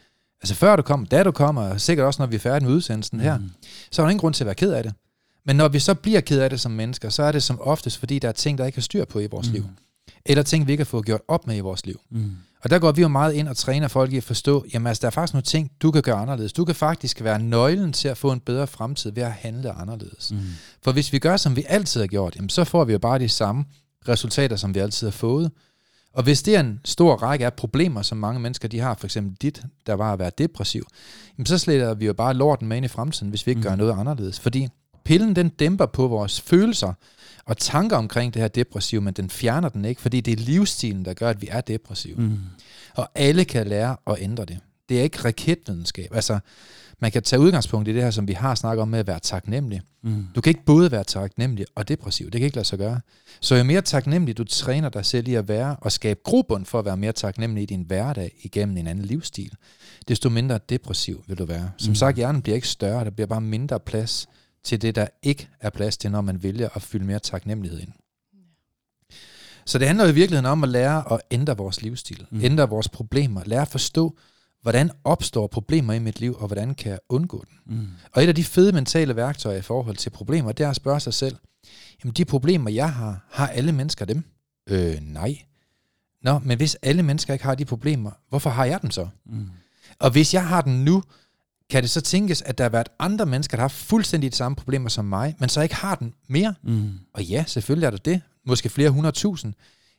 altså 0.51 0.55
før 0.55 0.77
du 0.77 0.83
kommer, 0.83 1.07
da 1.07 1.23
du 1.23 1.31
kommer, 1.31 1.63
og 1.63 1.81
sikkert 1.81 2.07
også, 2.07 2.23
når 2.23 2.27
vi 2.27 2.35
er 2.37 2.41
færdige 2.41 2.69
med 2.69 2.77
udsendelsen 2.77 3.21
her, 3.21 3.39
Mm. 3.39 3.51
så 3.91 4.03
er 4.03 4.07
der 4.07 4.11
ingen 4.11 4.21
grund 4.21 4.35
til 4.35 4.45
at 4.45 4.47
være 4.47 4.55
ked 4.55 4.73
af 4.73 4.83
det. 4.83 4.93
Men 5.47 5.57
når 5.57 5.69
vi 5.69 5.79
så 5.79 5.95
bliver 5.95 6.21
ked 6.21 6.41
af 6.41 6.51
det 6.51 6.61
som 6.61 6.73
mennesker, 6.73 7.09
så 7.09 7.23
er 7.23 7.33
det 7.33 7.43
som 7.43 7.61
oftest, 7.61 7.99
fordi 7.99 8.19
der 8.19 8.29
er 8.29 8.33
ting, 8.33 8.59
der 8.59 8.67
ikke 8.67 8.77
har 8.77 8.83
styr 8.83 9.05
på 9.05 9.19
i 9.21 9.27
vores 9.27 9.49
Mm. 9.49 9.53
liv. 9.55 9.65
Eller 10.27 10.43
ting, 10.43 10.67
vi 10.67 10.73
ikke 10.73 10.81
har 10.81 10.87
fået 10.87 11.05
gjort 11.07 11.21
op 11.29 11.47
med 11.47 11.57
i 11.57 11.61
vores 11.61 11.87
liv. 11.87 12.01
Mm. 12.11 12.31
Og 12.65 12.71
der 12.71 12.79
går 12.79 12.93
vi 12.93 13.03
jo 13.03 13.09
meget 13.09 13.33
ind 13.33 13.49
og 13.49 13.57
træner 13.57 13.89
folk 13.89 14.13
i 14.13 14.17
at 14.17 14.23
forstå, 14.25 14.65
jamen 14.75 14.87
altså, 14.87 15.01
der 15.01 15.07
er 15.07 15.11
faktisk 15.11 15.35
nogle 15.35 15.43
ting, 15.43 15.71
du 15.83 15.91
kan 15.91 16.03
gøre 16.03 16.17
anderledes. 16.17 16.53
Du 16.53 16.65
kan 16.65 16.75
faktisk 16.75 17.23
være 17.25 17.39
nøglen 17.43 17.93
til 17.93 18.09
at 18.09 18.19
få 18.19 18.33
en 18.33 18.41
bedre 18.41 18.67
fremtid 18.67 19.11
ved 19.13 19.23
at 19.23 19.33
handle 19.33 19.71
anderledes. 19.71 20.33
Mm. 20.33 20.39
For 20.83 20.93
hvis 20.93 21.13
vi 21.13 21.19
gør, 21.19 21.37
som 21.37 21.57
vi 21.57 21.65
altid 21.69 22.01
har 22.01 22.07
gjort, 22.07 22.37
jamen, 22.37 22.49
så 22.49 22.65
får 22.65 22.85
vi 22.85 22.93
jo 22.93 22.99
bare 22.99 23.19
de 23.19 23.29
samme 23.29 23.65
resultater, 24.09 24.57
som 24.57 24.75
vi 24.75 24.81
altid 24.81 25.07
har 25.07 25.13
fået. 25.13 25.51
Og 26.17 26.23
hvis 26.23 26.43
det 26.43 26.57
er 26.57 26.61
en 26.61 26.81
stor 26.85 27.15
række 27.15 27.47
af 27.47 27.55
problemer, 27.55 28.03
som 28.03 28.19
mange 28.19 28.41
mennesker 28.41 28.69
de 28.69 28.81
har, 28.81 28.95
for 28.95 29.07
eksempel 29.07 29.37
dit, 29.43 29.63
der 29.87 29.95
var 29.95 30.13
at 30.13 30.19
være 30.19 30.31
depressiv, 30.39 30.87
jamen, 31.39 31.47
så 31.47 31.59
sletter 31.59 31.95
vi 31.95 32.07
jo 32.07 32.13
bare 32.13 32.35
lorten 32.35 32.69
med 32.69 32.77
ind 32.77 32.87
i 32.87 32.89
fremtiden, 32.89 33.31
hvis 33.31 33.47
vi 33.47 33.51
ikke 33.51 33.59
mm. 33.59 33.63
gør 33.63 33.77
noget 33.77 33.93
anderledes. 33.99 34.41
Fordi 34.41 34.69
pillen, 35.05 35.37
den 35.37 35.49
dæmper 35.49 35.87
på 35.87 36.09
vores 36.09 36.41
følelser 36.41 36.93
og 37.45 37.57
tanker 37.57 37.97
omkring 37.97 38.35
det 38.35 38.43
her 38.43 38.49
depressiv, 38.49 39.03
men 39.03 39.15
den 39.15 39.31
fjerner 39.31 39.69
den 39.69 39.85
ikke, 39.85 40.01
fordi 40.01 40.21
det 40.21 40.33
er 40.33 40.45
livsstilen, 40.45 41.05
der 41.05 41.15
gør, 41.15 41.31
at 41.31 41.43
vi 41.43 41.49
er 41.51 41.61
depressive. 41.61 42.17
Mm. 42.17 42.39
Og 42.95 43.09
alle 43.15 43.45
kan 43.45 43.67
lære 43.67 43.97
at 44.07 44.17
ændre 44.21 44.45
det. 44.45 44.59
Det 44.89 44.99
er 44.99 45.03
ikke 45.03 45.25
raketvidenskab. 45.25 46.15
Altså, 46.15 46.39
man 47.01 47.13
kan 47.13 47.23
tage 47.23 47.41
udgangspunkt 47.41 47.89
i 47.89 47.95
det 47.95 48.03
her, 48.03 48.11
som 48.11 48.29
vi 48.29 48.33
har 48.33 48.55
snakket 48.55 48.83
om 48.83 48.89
med 48.89 48.99
at 48.99 49.07
være 49.07 49.21
taknemmelig. 49.21 49.81
Mm. 50.03 50.27
Du 50.35 50.41
kan 50.41 50.51
ikke 50.51 50.65
både 50.65 50.91
være 50.91 51.05
taknemmelig 51.05 51.67
og 51.75 51.89
depressiv. 51.89 52.31
Det 52.31 52.41
kan 52.41 52.45
ikke 52.45 52.57
lade 52.57 52.67
sig 52.67 52.79
gøre. 52.79 53.01
Så 53.41 53.55
jo 53.55 53.65
mere 53.65 53.83
taknemmelig 53.83 54.39
du 54.39 54.45
træner 54.45 54.89
dig 54.89 55.05
selv 55.05 55.29
i 55.29 55.35
at 55.35 55.49
være, 55.49 55.77
og 55.81 55.93
skabe 55.93 56.21
grobund 56.25 56.65
for 56.65 56.79
at 56.79 56.85
være 56.85 56.97
mere 56.97 57.13
taknemmelig 57.13 57.63
i 57.63 57.67
din 57.67 57.83
hverdag 57.83 58.33
igennem 58.43 58.77
en 58.77 58.87
anden 58.87 59.05
livsstil, 59.05 59.53
desto 60.09 60.29
mindre 60.29 60.59
depressiv 60.69 61.25
vil 61.27 61.39
du 61.39 61.45
være. 61.45 61.71
Som 61.79 61.91
mm. 61.91 61.95
sagt, 61.95 62.17
hjernen 62.17 62.43
bliver 62.43 62.57
ikke 62.57 62.69
større, 62.69 63.05
der 63.05 63.11
bliver 63.11 63.27
bare 63.27 63.41
mindre 63.41 63.81
plads 63.81 64.29
til 64.65 64.83
det, 64.83 64.95
der 64.95 65.07
ikke 65.23 65.49
er 65.61 65.71
plads 65.71 65.97
til, 65.97 66.11
når 66.11 66.21
man 66.21 66.43
vælger 66.43 66.69
at 66.75 66.83
fylde 66.83 67.05
mere 67.05 67.19
taknemmelighed 67.19 67.81
ind. 67.81 67.93
Så 69.67 69.79
det 69.79 69.87
handler 69.87 70.07
i 70.07 70.15
virkeligheden 70.15 70.47
om 70.47 70.63
at 70.63 70.69
lære 70.69 71.13
at 71.13 71.21
ændre 71.31 71.57
vores 71.57 71.83
livsstil, 71.83 72.27
mm. 72.31 72.41
ændre 72.43 72.69
vores 72.69 72.89
problemer, 72.89 73.43
lære 73.45 73.63
at 73.63 73.69
forstå, 73.69 74.19
hvordan 74.67 74.91
opstår 75.05 75.47
problemer 75.47 75.93
i 75.93 75.99
mit 75.99 76.21
liv, 76.21 76.37
og 76.39 76.47
hvordan 76.47 76.75
kan 76.75 76.91
jeg 76.91 76.99
undgå 77.09 77.45
dem. 77.51 77.77
Mm. 77.77 77.89
Og 78.13 78.25
et 78.25 78.29
af 78.29 78.35
de 78.35 78.45
fede 78.45 78.73
mentale 78.73 79.17
værktøjer 79.17 79.59
i 79.59 79.63
forhold 79.63 79.97
til 79.97 80.11
problemer, 80.11 80.53
det 80.53 80.65
er 80.65 80.71
at 80.71 80.77
spørge 80.77 81.01
sig 81.01 81.15
selv, 81.15 81.37
jamen 82.05 82.15
de 82.15 82.25
problemer, 82.25 82.71
jeg 82.71 82.93
har, 82.93 83.27
har 83.31 83.49
alle 83.49 83.73
mennesker 83.73 84.05
dem? 84.05 84.25
Øh, 84.69 84.99
nej. 85.01 85.39
Nå, 86.23 86.39
men 86.39 86.57
hvis 86.57 86.75
alle 86.75 87.03
mennesker 87.03 87.33
ikke 87.33 87.45
har 87.45 87.55
de 87.55 87.65
problemer, 87.65 88.11
hvorfor 88.29 88.51
har 88.51 88.65
jeg 88.65 88.83
dem 88.83 88.91
så? 88.91 89.09
Mm. 89.27 89.47
Og 89.99 90.11
hvis 90.11 90.35
jeg 90.35 90.49
har 90.49 90.61
den 90.61 90.85
nu, 90.85 91.03
kan 91.71 91.83
det 91.83 91.91
så 91.91 92.01
tænkes, 92.01 92.43
at 92.43 92.59
der 92.59 92.65
har 92.65 92.69
været 92.69 92.89
andre 92.99 93.27
mennesker, 93.27 93.57
der 93.57 93.63
har 93.63 93.69
fuldstændig 93.69 94.33
de 94.33 94.37
samme 94.37 94.57
problemer 94.57 94.89
som 94.89 95.05
mig, 95.05 95.35
men 95.39 95.49
så 95.49 95.61
ikke 95.61 95.75
har 95.75 95.95
den 95.95 96.15
mere? 96.29 96.55
Mm. 96.63 96.93
Og 97.13 97.25
ja, 97.25 97.45
selvfølgelig 97.47 97.87
er 97.87 97.91
der 97.91 97.99
det. 97.99 98.23
Måske 98.47 98.69
flere 98.69 98.91
hundredtusind. 98.91 99.55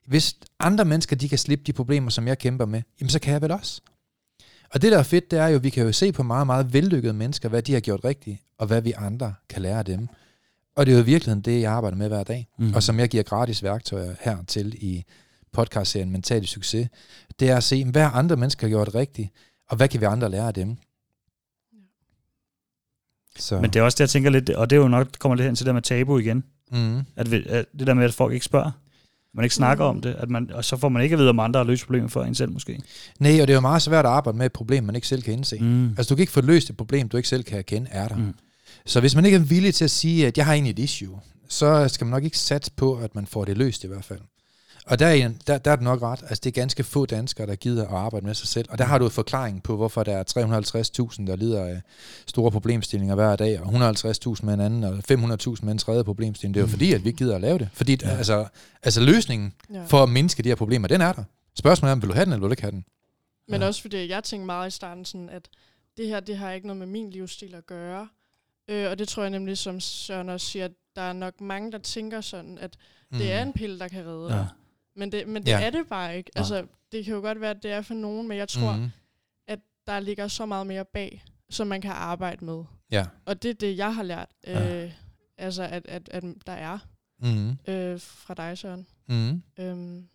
Hvis 0.07 0.35
andre 0.59 0.85
mennesker, 0.85 1.15
de 1.15 1.29
kan 1.29 1.37
slippe 1.37 1.63
de 1.67 1.73
problemer, 1.73 2.09
som 2.09 2.27
jeg 2.27 2.37
kæmper 2.37 2.65
med, 2.65 2.81
jamen 2.99 3.09
så 3.09 3.19
kan 3.19 3.33
jeg 3.33 3.41
vel 3.41 3.51
også. 3.51 3.81
Og 4.73 4.81
det, 4.81 4.91
der 4.91 4.97
er 4.97 5.03
fedt, 5.03 5.31
det 5.31 5.39
er 5.39 5.47
jo, 5.47 5.55
at 5.55 5.63
vi 5.63 5.69
kan 5.69 5.85
jo 5.85 5.91
se 5.91 6.11
på 6.11 6.23
meget, 6.23 6.47
meget 6.47 6.73
vellykkede 6.73 7.13
mennesker, 7.13 7.49
hvad 7.49 7.61
de 7.61 7.73
har 7.73 7.79
gjort 7.79 8.05
rigtigt, 8.05 8.37
og 8.57 8.67
hvad 8.67 8.81
vi 8.81 8.91
andre 8.91 9.33
kan 9.49 9.61
lære 9.61 9.79
af 9.79 9.85
dem. 9.85 10.07
Og 10.75 10.85
det 10.85 10.91
er 10.91 10.97
jo 10.97 11.03
i 11.03 11.05
virkeligheden 11.05 11.41
det, 11.41 11.61
jeg 11.61 11.71
arbejder 11.71 11.97
med 11.97 12.07
hver 12.07 12.23
dag, 12.23 12.47
mm. 12.59 12.73
og 12.73 12.83
som 12.83 12.99
jeg 12.99 13.09
giver 13.09 13.23
gratis 13.23 13.63
værktøjer 13.63 14.15
her 14.19 14.37
til 14.47 14.75
i 14.83 15.03
podcastserien 15.53 16.11
Mental 16.11 16.47
Succes, 16.47 16.87
det 17.39 17.49
er 17.49 17.57
at 17.57 17.63
se, 17.63 17.85
hvad 17.85 18.09
andre 18.13 18.35
mennesker 18.35 18.67
har 18.67 18.69
gjort 18.69 18.95
rigtigt, 18.95 19.29
og 19.69 19.77
hvad 19.77 19.87
kan 19.87 20.01
vi 20.01 20.05
andre 20.05 20.29
lære 20.29 20.47
af 20.47 20.53
dem. 20.53 20.77
Så. 23.35 23.61
Men 23.61 23.73
det 23.73 23.79
er 23.79 23.83
også 23.83 23.95
det, 23.95 23.99
jeg 23.99 24.09
tænker 24.09 24.29
lidt, 24.29 24.49
og 24.49 24.69
det 24.69 24.75
er 24.75 24.81
jo 24.81 24.87
nok, 24.87 25.07
kommer 25.19 25.35
lidt 25.35 25.45
hen 25.45 25.55
til 25.55 25.65
det 25.65 25.67
der 25.67 25.73
med 25.73 25.81
tabu 25.81 26.17
igen. 26.17 26.43
Mm. 26.71 27.01
At, 27.15 27.31
vi, 27.31 27.45
at 27.49 27.65
det 27.79 27.87
der 27.87 27.93
med, 27.93 28.05
at 28.05 28.13
folk 28.13 28.33
ikke 28.33 28.45
spørger. 28.45 28.71
Man 29.35 29.43
ikke 29.43 29.55
snakker 29.55 29.91
mm. 29.91 29.97
om 29.97 30.01
det, 30.01 30.15
at 30.17 30.29
man, 30.29 30.51
og 30.53 30.65
så 30.65 30.77
får 30.77 30.89
man 30.89 31.03
ikke 31.03 31.13
at 31.13 31.19
vide, 31.19 31.29
om 31.29 31.39
andre 31.39 31.57
har 31.57 31.65
løst 31.65 31.85
problemet 31.85 32.11
for 32.11 32.23
en 32.23 32.35
selv 32.35 32.51
måske. 32.51 32.79
Nej, 33.19 33.41
og 33.41 33.47
det 33.47 33.49
er 33.49 33.53
jo 33.53 33.61
meget 33.61 33.81
svært 33.81 34.05
at 34.05 34.11
arbejde 34.11 34.37
med 34.37 34.45
et 34.45 34.53
problem, 34.53 34.83
man 34.83 34.95
ikke 34.95 35.07
selv 35.07 35.21
kan 35.21 35.33
indse. 35.33 35.59
Mm. 35.59 35.89
Altså 35.89 36.09
du 36.09 36.15
kan 36.15 36.21
ikke 36.21 36.31
få 36.31 36.41
løst 36.41 36.69
et 36.69 36.77
problem, 36.77 37.09
du 37.09 37.17
ikke 37.17 37.29
selv 37.29 37.43
kan 37.43 37.57
erkende, 37.57 37.87
er 37.91 38.07
der. 38.07 38.15
Mm. 38.15 38.33
Så 38.85 38.99
hvis 38.99 39.15
man 39.15 39.25
ikke 39.25 39.35
er 39.35 39.41
villig 39.41 39.75
til 39.75 39.83
at 39.83 39.91
sige, 39.91 40.27
at 40.27 40.37
jeg 40.37 40.45
har 40.45 40.53
egentlig 40.53 40.71
et 40.71 40.79
issue, 40.79 41.19
så 41.47 41.87
skal 41.87 42.05
man 42.05 42.11
nok 42.11 42.23
ikke 42.23 42.37
satse 42.37 42.71
på, 42.71 42.95
at 42.95 43.15
man 43.15 43.25
får 43.25 43.45
det 43.45 43.57
løst 43.57 43.83
i 43.83 43.87
hvert 43.87 44.05
fald. 44.05 44.19
Og 44.87 44.99
der 44.99 45.07
er, 45.07 45.31
der, 45.47 45.57
der 45.57 45.71
er 45.71 45.75
det 45.75 45.83
nok 45.83 46.01
ret. 46.01 46.21
Altså, 46.21 46.41
det 46.43 46.45
er 46.45 46.61
ganske 46.61 46.83
få 46.83 47.05
danskere, 47.05 47.47
der 47.47 47.55
gider 47.55 47.83
at 47.83 47.93
arbejde 47.93 48.25
med 48.25 48.33
sig 48.33 48.47
selv. 48.47 48.65
Og 48.69 48.77
der 48.77 48.83
har 48.83 48.97
du 48.97 49.05
en 49.05 49.11
forklaring 49.11 49.63
på, 49.63 49.75
hvorfor 49.75 50.03
der 50.03 50.17
er 50.17 50.23
350.000, 51.17 51.27
der 51.27 51.35
lider 51.35 51.63
af 51.63 51.81
store 52.27 52.51
problemstillinger 52.51 53.15
hver 53.15 53.35
dag, 53.35 53.61
og 53.61 53.67
150.000 53.67 54.45
med 54.45 54.53
en 54.53 54.59
anden, 54.59 54.83
og 54.83 54.97
500.000 55.11 55.65
med 55.65 55.71
en 55.71 55.77
tredje 55.77 56.03
problemstilling. 56.03 56.53
Det 56.53 56.59
er 56.59 56.63
jo 56.63 56.69
fordi, 56.69 56.93
at 56.93 57.03
vi 57.03 57.09
ikke 57.09 57.17
gider 57.17 57.35
at 57.35 57.41
lave 57.41 57.57
det. 57.57 57.69
Fordi 57.73 57.97
ja. 58.01 58.09
altså, 58.09 58.47
altså 58.83 59.01
løsningen 59.01 59.53
ja. 59.73 59.85
for 59.85 60.03
at 60.03 60.09
mindske 60.09 60.43
de 60.43 60.49
her 60.49 60.55
problemer, 60.55 60.87
den 60.87 61.01
er 61.01 61.13
der. 61.13 61.23
Spørgsmålet 61.55 61.89
er, 61.89 61.93
om 61.93 62.01
vil 62.01 62.09
du 62.09 62.13
have 62.13 62.25
den, 62.25 62.33
eller 62.33 62.41
vil 62.41 62.49
du 62.49 62.53
ikke 62.53 62.63
have 62.63 62.71
den? 62.71 62.85
Men 63.47 63.61
ja. 63.61 63.67
også 63.67 63.81
fordi, 63.81 64.09
jeg 64.09 64.23
tænkte 64.23 64.45
meget 64.45 64.67
i 64.67 64.71
starten 64.71 65.05
sådan, 65.05 65.29
at 65.29 65.49
det 65.97 66.07
her, 66.07 66.19
det 66.19 66.37
har 66.37 66.51
ikke 66.51 66.67
noget 66.67 66.77
med 66.77 66.87
min 66.87 67.09
livsstil 67.09 67.55
at 67.55 67.65
gøre. 67.65 68.07
Øh, 68.67 68.89
og 68.91 68.99
det 68.99 69.07
tror 69.07 69.23
jeg 69.23 69.29
nemlig, 69.29 69.57
som 69.57 69.79
Søren 69.79 70.29
også 70.29 70.47
siger, 70.47 70.65
at 70.65 70.71
der 70.95 71.01
er 71.01 71.13
nok 71.13 71.41
mange, 71.41 71.71
der 71.71 71.77
tænker 71.77 72.21
sådan, 72.21 72.57
at 72.57 72.77
mm. 73.11 73.17
det 73.17 73.31
er 73.31 73.41
en 73.41 73.53
pille, 73.53 73.79
der 73.79 73.87
kan 73.87 74.05
redde 74.05 74.35
ja. 74.35 74.45
Men 74.97 75.11
det, 75.11 75.27
men 75.27 75.41
det 75.41 75.51
ja. 75.51 75.61
er 75.61 75.69
det 75.69 75.87
bare 75.87 76.17
ikke. 76.17 76.31
Ja. 76.35 76.39
Altså, 76.39 76.65
det 76.91 77.05
kan 77.05 77.13
jo 77.13 77.19
godt 77.19 77.41
være, 77.41 77.51
at 77.51 77.63
det 77.63 77.71
er 77.71 77.81
for 77.81 77.93
nogen, 77.93 78.27
men 78.27 78.37
jeg 78.37 78.47
tror, 78.47 78.75
mm. 78.75 78.89
at 79.47 79.59
der 79.87 79.99
ligger 79.99 80.27
så 80.27 80.45
meget 80.45 80.67
mere 80.67 80.85
bag, 80.85 81.23
som 81.49 81.67
man 81.67 81.81
kan 81.81 81.91
arbejde 81.91 82.45
med. 82.45 82.63
Ja. 82.91 83.05
Og 83.25 83.43
det 83.43 83.49
er 83.49 83.53
det, 83.53 83.77
jeg 83.77 83.95
har 83.95 84.03
lært. 84.03 84.29
Ja. 84.47 84.83
Øh, 84.83 84.91
altså, 85.37 85.63
at, 85.63 85.85
at, 85.87 86.09
at 86.09 86.23
der 86.45 86.53
er 86.53 86.79
mm. 87.19 87.49
øh, 87.49 87.99
fra 87.99 88.33
dig, 88.33 88.57
Søren. 88.57 88.87
Mm. 89.07 89.41
Øhm, 89.59 90.07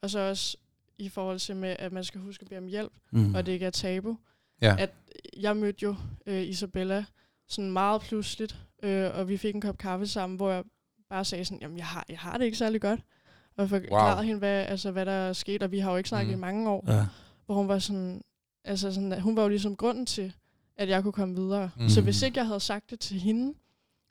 og 0.00 0.10
så 0.10 0.18
også 0.18 0.56
i 0.98 1.08
forhold 1.08 1.38
til, 1.38 1.56
med, 1.56 1.76
at 1.78 1.92
man 1.92 2.04
skal 2.04 2.20
huske 2.20 2.42
at 2.42 2.48
bede 2.48 2.58
om 2.58 2.66
hjælp, 2.66 2.92
mm. 3.10 3.34
og 3.34 3.46
det 3.46 3.52
ikke 3.52 3.66
er 3.66 3.70
tabu. 3.70 4.18
Ja. 4.62 4.76
At 4.78 4.90
jeg 5.36 5.56
mødte 5.56 5.82
jo 5.82 5.96
øh, 6.26 6.42
Isabella 6.42 7.04
sådan 7.48 7.70
meget 7.70 8.02
pludseligt, 8.02 8.58
øh, 8.82 9.10
og 9.14 9.28
vi 9.28 9.36
fik 9.36 9.54
en 9.54 9.60
kop 9.60 9.78
kaffe 9.78 10.06
sammen, 10.06 10.36
hvor 10.36 10.50
jeg 10.50 10.64
bare 11.08 11.24
sagde 11.24 11.44
sådan, 11.44 11.58
jamen 11.62 11.78
jeg 11.78 11.86
har, 11.86 12.04
jeg 12.08 12.18
har 12.18 12.38
det 12.38 12.44
ikke 12.44 12.58
særlig 12.58 12.80
godt 12.80 13.00
og 13.60 13.68
forklarede 13.68 14.16
wow. 14.16 14.24
hende, 14.24 14.38
hvad, 14.38 14.66
altså, 14.66 14.90
hvad 14.90 15.06
der 15.06 15.12
er 15.12 15.32
sket, 15.32 15.62
og 15.62 15.70
vi 15.70 15.78
har 15.78 15.90
jo 15.90 15.96
ikke 15.96 16.08
snakket 16.08 16.28
mm. 16.28 16.38
i 16.38 16.40
mange 16.40 16.70
år, 16.70 16.84
ja. 16.88 17.06
hvor 17.46 17.54
hun 17.54 17.68
var 17.68 17.78
sådan, 17.78 18.22
altså 18.64 18.92
sådan, 18.92 19.20
hun 19.20 19.36
var 19.36 19.42
jo 19.42 19.48
ligesom 19.48 19.76
grunden 19.76 20.06
til, 20.06 20.32
at 20.76 20.88
jeg 20.88 21.02
kunne 21.02 21.12
komme 21.12 21.34
videre. 21.34 21.70
Mm. 21.76 21.88
Så 21.88 22.00
hvis 22.00 22.22
ikke 22.22 22.38
jeg 22.38 22.46
havde 22.46 22.60
sagt 22.60 22.90
det 22.90 23.00
til 23.00 23.20
hende, 23.20 23.54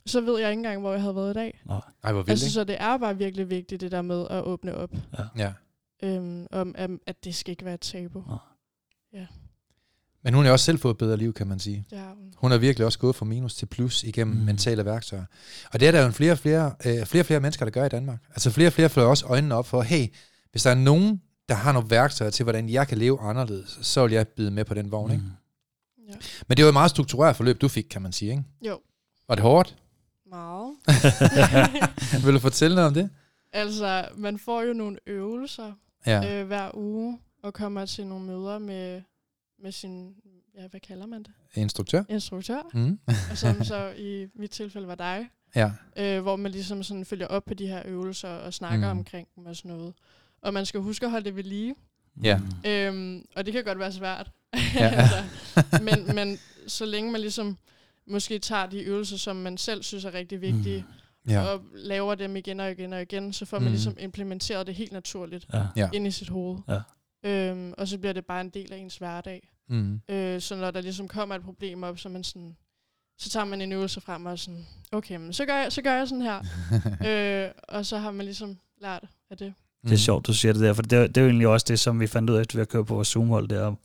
så 0.05 0.21
ved 0.21 0.39
jeg 0.39 0.49
ikke 0.49 0.59
engang, 0.59 0.81
hvor 0.81 0.91
jeg 0.91 1.01
havde 1.01 1.15
været 1.15 1.31
i 1.31 1.33
dag. 1.33 1.61
Nej. 1.65 1.81
Ej, 2.03 2.11
hvor 2.11 2.21
vildt, 2.21 2.29
altså, 2.29 2.51
så 2.51 2.63
det 2.63 2.75
er 2.79 2.97
bare 2.97 3.17
virkelig 3.17 3.49
vigtigt, 3.49 3.81
det 3.81 3.91
der 3.91 4.01
med 4.01 4.27
at 4.29 4.43
åbne 4.43 4.75
op. 4.75 4.91
Ja. 5.17 5.23
ja. 5.37 5.53
Øhm, 6.03 6.47
om, 6.51 6.75
at 7.07 7.23
det 7.23 7.35
skal 7.35 7.51
ikke 7.51 7.65
være 7.65 7.73
et 7.73 7.81
tabu. 7.81 8.23
Ja. 9.13 9.25
Men 10.23 10.33
hun 10.33 10.45
har 10.45 10.51
også 10.51 10.65
selv 10.65 10.79
fået 10.79 10.93
et 10.93 10.97
bedre 10.97 11.17
liv, 11.17 11.33
kan 11.33 11.47
man 11.47 11.59
sige. 11.59 11.85
Ja. 11.91 12.05
Hun 12.35 12.51
har 12.51 12.57
virkelig 12.57 12.85
også 12.85 12.99
gået 12.99 13.15
fra 13.15 13.25
minus 13.25 13.55
til 13.55 13.65
plus 13.65 14.03
igennem 14.03 14.37
mm. 14.37 14.43
mentale 14.43 14.85
værktøjer. 14.85 15.25
Og 15.73 15.79
det 15.79 15.87
er 15.87 15.91
der 15.91 16.05
jo 16.05 16.11
flere 16.11 16.31
og 16.31 16.37
flere, 16.37 16.73
øh, 16.85 17.05
flere, 17.05 17.23
flere 17.23 17.39
mennesker, 17.39 17.65
der 17.65 17.71
gør 17.71 17.85
i 17.85 17.89
Danmark. 17.89 18.19
Altså 18.29 18.51
flere 18.51 18.67
og 18.69 18.73
flere 18.73 18.89
får 18.89 19.01
også 19.01 19.25
øjnene 19.25 19.55
op 19.55 19.67
for, 19.67 19.81
hey, 19.81 20.07
hvis 20.51 20.63
der 20.63 20.69
er 20.69 20.75
nogen, 20.75 21.21
der 21.49 21.55
har 21.55 21.71
nogle 21.71 21.89
værktøjer 21.89 22.31
til, 22.31 22.43
hvordan 22.43 22.69
jeg 22.69 22.87
kan 22.87 22.97
leve 22.97 23.19
anderledes, 23.21 23.79
så 23.81 24.07
vil 24.07 24.13
jeg 24.13 24.27
bide 24.27 24.51
med 24.51 24.65
på 24.65 24.73
den 24.73 24.91
vogn. 24.91 25.07
Mm. 25.07 25.13
Ikke? 25.13 25.25
Ja. 26.09 26.13
Men 26.47 26.57
det 26.57 26.65
var 26.65 26.69
et 26.69 26.73
meget 26.73 26.91
struktureret 26.91 27.35
forløb, 27.35 27.61
du 27.61 27.67
fik, 27.67 27.85
kan 27.89 28.01
man 28.01 28.11
sige. 28.11 28.31
Ikke? 28.31 28.43
Jo. 28.67 28.79
Var 29.27 29.35
det 29.35 29.41
hårdt? 29.41 29.75
Meget. 30.29 30.73
vil 32.25 32.33
du 32.33 32.39
fortælle 32.39 32.75
noget 32.75 32.87
om 32.87 32.93
det? 32.93 33.09
Altså, 33.53 34.05
man 34.15 34.39
får 34.39 34.61
jo 34.61 34.73
nogle 34.73 34.97
øvelser 35.07 35.71
ja. 36.05 36.41
øh, 36.41 36.47
hver 36.47 36.77
uge, 36.77 37.19
og 37.43 37.53
kommer 37.53 37.85
til 37.85 38.07
nogle 38.07 38.25
møder 38.25 38.59
med 38.59 39.01
med 39.63 39.71
sin, 39.71 40.15
ja, 40.55 40.67
hvad 40.67 40.79
kalder 40.79 41.05
man 41.05 41.23
det? 41.23 41.31
Instruktør. 41.55 42.03
Instruktør. 42.09 42.61
Mm. 42.73 42.99
og 43.31 43.37
som 43.37 43.63
så 43.73 43.93
i 43.97 44.27
mit 44.35 44.51
tilfælde 44.51 44.87
var 44.87 44.95
dig. 44.95 45.29
Ja. 45.55 45.71
Øh, 45.97 46.21
hvor 46.21 46.35
man 46.35 46.51
ligesom 46.51 46.83
sådan 46.83 47.05
følger 47.05 47.27
op 47.27 47.45
på 47.45 47.53
de 47.53 47.67
her 47.67 47.81
øvelser 47.85 48.29
og 48.29 48.53
snakker 48.53 48.93
mm. 48.93 48.99
omkring 48.99 49.27
dem 49.35 49.45
og 49.45 49.55
sådan 49.55 49.71
noget. 49.71 49.93
Og 50.41 50.53
man 50.53 50.65
skal 50.65 50.79
huske 50.79 51.05
at 51.05 51.11
holde 51.11 51.25
det 51.25 51.35
ved 51.35 51.43
lige. 51.43 51.75
Ja. 52.23 52.39
Øhm, 52.65 53.25
og 53.35 53.45
det 53.45 53.53
kan 53.53 53.63
godt 53.63 53.79
være 53.79 53.91
svært. 53.91 54.31
Ja. 54.75 54.89
altså, 55.01 55.23
men, 55.81 56.15
men 56.15 56.37
så 56.67 56.85
længe 56.85 57.11
man 57.11 57.21
ligesom 57.21 57.57
måske 58.07 58.39
tager 58.39 58.65
de 58.65 58.81
øvelser, 58.81 59.17
som 59.17 59.35
man 59.35 59.57
selv 59.57 59.83
synes 59.83 60.05
er 60.05 60.13
rigtig 60.13 60.41
vigtige, 60.41 60.85
mm. 61.25 61.31
ja. 61.31 61.41
og 61.41 61.61
laver 61.73 62.15
dem 62.15 62.35
igen 62.35 62.59
og 62.59 62.71
igen 62.71 62.93
og 62.93 63.01
igen, 63.01 63.33
så 63.33 63.45
får 63.45 63.59
man 63.59 63.67
mm. 63.67 63.71
ligesom 63.71 63.95
implementeret 63.99 64.67
det 64.67 64.75
helt 64.75 64.91
naturligt 64.91 65.47
ja. 65.75 65.89
ind 65.93 66.07
i 66.07 66.11
sit 66.11 66.29
hoved. 66.29 66.57
Ja. 66.67 66.79
Øhm, 67.23 67.73
og 67.77 67.87
så 67.87 67.97
bliver 67.97 68.13
det 68.13 68.25
bare 68.25 68.41
en 68.41 68.49
del 68.49 68.73
af 68.73 68.77
ens 68.77 68.97
hverdag. 68.97 69.49
Mm. 69.69 70.01
Øh, 70.09 70.41
så 70.41 70.55
når 70.55 70.71
der 70.71 70.81
ligesom 70.81 71.07
kommer 71.07 71.35
et 71.35 71.43
problem 71.43 71.83
op, 71.83 71.99
så 71.99 72.09
man 72.09 72.23
sådan, 72.23 72.55
så 73.17 73.29
tager 73.29 73.45
man 73.45 73.61
en 73.61 73.71
øvelse 73.71 74.01
frem 74.01 74.25
og 74.25 74.39
sådan, 74.39 74.65
okay, 74.91 75.15
men 75.15 75.33
så 75.33 75.45
gør 75.45 75.55
jeg, 75.57 75.71
så 75.71 75.81
gør 75.81 75.93
jeg 75.93 76.07
sådan 76.07 76.21
her. 76.21 76.39
øh, 77.45 77.51
og 77.67 77.85
så 77.85 77.97
har 77.97 78.11
man 78.11 78.25
ligesom 78.25 78.57
lært 78.81 79.03
af 79.31 79.37
det. 79.37 79.53
Det 79.83 79.91
er 79.91 79.97
sjovt, 79.97 80.27
du 80.27 80.33
siger 80.33 80.53
det 80.53 80.61
der, 80.61 80.73
for 80.73 80.81
det, 80.81 80.93
er, 80.93 81.07
det 81.07 81.17
er 81.17 81.21
jo 81.21 81.27
egentlig 81.27 81.47
også 81.47 81.65
det, 81.69 81.79
som 81.79 81.99
vi 81.99 82.07
fandt 82.07 82.29
ud 82.29 82.35
af, 82.35 82.41
efter 82.41 82.57
vi 82.57 82.59
har 82.59 82.65
kørt 82.65 82.85
på 82.85 82.93
vores 82.93 83.07
Zoom-hold 83.07 83.47
der, 83.47 83.75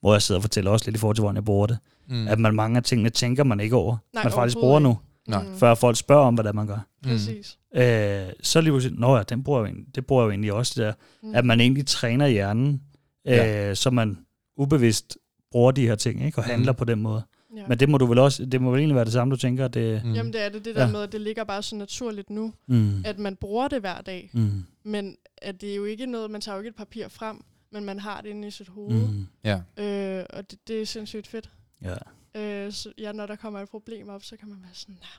hvor 0.00 0.14
jeg 0.14 0.22
sidder 0.22 0.38
og 0.38 0.42
fortæller 0.42 0.70
også 0.70 0.86
lidt 0.86 0.96
i 0.96 0.98
forhold 0.98 1.16
til, 1.16 1.22
hvordan 1.22 1.36
jeg 1.36 1.44
bruger 1.44 1.66
det. 1.66 1.78
Mm. 2.08 2.28
At 2.28 2.38
man 2.38 2.54
mange 2.54 2.76
af 2.76 2.82
tingene 2.82 3.10
tænker 3.10 3.44
man 3.44 3.60
ikke 3.60 3.76
over. 3.76 3.96
Nej, 4.14 4.24
man 4.24 4.32
faktisk 4.32 4.56
bruger 4.56 4.78
nu. 4.78 4.98
Nej. 5.28 5.44
Før 5.54 5.74
folk 5.74 5.96
spørger 5.96 6.26
om, 6.26 6.34
hvad 6.34 6.52
man 6.52 6.66
gør. 6.66 6.86
Præcis. 7.02 7.58
Øh, 7.74 8.32
så 8.42 8.60
lige 8.60 8.72
pludselig, 8.72 8.98
nå 8.98 9.16
ja, 9.16 9.22
den 9.22 9.44
bruger 9.44 9.64
jeg, 9.64 9.74
det 9.94 10.06
bruger 10.06 10.22
jeg 10.22 10.26
jo 10.26 10.30
egentlig 10.30 10.52
også, 10.52 10.72
det 10.76 10.86
der, 10.86 10.92
mm. 11.22 11.34
at 11.34 11.44
man 11.44 11.60
egentlig 11.60 11.86
træner 11.86 12.26
hjernen 12.26 12.82
ja. 13.24 13.70
øh, 13.70 13.76
så 13.76 13.90
man 13.90 14.18
ubevidst 14.56 15.18
bruger 15.50 15.72
de 15.72 15.86
her 15.86 15.94
ting, 15.94 16.24
ikke? 16.24 16.38
og 16.38 16.44
handler 16.44 16.72
mm. 16.72 16.76
på 16.76 16.84
den 16.84 17.02
måde. 17.02 17.22
Ja. 17.56 17.66
Men 17.68 17.80
det 17.80 17.88
må 17.88 17.98
du 17.98 18.06
vel 18.06 18.18
også, 18.18 18.44
det 18.44 18.60
må 18.62 18.70
vel 18.70 18.78
egentlig 18.78 18.94
være 18.94 19.04
det 19.04 19.12
samme, 19.12 19.30
du 19.30 19.36
tænker? 19.36 19.68
Det, 19.68 20.04
mm. 20.04 20.12
Jamen 20.12 20.32
det 20.32 20.44
er 20.44 20.48
det, 20.48 20.64
det 20.64 20.74
der 20.74 20.84
ja. 20.84 20.90
med, 20.90 21.02
at 21.02 21.12
det 21.12 21.20
ligger 21.20 21.44
bare 21.44 21.62
så 21.62 21.76
naturligt 21.76 22.30
nu, 22.30 22.52
mm. 22.66 23.02
at 23.04 23.18
man 23.18 23.36
bruger 23.36 23.68
det 23.68 23.80
hver 23.80 24.00
dag. 24.00 24.30
Mm. 24.32 24.64
Men 24.84 25.16
at 25.42 25.60
det 25.60 25.72
er 25.72 25.76
jo 25.76 25.84
ikke 25.84 26.06
noget, 26.06 26.30
man 26.30 26.40
tager 26.40 26.56
jo 26.56 26.60
ikke 26.60 26.68
et 26.68 26.74
papir 26.74 27.08
frem, 27.08 27.44
men 27.72 27.84
man 27.84 27.98
har 27.98 28.20
det 28.20 28.28
inde 28.28 28.48
i 28.48 28.50
sit 28.50 28.68
hoved. 28.68 29.08
Mm. 29.08 29.26
Ja. 29.44 29.60
Øh, 29.76 30.24
og 30.30 30.50
det, 30.50 30.58
det 30.68 30.82
er 30.82 30.86
sindssygt 30.86 31.26
fedt. 31.26 31.50
Ja. 31.82 31.94
Øh, 32.34 32.72
så 32.72 32.92
ja, 32.98 33.12
når 33.12 33.26
der 33.26 33.36
kommer 33.36 33.60
et 33.60 33.68
problem 33.68 34.08
op, 34.08 34.24
så 34.24 34.36
kan 34.36 34.48
man 34.48 34.58
være 34.62 34.74
sådan, 34.74 34.94
nah, 34.94 35.10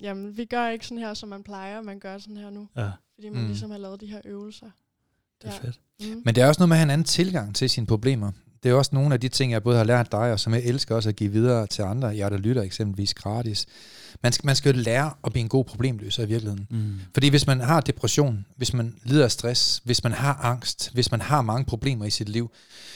jamen 0.00 0.36
vi 0.36 0.44
gør 0.44 0.68
ikke 0.68 0.86
sådan 0.86 0.98
her, 0.98 1.14
som 1.14 1.28
man 1.28 1.42
plejer, 1.42 1.82
man 1.82 2.00
gør 2.00 2.18
sådan 2.18 2.36
her 2.36 2.50
nu. 2.50 2.68
Ja. 2.76 2.90
Fordi 3.14 3.28
man 3.28 3.40
mm. 3.40 3.46
ligesom 3.46 3.70
har 3.70 3.78
lavet 3.78 4.00
de 4.00 4.06
her 4.06 4.20
øvelser. 4.24 4.70
Det 5.42 5.48
er 5.48 5.52
fedt. 5.52 5.80
Mm. 6.00 6.22
Men 6.24 6.34
det 6.34 6.42
er 6.42 6.48
også 6.48 6.60
noget 6.60 6.68
med 6.68 6.76
at 6.76 6.78
have 6.78 6.84
en 6.86 6.90
anden 6.90 7.04
tilgang 7.04 7.54
til 7.54 7.70
sine 7.70 7.86
problemer 7.86 8.32
det 8.64 8.70
er 8.70 8.74
også 8.74 8.90
nogle 8.94 9.14
af 9.14 9.20
de 9.20 9.28
ting, 9.28 9.52
jeg 9.52 9.62
både 9.62 9.76
har 9.76 9.84
lært 9.84 10.12
dig, 10.12 10.32
og 10.32 10.40
som 10.40 10.54
jeg 10.54 10.62
elsker 10.62 10.94
også 10.94 11.08
at 11.08 11.16
give 11.16 11.32
videre 11.32 11.66
til 11.66 11.82
andre, 11.82 12.08
jeg 12.08 12.30
der 12.30 12.36
lytter 12.36 12.62
eksempelvis 12.62 13.14
gratis. 13.14 13.66
Man 14.22 14.32
skal, 14.32 14.46
man 14.46 14.56
skal 14.56 14.74
jo 14.74 14.82
lære 14.82 15.12
at 15.24 15.32
blive 15.32 15.42
en 15.42 15.48
god 15.48 15.64
problemløser 15.64 16.22
i 16.22 16.26
virkeligheden. 16.26 16.66
Mm. 16.70 17.00
Fordi 17.14 17.28
hvis 17.28 17.46
man 17.46 17.60
har 17.60 17.80
depression, 17.80 18.46
hvis 18.56 18.72
man 18.72 18.94
lider 19.04 19.24
af 19.24 19.30
stress, 19.30 19.82
hvis 19.84 20.02
man 20.02 20.12
har 20.12 20.34
angst, 20.34 20.90
hvis 20.92 21.10
man 21.10 21.20
har 21.20 21.42
mange 21.42 21.64
problemer 21.64 22.04
i 22.04 22.10
sit 22.10 22.28
liv, 22.28 22.50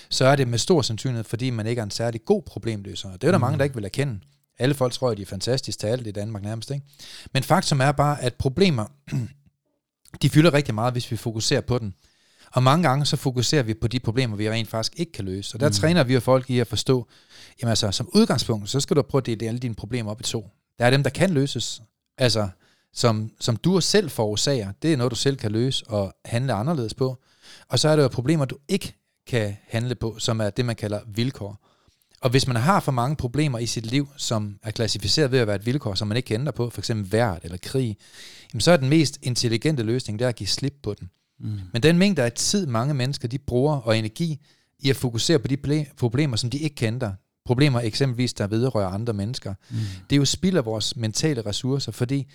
så 0.09 0.25
er 0.25 0.37
det 0.37 0.49
med 0.49 0.59
stor 0.59 0.83
sandsynlighed, 0.83 1.25
fordi 1.25 1.51
man 1.51 1.66
ikke 1.66 1.81
er 1.81 1.85
en 1.85 1.91
særlig 1.91 2.25
god 2.25 2.43
problemløser. 2.43 3.12
Det 3.12 3.25
er 3.25 3.31
der 3.31 3.39
mm. 3.39 3.41
mange, 3.41 3.59
der 3.59 3.64
ikke 3.64 3.77
vil 3.77 3.85
erkende. 3.85 4.21
Alle 4.59 4.75
folk 4.75 4.93
tror, 4.93 5.11
at 5.11 5.16
de 5.16 5.23
er 5.23 5.27
fantastiske 5.27 5.81
til 5.81 5.87
alt 5.87 6.07
i 6.07 6.11
Danmark 6.11 6.43
nærmest. 6.43 6.71
Ikke? 6.71 6.87
Men 7.33 7.43
faktum 7.43 7.81
er 7.81 7.93
bare, 7.93 8.23
at 8.23 8.35
problemer, 8.35 8.87
de 10.23 10.31
fylder 10.31 10.55
rigtig 10.55 10.75
meget, 10.75 10.95
hvis 10.95 11.11
vi 11.11 11.16
fokuserer 11.16 11.61
på 11.61 11.79
dem. 11.79 11.93
Og 12.53 12.62
mange 12.62 12.88
gange 12.88 13.07
så 13.07 13.16
fokuserer 13.16 13.62
vi 13.62 13.74
på 13.74 13.88
de 13.88 14.01
problemer, 14.01 14.36
vi 14.36 14.51
rent 14.51 14.68
faktisk 14.68 14.92
ikke 14.96 15.12
kan 15.12 15.24
løse. 15.24 15.57
Og 15.57 15.61
der 15.61 15.68
mm. 15.68 15.72
træner 15.72 16.05
vi 16.05 16.14
jo 16.14 16.20
folk 16.20 16.51
i 16.51 16.59
at 16.59 16.66
forstå, 16.66 17.07
jamen 17.62 17.70
altså 17.70 17.90
som 17.90 18.09
udgangspunkt, 18.14 18.70
så 18.70 18.80
skal 18.80 18.96
du 18.96 19.03
prøve 19.03 19.22
at 19.22 19.26
dele 19.26 19.46
alle 19.46 19.61
dine 19.61 19.74
problemer 19.74 20.11
op 20.11 20.20
i 20.20 20.24
to. 20.24 20.51
Der 20.78 20.86
er 20.86 20.90
dem, 20.90 21.03
der 21.03 21.11
kan 21.11 21.30
løses, 21.30 21.82
altså 22.18 22.49
som, 22.92 23.30
som 23.40 23.57
du 23.57 23.80
selv 23.80 24.11
forårsager. 24.11 24.72
Det 24.82 24.92
er 24.92 24.96
noget, 24.96 25.11
du 25.11 25.16
selv 25.16 25.36
kan 25.36 25.53
løse 25.53 25.84
og 25.86 26.14
handle 26.24 26.53
anderledes 26.53 26.94
på. 26.94 27.16
Og 27.68 27.78
så 27.78 27.88
er 27.88 27.96
der 27.96 28.03
jo 28.03 28.09
problemer, 28.09 28.44
du 28.44 28.57
ikke 28.68 28.94
kan 29.26 29.57
handle 29.68 29.94
på, 29.94 30.18
som 30.18 30.40
er 30.40 30.51
det, 30.51 30.64
man 30.64 30.76
kalder 30.76 31.01
vilkår. 31.07 31.64
Og 32.20 32.30
hvis 32.30 32.46
man 32.46 32.57
har 32.57 32.80
for 32.80 32.92
mange 32.92 33.16
problemer 33.16 33.59
i 33.59 33.66
sit 33.66 33.86
liv, 33.86 34.09
som 34.16 34.59
er 34.62 34.70
klassificeret 34.70 35.32
ved 35.32 35.38
at 35.38 35.46
være 35.46 35.57
et 35.57 35.66
vilkår, 35.66 35.94
som 35.94 36.09
man 36.09 36.16
ikke 36.16 36.26
kan 36.26 36.40
ændre 36.40 36.53
på, 36.53 36.70
f.eks. 36.70 36.90
værd 36.94 37.40
eller 37.42 37.59
krig, 37.62 37.96
jamen 38.53 38.61
så 38.61 38.72
er 38.72 38.76
den 38.76 38.88
mest 38.88 39.18
intelligente 39.22 39.82
løsning, 39.82 40.18
det 40.18 40.24
er 40.24 40.28
at 40.28 40.36
give 40.36 40.46
slip 40.46 40.74
på 40.82 40.94
den. 40.94 41.11
Mm. 41.41 41.61
Men 41.72 41.82
den 41.82 41.99
mængde 41.99 42.22
af 42.22 42.32
tid, 42.32 42.66
mange 42.66 42.95
mennesker 42.95 43.28
de 43.28 43.39
bruger, 43.39 43.76
og 43.76 43.99
energi 43.99 44.39
i 44.78 44.91
at 44.91 44.97
fokusere 44.97 45.39
på 45.39 45.49
de 45.49 45.86
problemer, 45.97 46.36
som 46.36 46.51
de 46.51 46.59
ikke 46.59 46.76
kender, 46.76 47.12
problemer 47.45 47.80
eksempelvis, 47.80 48.34
der 48.34 48.47
vedrører 48.47 48.89
andre 48.89 49.12
mennesker, 49.12 49.55
mm. 49.70 49.76
det 50.11 50.16
er 50.16 50.18
jo 50.18 50.24
spild 50.24 50.57
af 50.57 50.64
vores 50.64 50.97
mentale 50.97 51.47
ressourcer, 51.47 51.93
fordi 51.93 52.26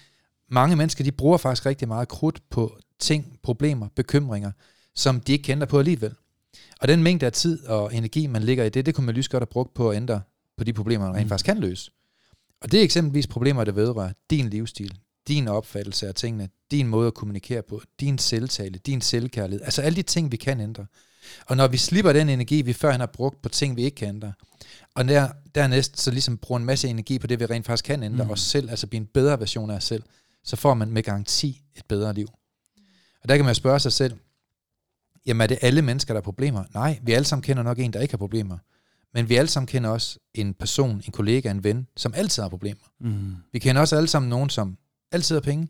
mange 0.49 0.75
mennesker, 0.75 1.03
de 1.03 1.11
bruger 1.11 1.37
faktisk 1.37 1.65
rigtig 1.65 1.87
meget 1.87 2.07
krudt 2.07 2.41
på 2.49 2.77
ting, 2.99 3.39
problemer, 3.43 3.87
bekymringer, 3.95 4.51
som 4.95 5.19
de 5.19 5.31
ikke 5.31 5.43
kender 5.43 5.65
på 5.65 5.79
alligevel. 5.79 6.13
Og 6.81 6.87
den 6.87 7.03
mængde 7.03 7.25
af 7.25 7.31
tid 7.31 7.65
og 7.65 7.95
energi, 7.95 8.27
man 8.27 8.43
ligger 8.43 8.63
i 8.63 8.69
det, 8.69 8.85
det 8.85 8.95
kunne 8.95 9.05
man 9.05 9.15
lige 9.15 9.27
godt 9.31 9.41
have 9.41 9.47
brugt 9.47 9.73
på 9.73 9.89
at 9.89 9.95
ændre 9.95 10.21
på 10.57 10.63
de 10.63 10.73
problemer, 10.73 11.05
man 11.05 11.15
rent 11.15 11.25
mm. 11.25 11.29
faktisk 11.29 11.45
kan 11.45 11.57
løse. 11.57 11.91
Og 12.61 12.71
det 12.71 12.79
er 12.79 12.83
eksempelvis 12.83 13.27
problemer, 13.27 13.63
der 13.63 13.71
vedrører 13.71 14.13
din 14.29 14.49
livsstil, 14.49 14.97
din 15.27 15.47
opfattelse 15.47 16.07
af 16.07 16.15
tingene, 16.15 16.49
din 16.71 16.87
måde 16.87 17.07
at 17.07 17.13
kommunikere 17.13 17.61
på, 17.61 17.81
din 17.99 18.17
selvtale, 18.17 18.77
din 18.77 19.01
selvkærlighed, 19.01 19.65
altså 19.65 19.81
alle 19.81 19.95
de 19.95 20.01
ting, 20.01 20.31
vi 20.31 20.37
kan 20.37 20.59
ændre. 20.59 20.85
Og 21.45 21.57
når 21.57 21.67
vi 21.67 21.77
slipper 21.77 22.13
den 22.13 22.29
energi, 22.29 22.61
vi 22.61 22.73
førhen 22.73 22.99
har 22.99 23.07
brugt 23.13 23.41
på 23.41 23.49
ting, 23.49 23.75
vi 23.75 23.83
ikke 23.83 23.95
kan 23.95 24.07
ændre, 24.07 24.33
og 24.95 25.07
der, 25.07 25.29
dernæst 25.55 25.99
så 25.99 26.11
ligesom 26.11 26.37
bruger 26.37 26.59
en 26.59 26.65
masse 26.65 26.87
energi 26.87 27.19
på 27.19 27.27
det, 27.27 27.39
vi 27.39 27.45
rent 27.45 27.65
faktisk 27.65 27.85
kan 27.85 28.03
ændre 28.03 28.23
mm. 28.23 28.31
os 28.31 28.41
selv, 28.41 28.69
altså 28.69 28.87
blive 28.87 29.01
en 29.01 29.07
bedre 29.13 29.39
version 29.39 29.69
af 29.69 29.75
os 29.75 29.83
selv, 29.83 30.03
så 30.43 30.55
får 30.55 30.73
man 30.73 30.91
med 30.91 31.03
garanti 31.03 31.61
et 31.75 31.85
bedre 31.87 32.13
liv. 32.13 32.27
Og 33.23 33.29
der 33.29 33.35
kan 33.35 33.45
man 33.45 33.55
spørge 33.55 33.79
sig 33.79 33.93
selv, 33.93 34.13
jamen 35.25 35.41
er 35.41 35.47
det 35.47 35.57
alle 35.61 35.81
mennesker, 35.81 36.13
der 36.13 36.19
har 36.19 36.23
problemer? 36.23 36.63
Nej, 36.73 36.99
vi 37.03 37.11
alle 37.11 37.25
sammen 37.25 37.43
kender 37.43 37.63
nok 37.63 37.79
en, 37.79 37.93
der 37.93 37.99
ikke 37.99 38.11
har 38.11 38.17
problemer. 38.17 38.57
Men 39.13 39.29
vi 39.29 39.35
alle 39.35 39.47
sammen 39.47 39.67
kender 39.67 39.89
også 39.89 40.19
en 40.33 40.53
person, 40.53 41.01
en 41.05 41.11
kollega, 41.11 41.51
en 41.51 41.63
ven, 41.63 41.87
som 41.97 42.13
altid 42.15 42.41
har 42.41 42.49
problemer. 42.49 42.83
Mm. 42.99 43.35
Vi 43.51 43.59
kender 43.59 43.81
også 43.81 43.95
alle 43.95 44.07
sammen 44.07 44.29
nogen, 44.29 44.49
som 44.49 44.77
altid 45.13 45.35
har 45.35 45.41
penge, 45.41 45.67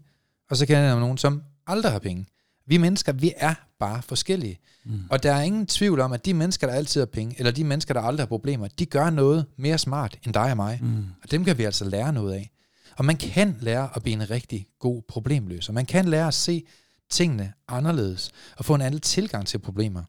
og 0.49 0.57
så 0.57 0.65
kender 0.65 0.81
jeg 0.81 0.99
nogen, 0.99 1.17
som 1.17 1.43
aldrig 1.67 1.91
har 1.91 1.99
penge. 1.99 2.25
Vi 2.67 2.77
mennesker, 2.77 3.11
vi 3.11 3.33
er 3.37 3.53
bare 3.79 4.01
forskellige. 4.01 4.59
Mm. 4.85 4.99
Og 5.09 5.23
der 5.23 5.33
er 5.33 5.41
ingen 5.41 5.67
tvivl 5.67 5.99
om, 5.99 6.13
at 6.13 6.25
de 6.25 6.33
mennesker, 6.33 6.67
der 6.67 6.73
altid 6.73 7.01
har 7.01 7.05
penge, 7.05 7.35
eller 7.37 7.51
de 7.51 7.63
mennesker, 7.63 7.93
der 7.93 8.01
aldrig 8.01 8.21
har 8.21 8.27
problemer, 8.27 8.67
de 8.67 8.85
gør 8.85 9.09
noget 9.09 9.45
mere 9.57 9.77
smart 9.77 10.19
end 10.25 10.33
dig 10.33 10.51
og 10.51 10.55
mig. 10.55 10.79
Mm. 10.81 11.05
Og 11.23 11.31
dem 11.31 11.45
kan 11.45 11.57
vi 11.57 11.63
altså 11.63 11.85
lære 11.85 12.13
noget 12.13 12.33
af. 12.33 12.49
Og 12.97 13.05
man 13.05 13.17
kan 13.17 13.57
lære 13.59 13.89
at 13.95 14.03
blive 14.03 14.13
en 14.13 14.29
rigtig 14.29 14.67
god 14.79 15.01
problemløser. 15.07 15.73
Man 15.73 15.85
kan 15.85 16.07
lære 16.07 16.27
at 16.27 16.33
se 16.33 16.63
tingene 17.09 17.53
anderledes, 17.67 18.31
og 18.57 18.65
få 18.65 18.75
en 18.75 18.81
anden 18.81 19.01
tilgang 19.01 19.47
til 19.47 19.59
problemer. 19.59 20.03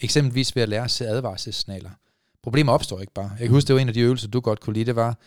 Eksempelvis 0.00 0.56
ved 0.56 0.62
at 0.62 0.68
lære 0.68 0.84
at 0.84 0.90
se 0.90 1.06
advarselssignaler. 1.06 1.90
Problemer 2.42 2.72
opstår 2.72 3.00
ikke 3.00 3.14
bare. 3.14 3.30
Jeg 3.30 3.38
kan 3.38 3.50
huske, 3.50 3.68
det 3.68 3.74
var 3.74 3.80
en 3.80 3.88
af 3.88 3.94
de 3.94 4.00
øvelser, 4.00 4.28
du 4.28 4.40
godt 4.40 4.60
kunne 4.60 4.74
lide, 4.74 4.84
det 4.84 4.96
var, 4.96 5.18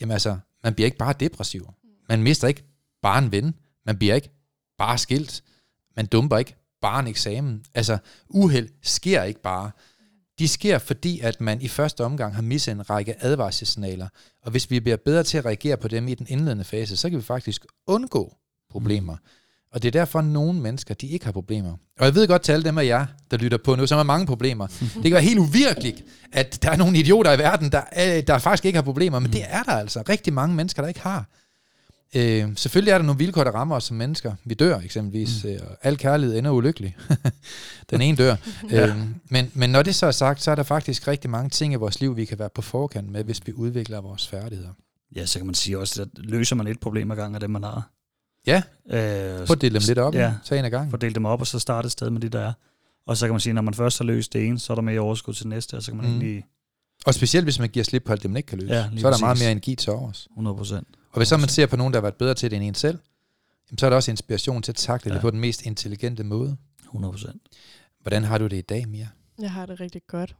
jamen 0.00 0.12
altså, 0.12 0.38
man 0.64 0.74
bliver 0.74 0.86
ikke 0.86 0.98
bare 0.98 1.14
depressiv. 1.20 1.74
Man 2.08 2.22
mister 2.22 2.48
ikke 2.48 2.64
bare 3.02 3.24
en 3.24 3.32
ven. 3.32 3.54
Man 3.86 3.98
bliver 3.98 4.14
ikke 4.14 4.30
bare 4.78 4.98
skilt. 4.98 5.42
Man 5.96 6.06
dumper 6.06 6.38
ikke 6.38 6.54
bare 6.82 7.00
en 7.00 7.06
eksamen. 7.06 7.64
Altså, 7.74 7.98
uheld 8.28 8.68
sker 8.82 9.22
ikke 9.22 9.42
bare. 9.42 9.70
De 10.38 10.48
sker, 10.48 10.78
fordi 10.78 11.20
at 11.20 11.40
man 11.40 11.62
i 11.62 11.68
første 11.68 12.04
omgang 12.04 12.34
har 12.34 12.42
misset 12.42 12.72
en 12.72 12.90
række 12.90 13.24
advarselssignaler. 13.24 14.08
Og 14.42 14.50
hvis 14.50 14.70
vi 14.70 14.80
bliver 14.80 14.96
bedre 14.96 15.22
til 15.22 15.38
at 15.38 15.44
reagere 15.44 15.76
på 15.76 15.88
dem 15.88 16.08
i 16.08 16.14
den 16.14 16.26
indledende 16.30 16.64
fase, 16.64 16.96
så 16.96 17.10
kan 17.10 17.18
vi 17.18 17.22
faktisk 17.22 17.66
undgå 17.86 18.36
problemer. 18.70 19.16
Og 19.72 19.82
det 19.82 19.88
er 19.88 19.92
derfor, 19.92 20.18
at 20.18 20.24
nogle 20.24 20.60
mennesker, 20.60 20.94
de 20.94 21.06
ikke 21.06 21.24
har 21.24 21.32
problemer. 21.32 21.72
Og 21.98 22.04
jeg 22.04 22.14
ved 22.14 22.28
godt 22.28 22.42
til 22.42 22.52
alle 22.52 22.64
dem 22.64 22.78
af 22.78 22.84
jer, 22.84 23.06
der 23.30 23.36
lytter 23.36 23.58
på 23.58 23.74
nu, 23.74 23.86
som 23.86 23.96
har 23.96 24.02
mange 24.02 24.26
problemer. 24.26 24.66
Det 24.66 25.02
kan 25.02 25.12
være 25.12 25.22
helt 25.22 25.38
uvirkeligt, 25.38 26.04
at 26.32 26.62
der 26.62 26.70
er 26.70 26.76
nogle 26.76 26.98
idioter 26.98 27.32
i 27.32 27.38
verden, 27.38 27.72
der, 27.72 27.82
øh, 27.98 28.26
der 28.26 28.38
faktisk 28.38 28.64
ikke 28.64 28.76
har 28.76 28.82
problemer, 28.82 29.18
men 29.18 29.32
det 29.32 29.44
er 29.48 29.62
der 29.62 29.72
altså 29.72 30.02
rigtig 30.08 30.32
mange 30.32 30.56
mennesker, 30.56 30.82
der 30.82 30.88
ikke 30.88 31.00
har. 31.00 31.28
Øh, 32.16 32.48
selvfølgelig 32.56 32.92
er 32.92 32.98
der 32.98 33.04
nogle 33.04 33.18
vilkår, 33.18 33.44
der 33.44 33.50
rammer 33.50 33.76
os 33.76 33.84
som 33.84 33.96
mennesker. 33.96 34.34
Vi 34.44 34.54
dør 34.54 34.78
eksempelvis, 34.78 35.44
mm. 35.44 35.50
øh, 35.50 35.58
og 35.62 35.76
al 35.82 35.98
kærlighed 35.98 36.38
ender 36.38 36.50
ulykkelig. 36.50 36.96
Den 37.90 38.00
ene 38.00 38.16
dør. 38.16 38.36
ja. 38.70 38.86
øh, 38.86 38.96
men, 39.30 39.50
men 39.54 39.70
når 39.70 39.82
det 39.82 39.94
så 39.94 40.06
er 40.06 40.10
sagt, 40.10 40.42
så 40.42 40.50
er 40.50 40.54
der 40.54 40.62
faktisk 40.62 41.08
rigtig 41.08 41.30
mange 41.30 41.50
ting 41.50 41.72
i 41.72 41.76
vores 41.76 42.00
liv, 42.00 42.16
vi 42.16 42.24
kan 42.24 42.38
være 42.38 42.50
på 42.54 42.62
forkant 42.62 43.10
med, 43.10 43.24
hvis 43.24 43.40
vi 43.46 43.52
udvikler 43.52 44.00
vores 44.00 44.28
færdigheder. 44.28 44.72
Ja, 45.16 45.26
så 45.26 45.38
kan 45.38 45.46
man 45.46 45.54
sige 45.54 45.78
også, 45.78 46.02
at 46.02 46.08
løser 46.14 46.56
man 46.56 46.66
et 46.66 46.80
problem 46.80 47.10
ad 47.10 47.16
gang 47.16 47.34
af 47.34 47.40
det, 47.40 47.50
man 47.50 47.62
har. 47.62 47.90
Ja, 48.46 48.62
øh, 48.90 49.40
at 49.50 49.60
dele 49.60 49.78
dem 49.78 49.82
lidt 49.86 49.98
op, 49.98 50.14
ja, 50.14 50.34
tag 50.44 50.58
en 50.58 50.64
af 50.64 50.70
gang. 50.70 50.90
Få 50.90 50.96
dele 50.96 51.14
dem 51.14 51.24
op, 51.24 51.40
og 51.40 51.46
så 51.46 51.58
starte 51.58 51.86
et 51.86 51.92
sted 51.92 52.10
med 52.10 52.20
det, 52.20 52.32
der 52.32 52.40
er. 52.40 52.52
Og 53.06 53.16
så 53.16 53.26
kan 53.26 53.32
man 53.32 53.40
sige, 53.40 53.52
når 53.52 53.62
man 53.62 53.74
først 53.74 53.98
har 53.98 54.04
løst 54.04 54.32
det 54.32 54.46
ene, 54.46 54.58
så 54.58 54.72
er 54.72 54.74
der 54.74 54.82
mere 54.82 55.00
overskud 55.00 55.34
til 55.34 55.48
næste, 55.48 55.74
og 55.74 55.82
så 55.82 55.90
kan 55.90 55.96
man 55.96 56.06
mm. 56.06 56.12
egentlig... 56.12 56.44
Og 57.06 57.14
specielt 57.14 57.46
hvis 57.46 57.58
man 57.58 57.68
giver 57.68 57.84
slip 57.84 58.02
på 58.04 58.12
alt 58.12 58.22
det, 58.22 58.30
man 58.30 58.36
ikke 58.36 58.46
kan 58.46 58.58
løse, 58.58 58.74
ja, 58.74 58.82
så 58.82 58.86
er 58.86 58.90
der 58.96 59.10
præcis. 59.10 59.20
meget 59.20 59.38
mere 59.38 59.50
energi 59.50 59.74
til 59.74 59.92
overs. 59.92 60.26
100 60.30 60.56
procent. 60.56 60.88
Og 61.12 61.18
hvis 61.18 61.28
så 61.28 61.36
man 61.36 61.48
ser 61.48 61.66
på 61.66 61.76
nogen, 61.76 61.92
der 61.92 61.98
har 61.98 62.02
været 62.02 62.16
bedre 62.16 62.34
til 62.34 62.50
det 62.50 62.56
end 62.56 62.64
en 62.64 62.74
selv, 62.74 62.98
så 63.78 63.86
er 63.86 63.90
der 63.90 63.96
også 63.96 64.10
inspiration 64.10 64.62
til 64.62 64.72
at 64.72 64.76
takle 64.76 65.10
ja. 65.10 65.14
det 65.14 65.22
på 65.22 65.30
den 65.30 65.40
mest 65.40 65.66
intelligente 65.66 66.24
måde. 66.24 66.56
100%. 66.82 67.38
Hvordan 68.00 68.24
har 68.24 68.38
du 68.38 68.46
det 68.46 68.56
i 68.56 68.60
dag, 68.60 68.88
Mia? 68.88 69.08
Jeg 69.38 69.52
har 69.52 69.66
det 69.66 69.80
rigtig 69.80 70.02
godt. 70.06 70.36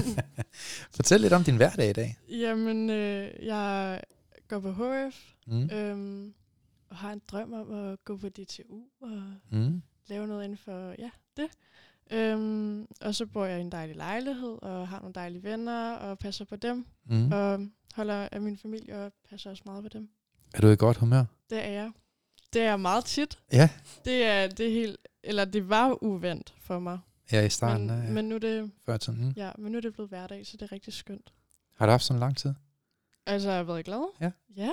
Fortæl 0.96 1.20
lidt 1.20 1.32
om 1.32 1.44
din 1.44 1.56
hverdag 1.56 1.90
i 1.90 1.92
dag. 1.92 2.18
Jamen, 2.28 2.90
øh, 2.90 3.30
jeg 3.42 4.00
går 4.48 4.60
på 4.60 4.72
HF, 4.72 5.16
mm. 5.46 5.70
øhm, 5.70 6.34
og 6.88 6.96
har 6.96 7.12
en 7.12 7.22
drøm 7.28 7.52
om 7.52 7.72
at 7.72 8.04
gå 8.04 8.16
på 8.16 8.28
DTU 8.28 8.80
og 9.00 9.22
mm. 9.50 9.82
lave 10.08 10.26
noget 10.26 10.44
inden 10.44 10.58
for 10.58 10.94
ja, 10.98 11.10
det. 11.36 11.48
Øhm, 12.10 12.86
og 13.00 13.14
så 13.14 13.26
bor 13.26 13.44
jeg 13.44 13.58
i 13.58 13.60
en 13.60 13.72
dejlig 13.72 13.96
lejlighed, 13.96 14.62
og 14.62 14.88
har 14.88 14.98
nogle 14.98 15.14
dejlige 15.14 15.42
venner, 15.42 15.92
og 15.92 16.18
passer 16.18 16.44
på 16.44 16.56
dem. 16.56 16.86
Mm. 17.06 17.32
Og 17.32 17.60
holder 17.98 18.28
af 18.32 18.40
min 18.40 18.56
familie, 18.56 18.98
og 18.98 19.12
passer 19.30 19.50
også 19.50 19.62
meget 19.66 19.82
på 19.82 19.88
dem. 19.88 20.08
Er 20.54 20.60
du 20.60 20.68
i 20.68 20.76
godt 20.76 20.96
humør? 20.96 21.24
Det 21.50 21.64
er 21.64 21.70
jeg. 21.70 21.90
Det 22.52 22.62
er 22.62 22.76
meget 22.76 23.04
tit. 23.04 23.38
Ja. 23.52 23.68
Det 24.04 24.24
er 24.24 24.46
det 24.46 24.66
er 24.66 24.72
helt, 24.72 24.96
eller 25.22 25.44
det 25.44 25.68
var 25.68 26.02
uvendt 26.02 26.54
for 26.60 26.78
mig. 26.78 26.98
Ja, 27.32 27.44
i 27.44 27.48
starten. 27.48 27.86
Men, 27.86 28.04
ja. 28.04 28.10
men 28.10 28.24
nu 28.28 28.34
er 28.34 28.38
det, 28.38 28.70
Før 28.86 29.10
mm. 29.12 29.30
ja, 29.36 29.50
men 29.58 29.72
nu 29.72 29.78
er 29.78 29.82
det 29.82 29.92
blevet 29.92 30.08
hverdag, 30.08 30.46
så 30.46 30.56
det 30.56 30.62
er 30.62 30.72
rigtig 30.72 30.92
skønt. 30.92 31.32
Har 31.76 31.86
du 31.86 31.90
haft 31.90 32.04
sådan 32.04 32.20
lang 32.20 32.36
tid? 32.36 32.54
Altså, 33.26 33.48
jeg 33.48 33.56
har 33.56 33.64
været 33.64 33.84
glad. 33.84 34.10
Ja. 34.20 34.30
Ja. 34.56 34.72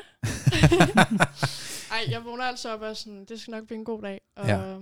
Ej, 1.95 2.05
jeg 2.09 2.25
vågner 2.25 2.43
altså 2.43 2.73
op 2.73 2.81
og 2.81 2.97
sådan, 2.97 3.25
det 3.25 3.41
skal 3.41 3.51
nok 3.51 3.65
blive 3.65 3.77
en 3.77 3.85
god 3.85 4.01
dag. 4.01 4.21
Og 4.35 4.47
ja. 4.47 4.77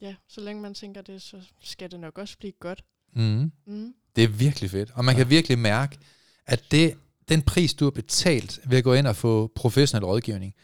ja, 0.00 0.14
så 0.28 0.40
længe 0.40 0.62
man 0.62 0.74
tænker 0.74 1.02
det, 1.02 1.22
så 1.22 1.40
skal 1.60 1.90
det 1.90 2.00
nok 2.00 2.18
også 2.18 2.38
blive 2.38 2.52
godt. 2.52 2.84
Mm. 3.12 3.52
Mm. 3.66 3.94
Det 4.16 4.24
er 4.24 4.28
virkelig 4.28 4.70
fedt. 4.70 4.90
Og 4.94 5.04
man 5.04 5.14
ja. 5.14 5.18
kan 5.20 5.30
virkelig 5.30 5.58
mærke, 5.58 5.98
at 6.46 6.64
det 6.70 6.94
den 7.32 7.42
pris, 7.42 7.74
du 7.74 7.84
har 7.84 7.90
betalt 7.90 8.60
ved 8.66 8.78
at 8.78 8.84
gå 8.84 8.94
ind 8.94 9.06
og 9.06 9.16
få 9.16 9.52
professionel 9.54 10.04
rådgivning, 10.04 10.54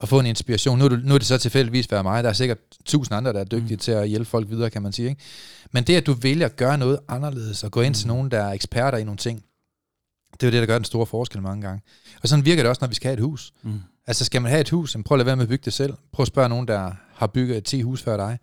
og 0.00 0.08
få 0.08 0.20
en 0.20 0.26
inspiration. 0.26 0.78
Nu 0.78 0.84
er, 0.84 0.88
det, 0.88 1.04
nu 1.04 1.14
er 1.14 1.18
det 1.18 1.26
så 1.26 1.38
tilfældigvis 1.38 1.90
været 1.90 2.04
mig. 2.04 2.24
Der 2.24 2.28
er 2.28 2.32
sikkert 2.32 2.58
tusind 2.84 3.16
andre, 3.16 3.32
der 3.32 3.40
er 3.40 3.44
dygtige 3.44 3.76
mm. 3.76 3.78
til 3.78 3.92
at 3.92 4.08
hjælpe 4.08 4.24
folk 4.24 4.50
videre, 4.50 4.70
kan 4.70 4.82
man 4.82 4.92
sige. 4.92 5.08
Ikke? 5.08 5.22
Men 5.72 5.84
det, 5.84 5.96
at 5.96 6.06
du 6.06 6.12
vælger 6.12 6.46
at 6.46 6.56
gøre 6.56 6.78
noget 6.78 6.98
anderledes, 7.08 7.64
og 7.64 7.70
gå 7.70 7.80
ind 7.80 7.90
mm. 7.90 7.94
til 7.94 8.08
nogen, 8.08 8.30
der 8.30 8.42
er 8.42 8.52
eksperter 8.52 8.98
i 8.98 9.04
nogle 9.04 9.18
ting, 9.18 9.44
det 10.32 10.42
er 10.42 10.46
jo 10.46 10.52
det, 10.52 10.60
der 10.60 10.66
gør 10.66 10.78
den 10.78 10.84
store 10.84 11.06
forskel 11.06 11.42
mange 11.42 11.62
gange. 11.62 11.82
Og 12.22 12.28
sådan 12.28 12.44
virker 12.44 12.62
det 12.62 12.68
også, 12.68 12.80
når 12.80 12.88
vi 12.88 12.94
skal 12.94 13.08
have 13.08 13.14
et 13.14 13.24
hus. 13.24 13.52
Mm. 13.62 13.80
Altså 14.06 14.24
skal 14.24 14.42
man 14.42 14.50
have 14.50 14.60
et 14.60 14.70
hus, 14.70 14.96
prøv 15.04 15.16
at 15.16 15.18
lade 15.18 15.26
være 15.26 15.36
med 15.36 15.42
at 15.42 15.48
bygge 15.48 15.64
det 15.64 15.72
selv. 15.72 15.94
Prøv 16.12 16.22
at 16.22 16.26
spørge 16.26 16.48
nogen, 16.48 16.68
der 16.68 16.92
har 17.14 17.26
bygget 17.26 17.64
10 17.64 17.82
hus 17.82 18.02
før 18.02 18.16
dig. 18.16 18.38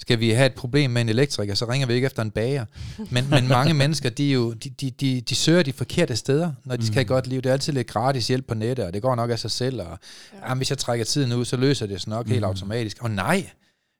Skal 0.00 0.20
vi 0.20 0.30
have 0.30 0.46
et 0.46 0.54
problem 0.54 0.90
med 0.90 1.00
en 1.00 1.08
elektriker, 1.08 1.54
så 1.54 1.68
ringer 1.68 1.86
vi 1.86 1.94
ikke 1.94 2.06
efter 2.06 2.22
en 2.22 2.30
bager. 2.30 2.64
Men, 3.10 3.30
men 3.30 3.48
mange 3.48 3.74
mennesker, 3.82 4.10
de, 4.10 4.28
er 4.28 4.34
jo, 4.34 4.52
de, 4.52 4.70
de, 4.70 4.90
de, 4.90 5.20
de 5.20 5.34
søger 5.34 5.62
de 5.62 5.72
forkerte 5.72 6.16
steder, 6.16 6.52
når 6.64 6.76
de 6.76 6.86
skal 6.86 6.94
have 6.94 7.02
et 7.02 7.06
mm. 7.06 7.14
godt 7.14 7.26
liv. 7.26 7.42
Det 7.42 7.48
er 7.48 7.52
altid 7.52 7.72
lidt 7.72 7.86
gratis 7.86 8.28
hjælp 8.28 8.46
på 8.46 8.54
nettet, 8.54 8.86
og 8.86 8.92
det 8.94 9.02
går 9.02 9.14
nok 9.14 9.30
af 9.30 9.38
sig 9.38 9.50
selv. 9.50 9.80
Og, 9.80 9.98
ja. 10.32 10.48
jamen, 10.48 10.58
hvis 10.58 10.70
jeg 10.70 10.78
trækker 10.78 11.04
tiden 11.04 11.32
ud, 11.32 11.44
så 11.44 11.56
løser 11.56 11.86
det 11.86 12.00
sig 12.00 12.10
nok 12.10 12.26
mm. 12.26 12.32
helt 12.32 12.44
automatisk. 12.44 13.02
Og 13.02 13.10
nej, 13.10 13.50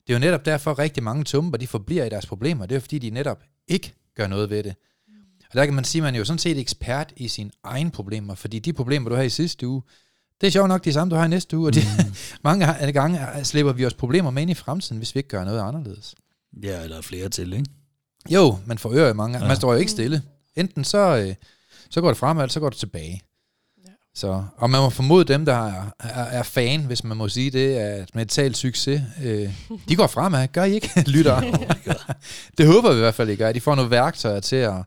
det 0.06 0.12
er 0.12 0.18
jo 0.18 0.20
netop 0.20 0.44
derfor, 0.44 0.70
at 0.70 0.78
rigtig 0.78 1.02
mange 1.02 1.24
tumper, 1.24 1.58
de 1.58 1.66
forbliver 1.66 2.04
i 2.04 2.08
deres 2.08 2.26
problemer. 2.26 2.66
Det 2.66 2.76
er 2.76 2.80
fordi, 2.80 2.98
de 2.98 3.10
netop 3.10 3.42
ikke 3.68 3.94
gør 4.16 4.26
noget 4.26 4.50
ved 4.50 4.62
det. 4.62 4.74
Og 5.50 5.54
der 5.54 5.64
kan 5.64 5.74
man 5.74 5.84
sige, 5.84 6.00
at 6.00 6.04
man 6.04 6.14
er 6.14 6.18
jo 6.18 6.24
sådan 6.24 6.38
set 6.38 6.58
ekspert 6.58 7.12
i 7.16 7.28
sine 7.28 7.50
egne 7.64 7.90
problemer, 7.90 8.34
fordi 8.34 8.58
de 8.58 8.72
problemer, 8.72 9.08
du 9.08 9.14
har 9.14 9.22
i 9.22 9.30
sidste 9.30 9.68
uge, 9.68 9.82
det 10.40 10.46
er 10.46 10.50
sjovt 10.50 10.68
nok 10.68 10.84
de 10.84 10.92
samme, 10.92 11.10
du 11.10 11.16
har 11.16 11.24
i 11.24 11.28
næste 11.28 11.56
uge, 11.58 11.68
og 11.68 11.74
de, 11.74 11.80
mm. 11.80 12.14
mange 12.44 12.92
gange 12.92 13.20
slipper 13.42 13.72
vi 13.72 13.86
os 13.86 13.94
problemer 13.94 14.30
med 14.30 14.42
ind 14.42 14.50
i 14.50 14.54
fremtiden, 14.54 14.98
hvis 14.98 15.14
vi 15.14 15.18
ikke 15.18 15.28
gør 15.28 15.44
noget 15.44 15.60
anderledes. 15.60 16.14
Ja, 16.62 16.82
eller 16.82 17.00
flere 17.00 17.28
til, 17.28 17.52
ikke? 17.52 17.70
Jo, 18.30 18.58
man 18.66 18.78
forøger 18.78 19.08
jo 19.08 19.14
mange. 19.14 19.38
Ja. 19.38 19.46
Man 19.46 19.56
står 19.56 19.72
jo 19.72 19.78
ikke 19.78 19.90
stille. 19.90 20.22
Enten 20.56 20.84
så, 20.84 21.16
øh, 21.16 21.34
så 21.90 22.00
går 22.00 22.08
det 22.08 22.16
fremad, 22.16 22.42
eller 22.42 22.52
så 22.52 22.60
går 22.60 22.68
det 22.68 22.78
tilbage. 22.78 23.22
Ja. 23.86 23.90
Så, 24.14 24.44
og 24.56 24.70
man 24.70 24.80
må 24.80 24.90
formode 24.90 25.24
dem, 25.24 25.44
der 25.44 25.66
er, 25.66 25.84
er, 25.98 26.24
er 26.24 26.42
fan, 26.42 26.84
hvis 26.84 27.04
man 27.04 27.16
må 27.16 27.28
sige 27.28 27.50
det, 27.50 27.74
at 27.74 28.14
mental 28.14 28.54
succes, 28.54 29.02
øh, 29.24 29.52
de 29.88 29.96
går 29.96 30.06
fremad. 30.06 30.48
Gør 30.48 30.64
I 30.64 30.74
ikke, 30.74 30.90
lytter? 31.16 31.40
det 32.58 32.66
håber 32.66 32.90
vi 32.90 32.96
i 32.96 33.00
hvert 33.00 33.14
fald, 33.14 33.30
I 33.30 33.36
gør. 33.36 33.52
De 33.52 33.60
får 33.60 33.74
nogle 33.74 33.90
værktøjer 33.90 34.40
til 34.40 34.56
at, 34.56 34.82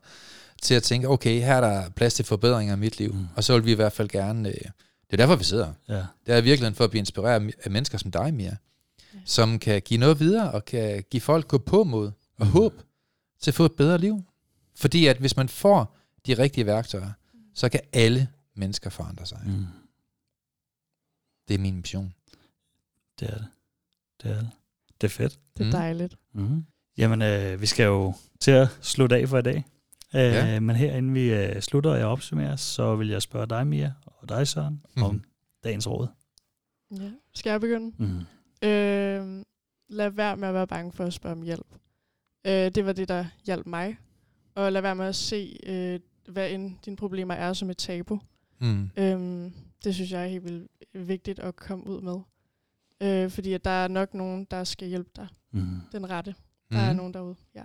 til 0.62 0.74
at 0.74 0.82
tænke, 0.82 1.08
okay, 1.08 1.40
her 1.40 1.54
er 1.54 1.60
der 1.60 1.90
plads 1.96 2.14
til 2.14 2.24
forbedringer 2.24 2.76
i 2.76 2.78
mit 2.78 2.98
liv. 2.98 3.12
Mm. 3.12 3.26
Og 3.36 3.44
så 3.44 3.54
vil 3.54 3.64
vi 3.64 3.72
i 3.72 3.74
hvert 3.74 3.92
fald 3.92 4.08
gerne... 4.08 4.48
Øh, 4.48 4.54
det 5.12 5.20
er 5.20 5.26
derfor, 5.26 5.36
vi 5.36 5.44
sidder. 5.44 5.72
Ja. 5.88 6.06
Det 6.26 6.34
er 6.34 6.40
virkelig 6.40 6.76
for 6.76 6.84
at 6.84 6.90
blive 6.90 6.98
inspireret 6.98 7.54
af 7.64 7.70
mennesker 7.70 7.98
som 7.98 8.10
dig, 8.10 8.34
Mia, 8.34 8.56
ja. 9.14 9.18
som 9.24 9.58
kan 9.58 9.82
give 9.82 10.00
noget 10.00 10.20
videre, 10.20 10.52
og 10.52 10.64
kan 10.64 11.04
give 11.10 11.20
folk 11.20 11.48
gå 11.48 11.58
på 11.58 11.84
mod 11.84 12.10
og 12.38 12.46
mm. 12.46 12.52
håb 12.52 12.82
til 13.40 13.50
at 13.50 13.54
få 13.54 13.64
et 13.64 13.72
bedre 13.72 13.98
liv. 13.98 14.24
Fordi 14.76 15.06
at 15.06 15.16
hvis 15.16 15.36
man 15.36 15.48
får 15.48 15.96
de 16.26 16.34
rigtige 16.34 16.66
værktøjer, 16.66 17.12
så 17.54 17.68
kan 17.68 17.80
alle 17.92 18.28
mennesker 18.54 18.90
forandre 18.90 19.26
sig. 19.26 19.40
Mm. 19.46 19.66
Det 21.48 21.54
er 21.54 21.58
min 21.58 21.76
mission. 21.76 22.14
Det 23.20 23.28
er 23.28 23.34
det. 23.34 23.46
Det 24.22 24.30
er 24.30 24.36
det. 24.36 24.50
Det 25.00 25.06
er 25.06 25.10
fedt. 25.10 25.38
Det 25.56 25.60
er 25.60 25.64
mm. 25.64 25.70
dejligt. 25.70 26.16
Mm. 26.32 26.64
Jamen, 26.96 27.22
øh, 27.22 27.60
vi 27.60 27.66
skal 27.66 27.84
jo 27.84 28.14
til 28.40 28.50
at 28.50 28.68
slutte 28.80 29.16
af 29.16 29.28
for 29.28 29.38
i 29.38 29.42
dag. 29.42 29.64
Øh, 30.14 30.20
ja. 30.20 30.60
Men 30.60 30.76
her 30.76 30.96
inden 30.96 31.14
vi 31.14 31.32
øh, 31.32 31.60
slutter 31.60 32.04
og 32.04 32.12
opsummerer, 32.12 32.56
så 32.56 32.96
vil 32.96 33.08
jeg 33.08 33.22
spørge 33.22 33.46
dig, 33.46 33.66
Mia, 33.66 33.92
og 34.06 34.28
dig, 34.28 34.48
Søren, 34.48 34.82
mm. 34.96 35.02
om 35.02 35.22
dagens 35.64 35.88
råd. 35.88 36.06
Ja. 36.90 37.10
Skal 37.34 37.50
jeg 37.50 37.60
begynde? 37.60 37.94
Mm. 37.98 38.18
Øh, 38.68 39.44
lad 39.88 40.10
være 40.10 40.36
med 40.36 40.48
at 40.48 40.54
være 40.54 40.66
bange 40.66 40.92
for 40.92 41.04
at 41.04 41.12
spørge 41.12 41.36
om 41.36 41.42
hjælp. 41.42 41.66
Øh, 42.46 42.52
det 42.52 42.86
var 42.86 42.92
det, 42.92 43.08
der 43.08 43.24
hjalp 43.46 43.66
mig. 43.66 43.96
Og 44.54 44.72
lad 44.72 44.82
være 44.82 44.96
med 44.96 45.06
at 45.06 45.14
se, 45.14 45.56
øh, 45.66 46.00
hvad 46.28 46.50
end 46.50 46.78
dine 46.84 46.96
problemer 46.96 47.34
er 47.34 47.52
som 47.52 47.70
et 47.70 47.76
tabu. 47.76 48.20
Mm. 48.60 48.90
Øh, 48.96 49.50
det 49.84 49.94
synes 49.94 50.12
jeg 50.12 50.22
er 50.22 50.26
helt 50.26 50.44
vildt 50.44 50.70
vigtigt 50.94 51.38
at 51.38 51.56
komme 51.56 51.86
ud 51.86 52.00
med. 52.00 52.18
Øh, 53.02 53.30
fordi 53.30 53.52
at 53.52 53.64
der 53.64 53.70
er 53.70 53.88
nok 53.88 54.14
nogen, 54.14 54.46
der 54.50 54.64
skal 54.64 54.88
hjælpe 54.88 55.10
dig. 55.16 55.28
Mm. 55.52 55.80
Den 55.92 56.10
rette. 56.10 56.34
Der 56.70 56.82
mm. 56.82 56.88
er 56.88 56.92
nogen 56.92 57.14
derude, 57.14 57.36
ja. 57.54 57.64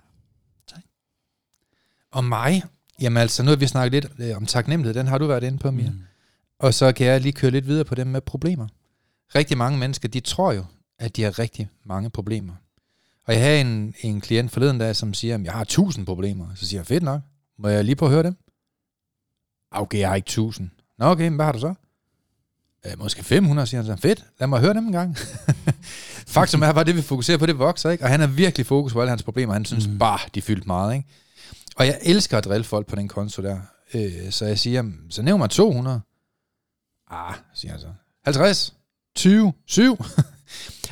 Og 2.17 2.23
mig, 2.23 2.63
jamen 3.01 3.17
altså, 3.17 3.43
nu 3.43 3.49
har 3.49 3.55
vi 3.55 3.67
snakket 3.67 3.91
lidt 3.91 4.29
øh, 4.29 4.37
om 4.37 4.45
taknemmelighed, 4.45 4.93
den 4.93 5.07
har 5.07 5.17
du 5.17 5.27
været 5.27 5.43
inde 5.43 5.57
på, 5.57 5.71
Mia. 5.71 5.89
Mm. 5.89 5.99
Og 6.59 6.73
så 6.73 6.91
kan 6.91 7.07
jeg 7.07 7.21
lige 7.21 7.33
køre 7.33 7.51
lidt 7.51 7.67
videre 7.67 7.85
på 7.85 7.95
dem 7.95 8.07
med 8.07 8.21
problemer. 8.21 8.67
Rigtig 9.35 9.57
mange 9.57 9.79
mennesker, 9.79 10.09
de 10.09 10.19
tror 10.19 10.51
jo, 10.51 10.65
at 10.99 11.15
de 11.15 11.23
har 11.23 11.39
rigtig 11.39 11.69
mange 11.85 12.09
problemer. 12.09 12.53
Og 13.25 13.33
jeg 13.33 13.41
havde 13.41 13.61
en, 13.61 13.93
en 14.01 14.21
klient 14.21 14.51
forleden 14.51 14.77
dag, 14.77 14.95
som 14.95 15.13
siger, 15.13 15.35
at 15.35 15.43
jeg 15.43 15.53
har 15.53 15.63
tusind 15.63 16.05
problemer. 16.05 16.47
Så 16.55 16.67
siger 16.67 16.79
jeg, 16.79 16.87
fedt 16.87 17.03
nok, 17.03 17.21
må 17.59 17.67
jeg 17.67 17.85
lige 17.85 17.95
prøve 17.95 18.09
at 18.09 18.13
høre 18.13 18.23
dem? 18.23 18.35
Okay, 19.71 19.99
jeg 19.99 20.09
har 20.09 20.15
ikke 20.15 20.25
tusind. 20.25 20.69
Nå 20.99 21.05
okay, 21.05 21.27
men 21.27 21.35
hvad 21.35 21.45
har 21.45 21.51
du 21.51 21.59
så? 21.59 21.73
Øh, 22.85 22.99
måske 22.99 23.23
500, 23.23 23.67
siger 23.67 23.81
han 23.81 23.97
så. 23.97 24.01
Fedt, 24.01 24.25
lad 24.39 24.47
mig 24.47 24.59
høre 24.59 24.73
dem 24.73 24.85
en 24.85 24.91
gang. 24.91 25.17
Faktum 26.35 26.61
er 26.61 26.73
bare, 26.73 26.83
det 26.83 26.95
vi 26.95 27.01
fokuserer 27.01 27.37
på, 27.37 27.45
det 27.45 27.59
vokser, 27.59 27.89
ikke? 27.89 28.03
Og 28.03 28.09
han 28.09 28.19
har 28.19 28.27
virkelig 28.27 28.65
fokus 28.65 28.93
på 28.93 29.01
alle 29.01 29.09
hans 29.09 29.23
problemer. 29.23 29.53
Han 29.53 29.65
synes 29.65 29.87
mm. 29.87 29.97
bare, 29.97 30.19
de 30.35 30.41
fyldt 30.41 30.67
meget, 30.67 30.95
ikke? 30.95 31.07
Og 31.77 31.85
jeg 31.85 31.99
elsker 32.01 32.37
at 32.37 32.45
drille 32.45 32.63
folk 32.63 32.87
på 32.87 32.95
den 32.95 33.07
konto 33.07 33.41
der. 33.41 33.59
Øh, 33.93 34.31
så 34.31 34.45
jeg 34.45 34.59
siger, 34.59 34.91
så 35.09 35.21
nævn 35.21 35.39
mig 35.39 35.49
200. 35.49 36.01
Ah, 37.09 37.35
siger 37.53 37.71
jeg 37.71 37.81
så. 37.81 37.87
50, 38.25 38.73
20, 39.15 39.53
7. 39.65 39.97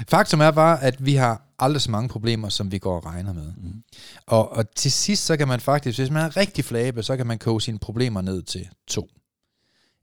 Faktum 0.09 0.41
er 0.41 0.51
bare, 0.51 0.83
at 0.83 1.05
vi 1.05 1.15
har 1.15 1.41
aldrig 1.59 1.81
så 1.81 1.91
mange 1.91 2.09
problemer, 2.09 2.49
som 2.49 2.71
vi 2.71 2.77
går 2.77 2.95
og 2.95 3.05
regner 3.05 3.33
med. 3.33 3.53
Mm. 3.57 3.83
Og, 4.25 4.51
og 4.51 4.71
til 4.75 4.91
sidst, 4.91 5.25
så 5.25 5.37
kan 5.37 5.47
man 5.47 5.59
faktisk, 5.59 5.99
hvis 5.99 6.09
man 6.09 6.25
er 6.25 6.37
rigtig 6.37 6.65
flabe, 6.65 7.03
så 7.03 7.17
kan 7.17 7.27
man 7.27 7.39
koge 7.39 7.61
sine 7.61 7.79
problemer 7.79 8.21
ned 8.21 8.43
til 8.43 8.69
to. 8.87 9.09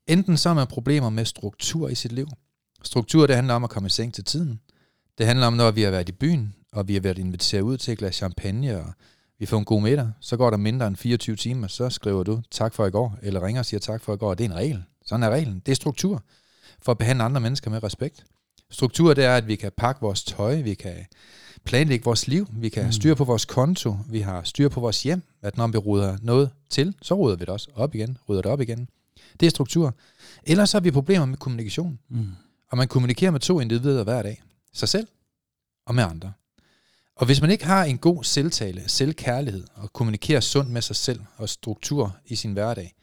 Enten 0.07 0.37
så 0.37 0.49
har 0.49 0.55
man 0.55 0.66
problemer 0.66 1.11
med 1.11 1.24
struktur 1.24 1.89
i 1.89 1.95
sit 1.95 2.12
liv. 2.12 2.28
Struktur, 2.83 3.26
det 3.26 3.37
handler 3.37 3.55
om 3.55 3.64
at 3.64 3.70
komme 3.70 3.87
i 3.87 3.91
seng 3.91 4.14
til 4.14 4.24
tiden. 4.24 4.61
Det 5.18 5.26
handler 5.26 5.47
om, 5.47 5.53
når 5.53 5.70
vi 5.70 5.83
har 5.83 5.91
været 5.91 6.09
i 6.09 6.12
byen, 6.12 6.55
og 6.72 6.89
vi 6.89 6.95
har 6.95 7.01
været 7.01 7.18
inviteret 7.18 7.62
ud 7.62 7.76
til 7.76 7.93
et 7.93 7.99
glas 7.99 8.14
champagne, 8.14 8.80
og 8.80 8.93
vi 9.43 9.47
får 9.47 9.59
en 9.59 9.64
god 9.64 9.82
middag, 9.82 10.11
så 10.20 10.36
går 10.36 10.51
der 10.51 10.57
mindre 10.57 10.86
end 10.86 10.97
24 10.97 11.36
timer, 11.36 11.66
så 11.66 11.90
skriver 11.90 12.22
du 12.22 12.43
tak 12.51 12.74
for 12.74 12.86
i 12.86 12.90
går, 12.90 13.18
eller 13.22 13.47
ringer 13.47 13.61
og 13.61 13.66
siger 13.66 13.80
tak 13.80 14.01
for 14.01 14.14
i 14.14 14.16
går. 14.16 14.34
Det 14.34 14.45
er 14.45 14.49
en 14.49 14.57
regel. 14.57 14.84
Sådan 15.07 15.22
er 15.22 15.30
reglen. 15.30 15.62
Det 15.66 15.72
er 15.72 15.76
struktur 15.76 16.22
for 16.82 16.93
at 16.93 16.99
behandle 16.99 17.24
andre 17.24 17.40
mennesker 17.40 17.70
med 17.70 17.82
respekt. 17.82 18.24
Struktur, 18.70 19.14
det 19.14 19.24
er, 19.24 19.36
at 19.36 19.47
vi 19.47 19.57
kan 19.57 19.72
pakke 19.76 20.01
vores 20.01 20.24
tøj, 20.24 20.61
vi 20.61 20.74
kan 20.74 21.07
planlægge 21.64 22.05
vores 22.05 22.28
liv, 22.28 22.47
vi 22.53 22.68
kan 22.68 22.84
mm. 22.84 22.93
styre 22.93 23.16
på 23.16 23.24
vores 23.24 23.45
konto, 23.45 23.97
vi 24.09 24.20
har 24.20 24.43
styr 24.43 24.68
på 24.68 24.80
vores 24.80 25.03
hjem, 25.03 25.22
at 25.43 25.57
når 25.57 25.66
vi 25.66 25.78
ruder 25.78 26.16
noget 26.22 26.51
til, 26.70 26.95
så 27.03 27.14
ruder 27.14 27.36
vi 27.36 27.40
det 27.40 27.49
også 27.49 27.68
op 27.74 27.95
igen, 27.95 28.18
rydder 28.28 28.43
det 28.43 28.51
op 28.51 28.61
igen. 28.61 28.88
Det 29.40 29.47
er 29.47 29.51
struktur. 29.51 29.95
Ellers 30.45 30.70
så 30.70 30.76
har 30.76 30.82
vi 30.82 30.90
problemer 30.90 31.26
med 31.26 31.36
kommunikation. 31.36 31.99
Mm. 32.09 32.26
Og 32.70 32.76
man 32.76 32.88
kommunikerer 32.88 33.30
med 33.30 33.40
to 33.40 33.61
individer 33.61 34.05
hver 34.05 34.22
dag. 34.22 34.43
Sig 34.72 34.88
selv 34.88 35.07
og 35.86 35.95
med 35.95 36.05
andre. 36.05 36.32
Og 37.17 37.27
hvis 37.27 37.41
man 37.41 37.51
ikke 37.51 37.65
har 37.65 37.85
en 37.85 37.99
god 37.99 38.25
selvtale, 38.25 38.83
selvkærlighed 38.87 39.65
og 39.75 39.93
kommunikerer 39.93 40.41
sundt 40.41 40.71
med 40.71 40.83
sig 40.83 40.97
selv 40.97 41.21
og 41.37 41.49
struktur 41.49 42.17
i 42.27 42.37
sin 42.37 42.53
hverdag, 42.53 42.95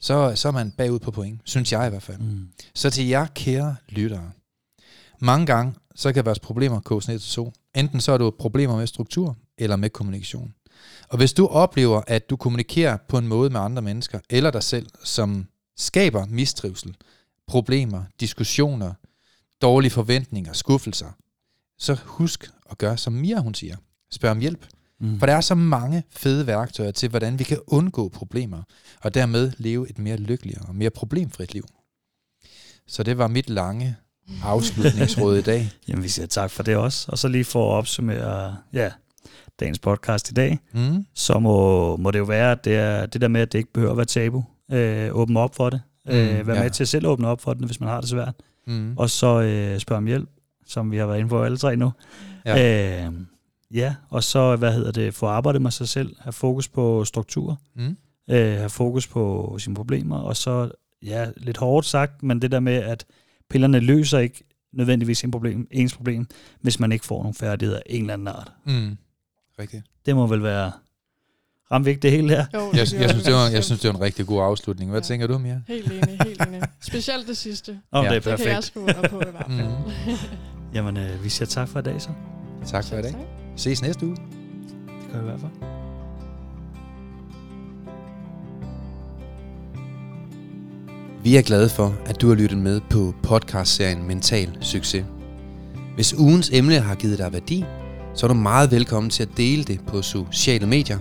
så, 0.00 0.32
så 0.36 0.48
er 0.48 0.52
man 0.52 0.70
bagud 0.70 0.98
på 0.98 1.10
point, 1.10 1.40
synes 1.44 1.72
jeg 1.72 1.86
i 1.86 1.90
hvert 1.90 2.02
fald. 2.02 2.18
Mm. 2.18 2.48
Så 2.74 2.90
til 2.90 3.06
jer 3.06 3.26
kære 3.26 3.76
lyttere, 3.88 4.30
mange 5.18 5.46
gange, 5.46 5.74
så 5.94 6.12
kan 6.12 6.24
vores 6.24 6.38
problemer 6.38 6.80
koges 6.80 7.08
ned 7.08 7.18
til 7.18 7.30
to. 7.30 7.52
Enten 7.74 8.00
så 8.00 8.12
er 8.12 8.18
du 8.18 8.30
problemer 8.38 8.76
med 8.76 8.86
struktur, 8.86 9.36
eller 9.58 9.76
med 9.76 9.90
kommunikation. 9.90 10.54
Og 11.08 11.16
hvis 11.16 11.32
du 11.32 11.46
oplever, 11.46 12.02
at 12.06 12.30
du 12.30 12.36
kommunikerer 12.36 12.96
på 13.08 13.18
en 13.18 13.28
måde 13.28 13.50
med 13.50 13.60
andre 13.60 13.82
mennesker, 13.82 14.20
eller 14.30 14.50
dig 14.50 14.62
selv, 14.62 14.86
som 15.04 15.46
skaber 15.76 16.26
mistrivsel, 16.26 16.96
problemer, 17.46 18.04
diskussioner, 18.20 18.94
dårlige 19.62 19.90
forventninger, 19.90 20.52
skuffelser, 20.52 21.10
så 21.78 21.98
husk 22.04 22.50
at 22.70 22.78
gøre, 22.78 22.96
som 22.96 23.12
Mia 23.12 23.40
hun 23.40 23.54
siger. 23.54 23.76
Spørg 24.10 24.30
om 24.30 24.38
hjælp. 24.38 24.66
Mm. 25.00 25.18
For 25.18 25.26
der 25.26 25.36
er 25.36 25.40
så 25.40 25.54
mange 25.54 26.02
fede 26.10 26.46
værktøjer 26.46 26.90
til, 26.90 27.08
hvordan 27.08 27.38
vi 27.38 27.44
kan 27.44 27.58
undgå 27.66 28.08
problemer, 28.08 28.62
og 29.00 29.14
dermed 29.14 29.52
leve 29.58 29.90
et 29.90 29.98
mere 29.98 30.16
lykkeligere 30.16 30.62
og 30.68 30.74
mere 30.74 30.90
problemfrit 30.90 31.54
liv. 31.54 31.64
Så 32.86 33.02
det 33.02 33.18
var 33.18 33.26
mit 33.26 33.50
lange 33.50 33.96
afslutningsråd 34.42 35.36
i 35.36 35.42
dag. 35.42 35.70
Jamen, 35.88 36.04
vi 36.04 36.08
siger 36.08 36.26
tak 36.26 36.50
for 36.50 36.62
det 36.62 36.76
også. 36.76 37.06
Og 37.08 37.18
så 37.18 37.28
lige 37.28 37.44
for 37.44 37.72
at 37.72 37.78
opsummere 37.78 38.56
ja, 38.72 38.90
dagens 39.60 39.78
podcast 39.78 40.30
i 40.30 40.34
dag, 40.34 40.58
mm. 40.72 41.06
så 41.14 41.38
må, 41.38 41.96
må 41.96 42.10
det 42.10 42.18
jo 42.18 42.24
være, 42.24 42.52
at 42.52 42.64
det, 42.64 42.76
er, 42.76 43.06
det 43.06 43.20
der 43.20 43.28
med, 43.28 43.40
at 43.40 43.52
det 43.52 43.58
ikke 43.58 43.72
behøver 43.72 43.90
at 43.90 43.96
være 43.96 44.06
tabu. 44.06 44.44
Øh, 44.72 45.16
åbne 45.16 45.40
op 45.40 45.54
for 45.54 45.70
det. 45.70 45.82
Mm, 46.06 46.12
øh, 46.12 46.46
være 46.46 46.56
ja. 46.56 46.62
med 46.62 46.70
til 46.70 46.84
at 46.84 46.88
selv 46.88 47.06
åbne 47.06 47.28
op 47.28 47.40
for 47.40 47.54
det, 47.54 47.66
hvis 47.66 47.80
man 47.80 47.88
har 47.88 48.00
det 48.00 48.10
svært. 48.10 48.34
Mm. 48.66 48.94
Og 48.96 49.10
så 49.10 49.40
øh, 49.40 49.78
spørge 49.78 49.96
om 49.98 50.06
hjælp 50.06 50.28
som 50.70 50.90
vi 50.90 50.96
har 50.96 51.06
været 51.06 51.18
inde 51.18 51.28
på 51.28 51.42
alle 51.42 51.56
tre 51.56 51.76
nu. 51.76 51.92
Ja. 52.46 53.04
Øh, 53.06 53.12
ja, 53.70 53.94
og 54.08 54.24
så, 54.24 54.56
hvad 54.56 54.72
hedder 54.72 54.92
det, 54.92 55.14
få 55.14 55.26
arbejdet 55.26 55.62
med 55.62 55.70
sig 55.70 55.88
selv, 55.88 56.16
have 56.18 56.32
fokus 56.32 56.68
på 56.68 57.04
struktur, 57.04 57.60
mm. 57.76 57.96
øh, 58.30 58.56
have 58.56 58.70
fokus 58.70 59.06
på 59.06 59.56
sine 59.58 59.74
problemer, 59.74 60.18
og 60.18 60.36
så, 60.36 60.70
ja, 61.02 61.26
lidt 61.36 61.56
hårdt 61.56 61.86
sagt, 61.86 62.22
men 62.22 62.42
det 62.42 62.50
der 62.50 62.60
med, 62.60 62.74
at 62.74 63.06
pillerne 63.50 63.80
løser 63.80 64.18
ikke 64.18 64.44
nødvendigvis 64.72 65.24
en 65.24 65.30
problem, 65.30 65.68
ens 65.70 65.94
problem, 65.94 66.26
hvis 66.60 66.80
man 66.80 66.92
ikke 66.92 67.06
får 67.06 67.22
nogle 67.22 67.34
færdigheder 67.34 67.78
af 67.78 67.82
en 67.86 68.00
eller 68.00 68.14
anden 68.14 68.28
art. 68.28 68.52
Mm. 68.64 68.96
Rigtigt. 69.58 69.82
Det 70.06 70.16
må 70.16 70.26
vel 70.26 70.42
være 70.42 70.72
Ramte 71.72 71.94
det 71.94 72.10
hele 72.10 72.28
her? 72.28 72.46
Jo, 72.54 72.70
jeg, 72.72 72.78
jeg, 72.78 72.86
synes, 73.10 73.24
det 73.24 73.34
var, 73.34 73.48
jeg 73.48 73.64
synes, 73.64 73.80
det 73.80 73.88
var 73.88 73.94
en 73.94 74.00
rigtig 74.00 74.26
god 74.26 74.42
afslutning. 74.42 74.90
Hvad 74.90 75.00
ja. 75.00 75.04
tænker 75.04 75.26
du, 75.26 75.38
Mia? 75.38 75.60
Helt 75.68 75.92
enig, 75.92 76.18
helt 76.24 76.42
enig. 76.46 76.62
Specielt 76.80 77.28
det 77.28 77.36
sidste. 77.36 77.80
Om 77.90 78.04
ja. 78.04 78.10
det 78.10 78.16
er 78.16 78.20
perfekt. 78.20 78.38
Det 78.38 78.46
kan 78.46 78.54
jeg 78.54 78.64
sgu 78.64 78.80
under 78.80 79.08
på 79.08 79.20
i 79.20 79.30
hvert 79.30 79.46
fald. 79.46 79.68
Mm. 79.68 80.18
Jamen, 80.74 80.96
øh, 80.96 81.24
vi 81.24 81.28
siger 81.28 81.46
tak 81.46 81.68
for 81.68 81.78
i 81.78 81.82
dag 81.82 82.02
så. 82.02 82.08
Tak 82.66 82.84
for 82.84 82.96
i 82.96 83.02
dag. 83.02 83.14
Ses 83.56 83.82
næste 83.82 84.06
uge. 84.06 84.16
Det 84.86 85.12
gør 85.12 85.18
vi 85.18 85.24
i 85.24 85.28
hvert 85.28 85.40
fald. 85.40 85.52
Vi 91.22 91.36
er 91.36 91.42
glade 91.42 91.68
for, 91.68 91.94
at 92.06 92.20
du 92.20 92.28
har 92.28 92.34
lyttet 92.34 92.58
med 92.58 92.80
på 92.90 93.14
podcastserien 93.22 94.06
Mental 94.06 94.58
Succes. 94.60 95.04
Hvis 95.94 96.14
ugens 96.14 96.50
emne 96.52 96.80
har 96.80 96.94
givet 96.94 97.18
dig 97.18 97.32
værdi, 97.32 97.64
så 98.14 98.26
er 98.26 98.28
du 98.28 98.34
meget 98.34 98.70
velkommen 98.70 99.10
til 99.10 99.22
at 99.22 99.28
dele 99.36 99.64
det 99.64 99.80
på 99.86 100.02
sociale 100.02 100.66
medier. 100.66 100.98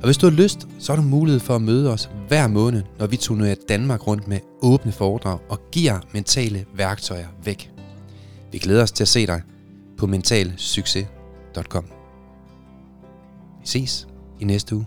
Og 0.00 0.04
hvis 0.04 0.16
du 0.16 0.26
har 0.26 0.36
lyst, 0.36 0.68
så 0.78 0.92
har 0.92 1.02
du 1.02 1.08
mulighed 1.08 1.40
for 1.40 1.54
at 1.54 1.62
møde 1.62 1.92
os 1.92 2.10
hver 2.28 2.46
måned, 2.46 2.82
når 2.98 3.06
vi 3.06 3.16
turnerer 3.16 3.54
Danmark 3.68 4.06
rundt 4.06 4.28
med 4.28 4.38
åbne 4.62 4.92
foredrag 4.92 5.38
og 5.48 5.60
giver 5.72 6.00
mentale 6.12 6.66
værktøjer 6.74 7.26
væk. 7.44 7.77
Vi 8.52 8.58
glæder 8.58 8.82
os 8.82 8.92
til 8.92 9.04
at 9.04 9.08
se 9.08 9.26
dig 9.26 9.42
på 9.96 10.06
mentalsucces.com. 10.06 11.84
Vi 13.60 13.66
ses 13.66 14.08
i 14.40 14.44
næste 14.44 14.76
uge. 14.76 14.86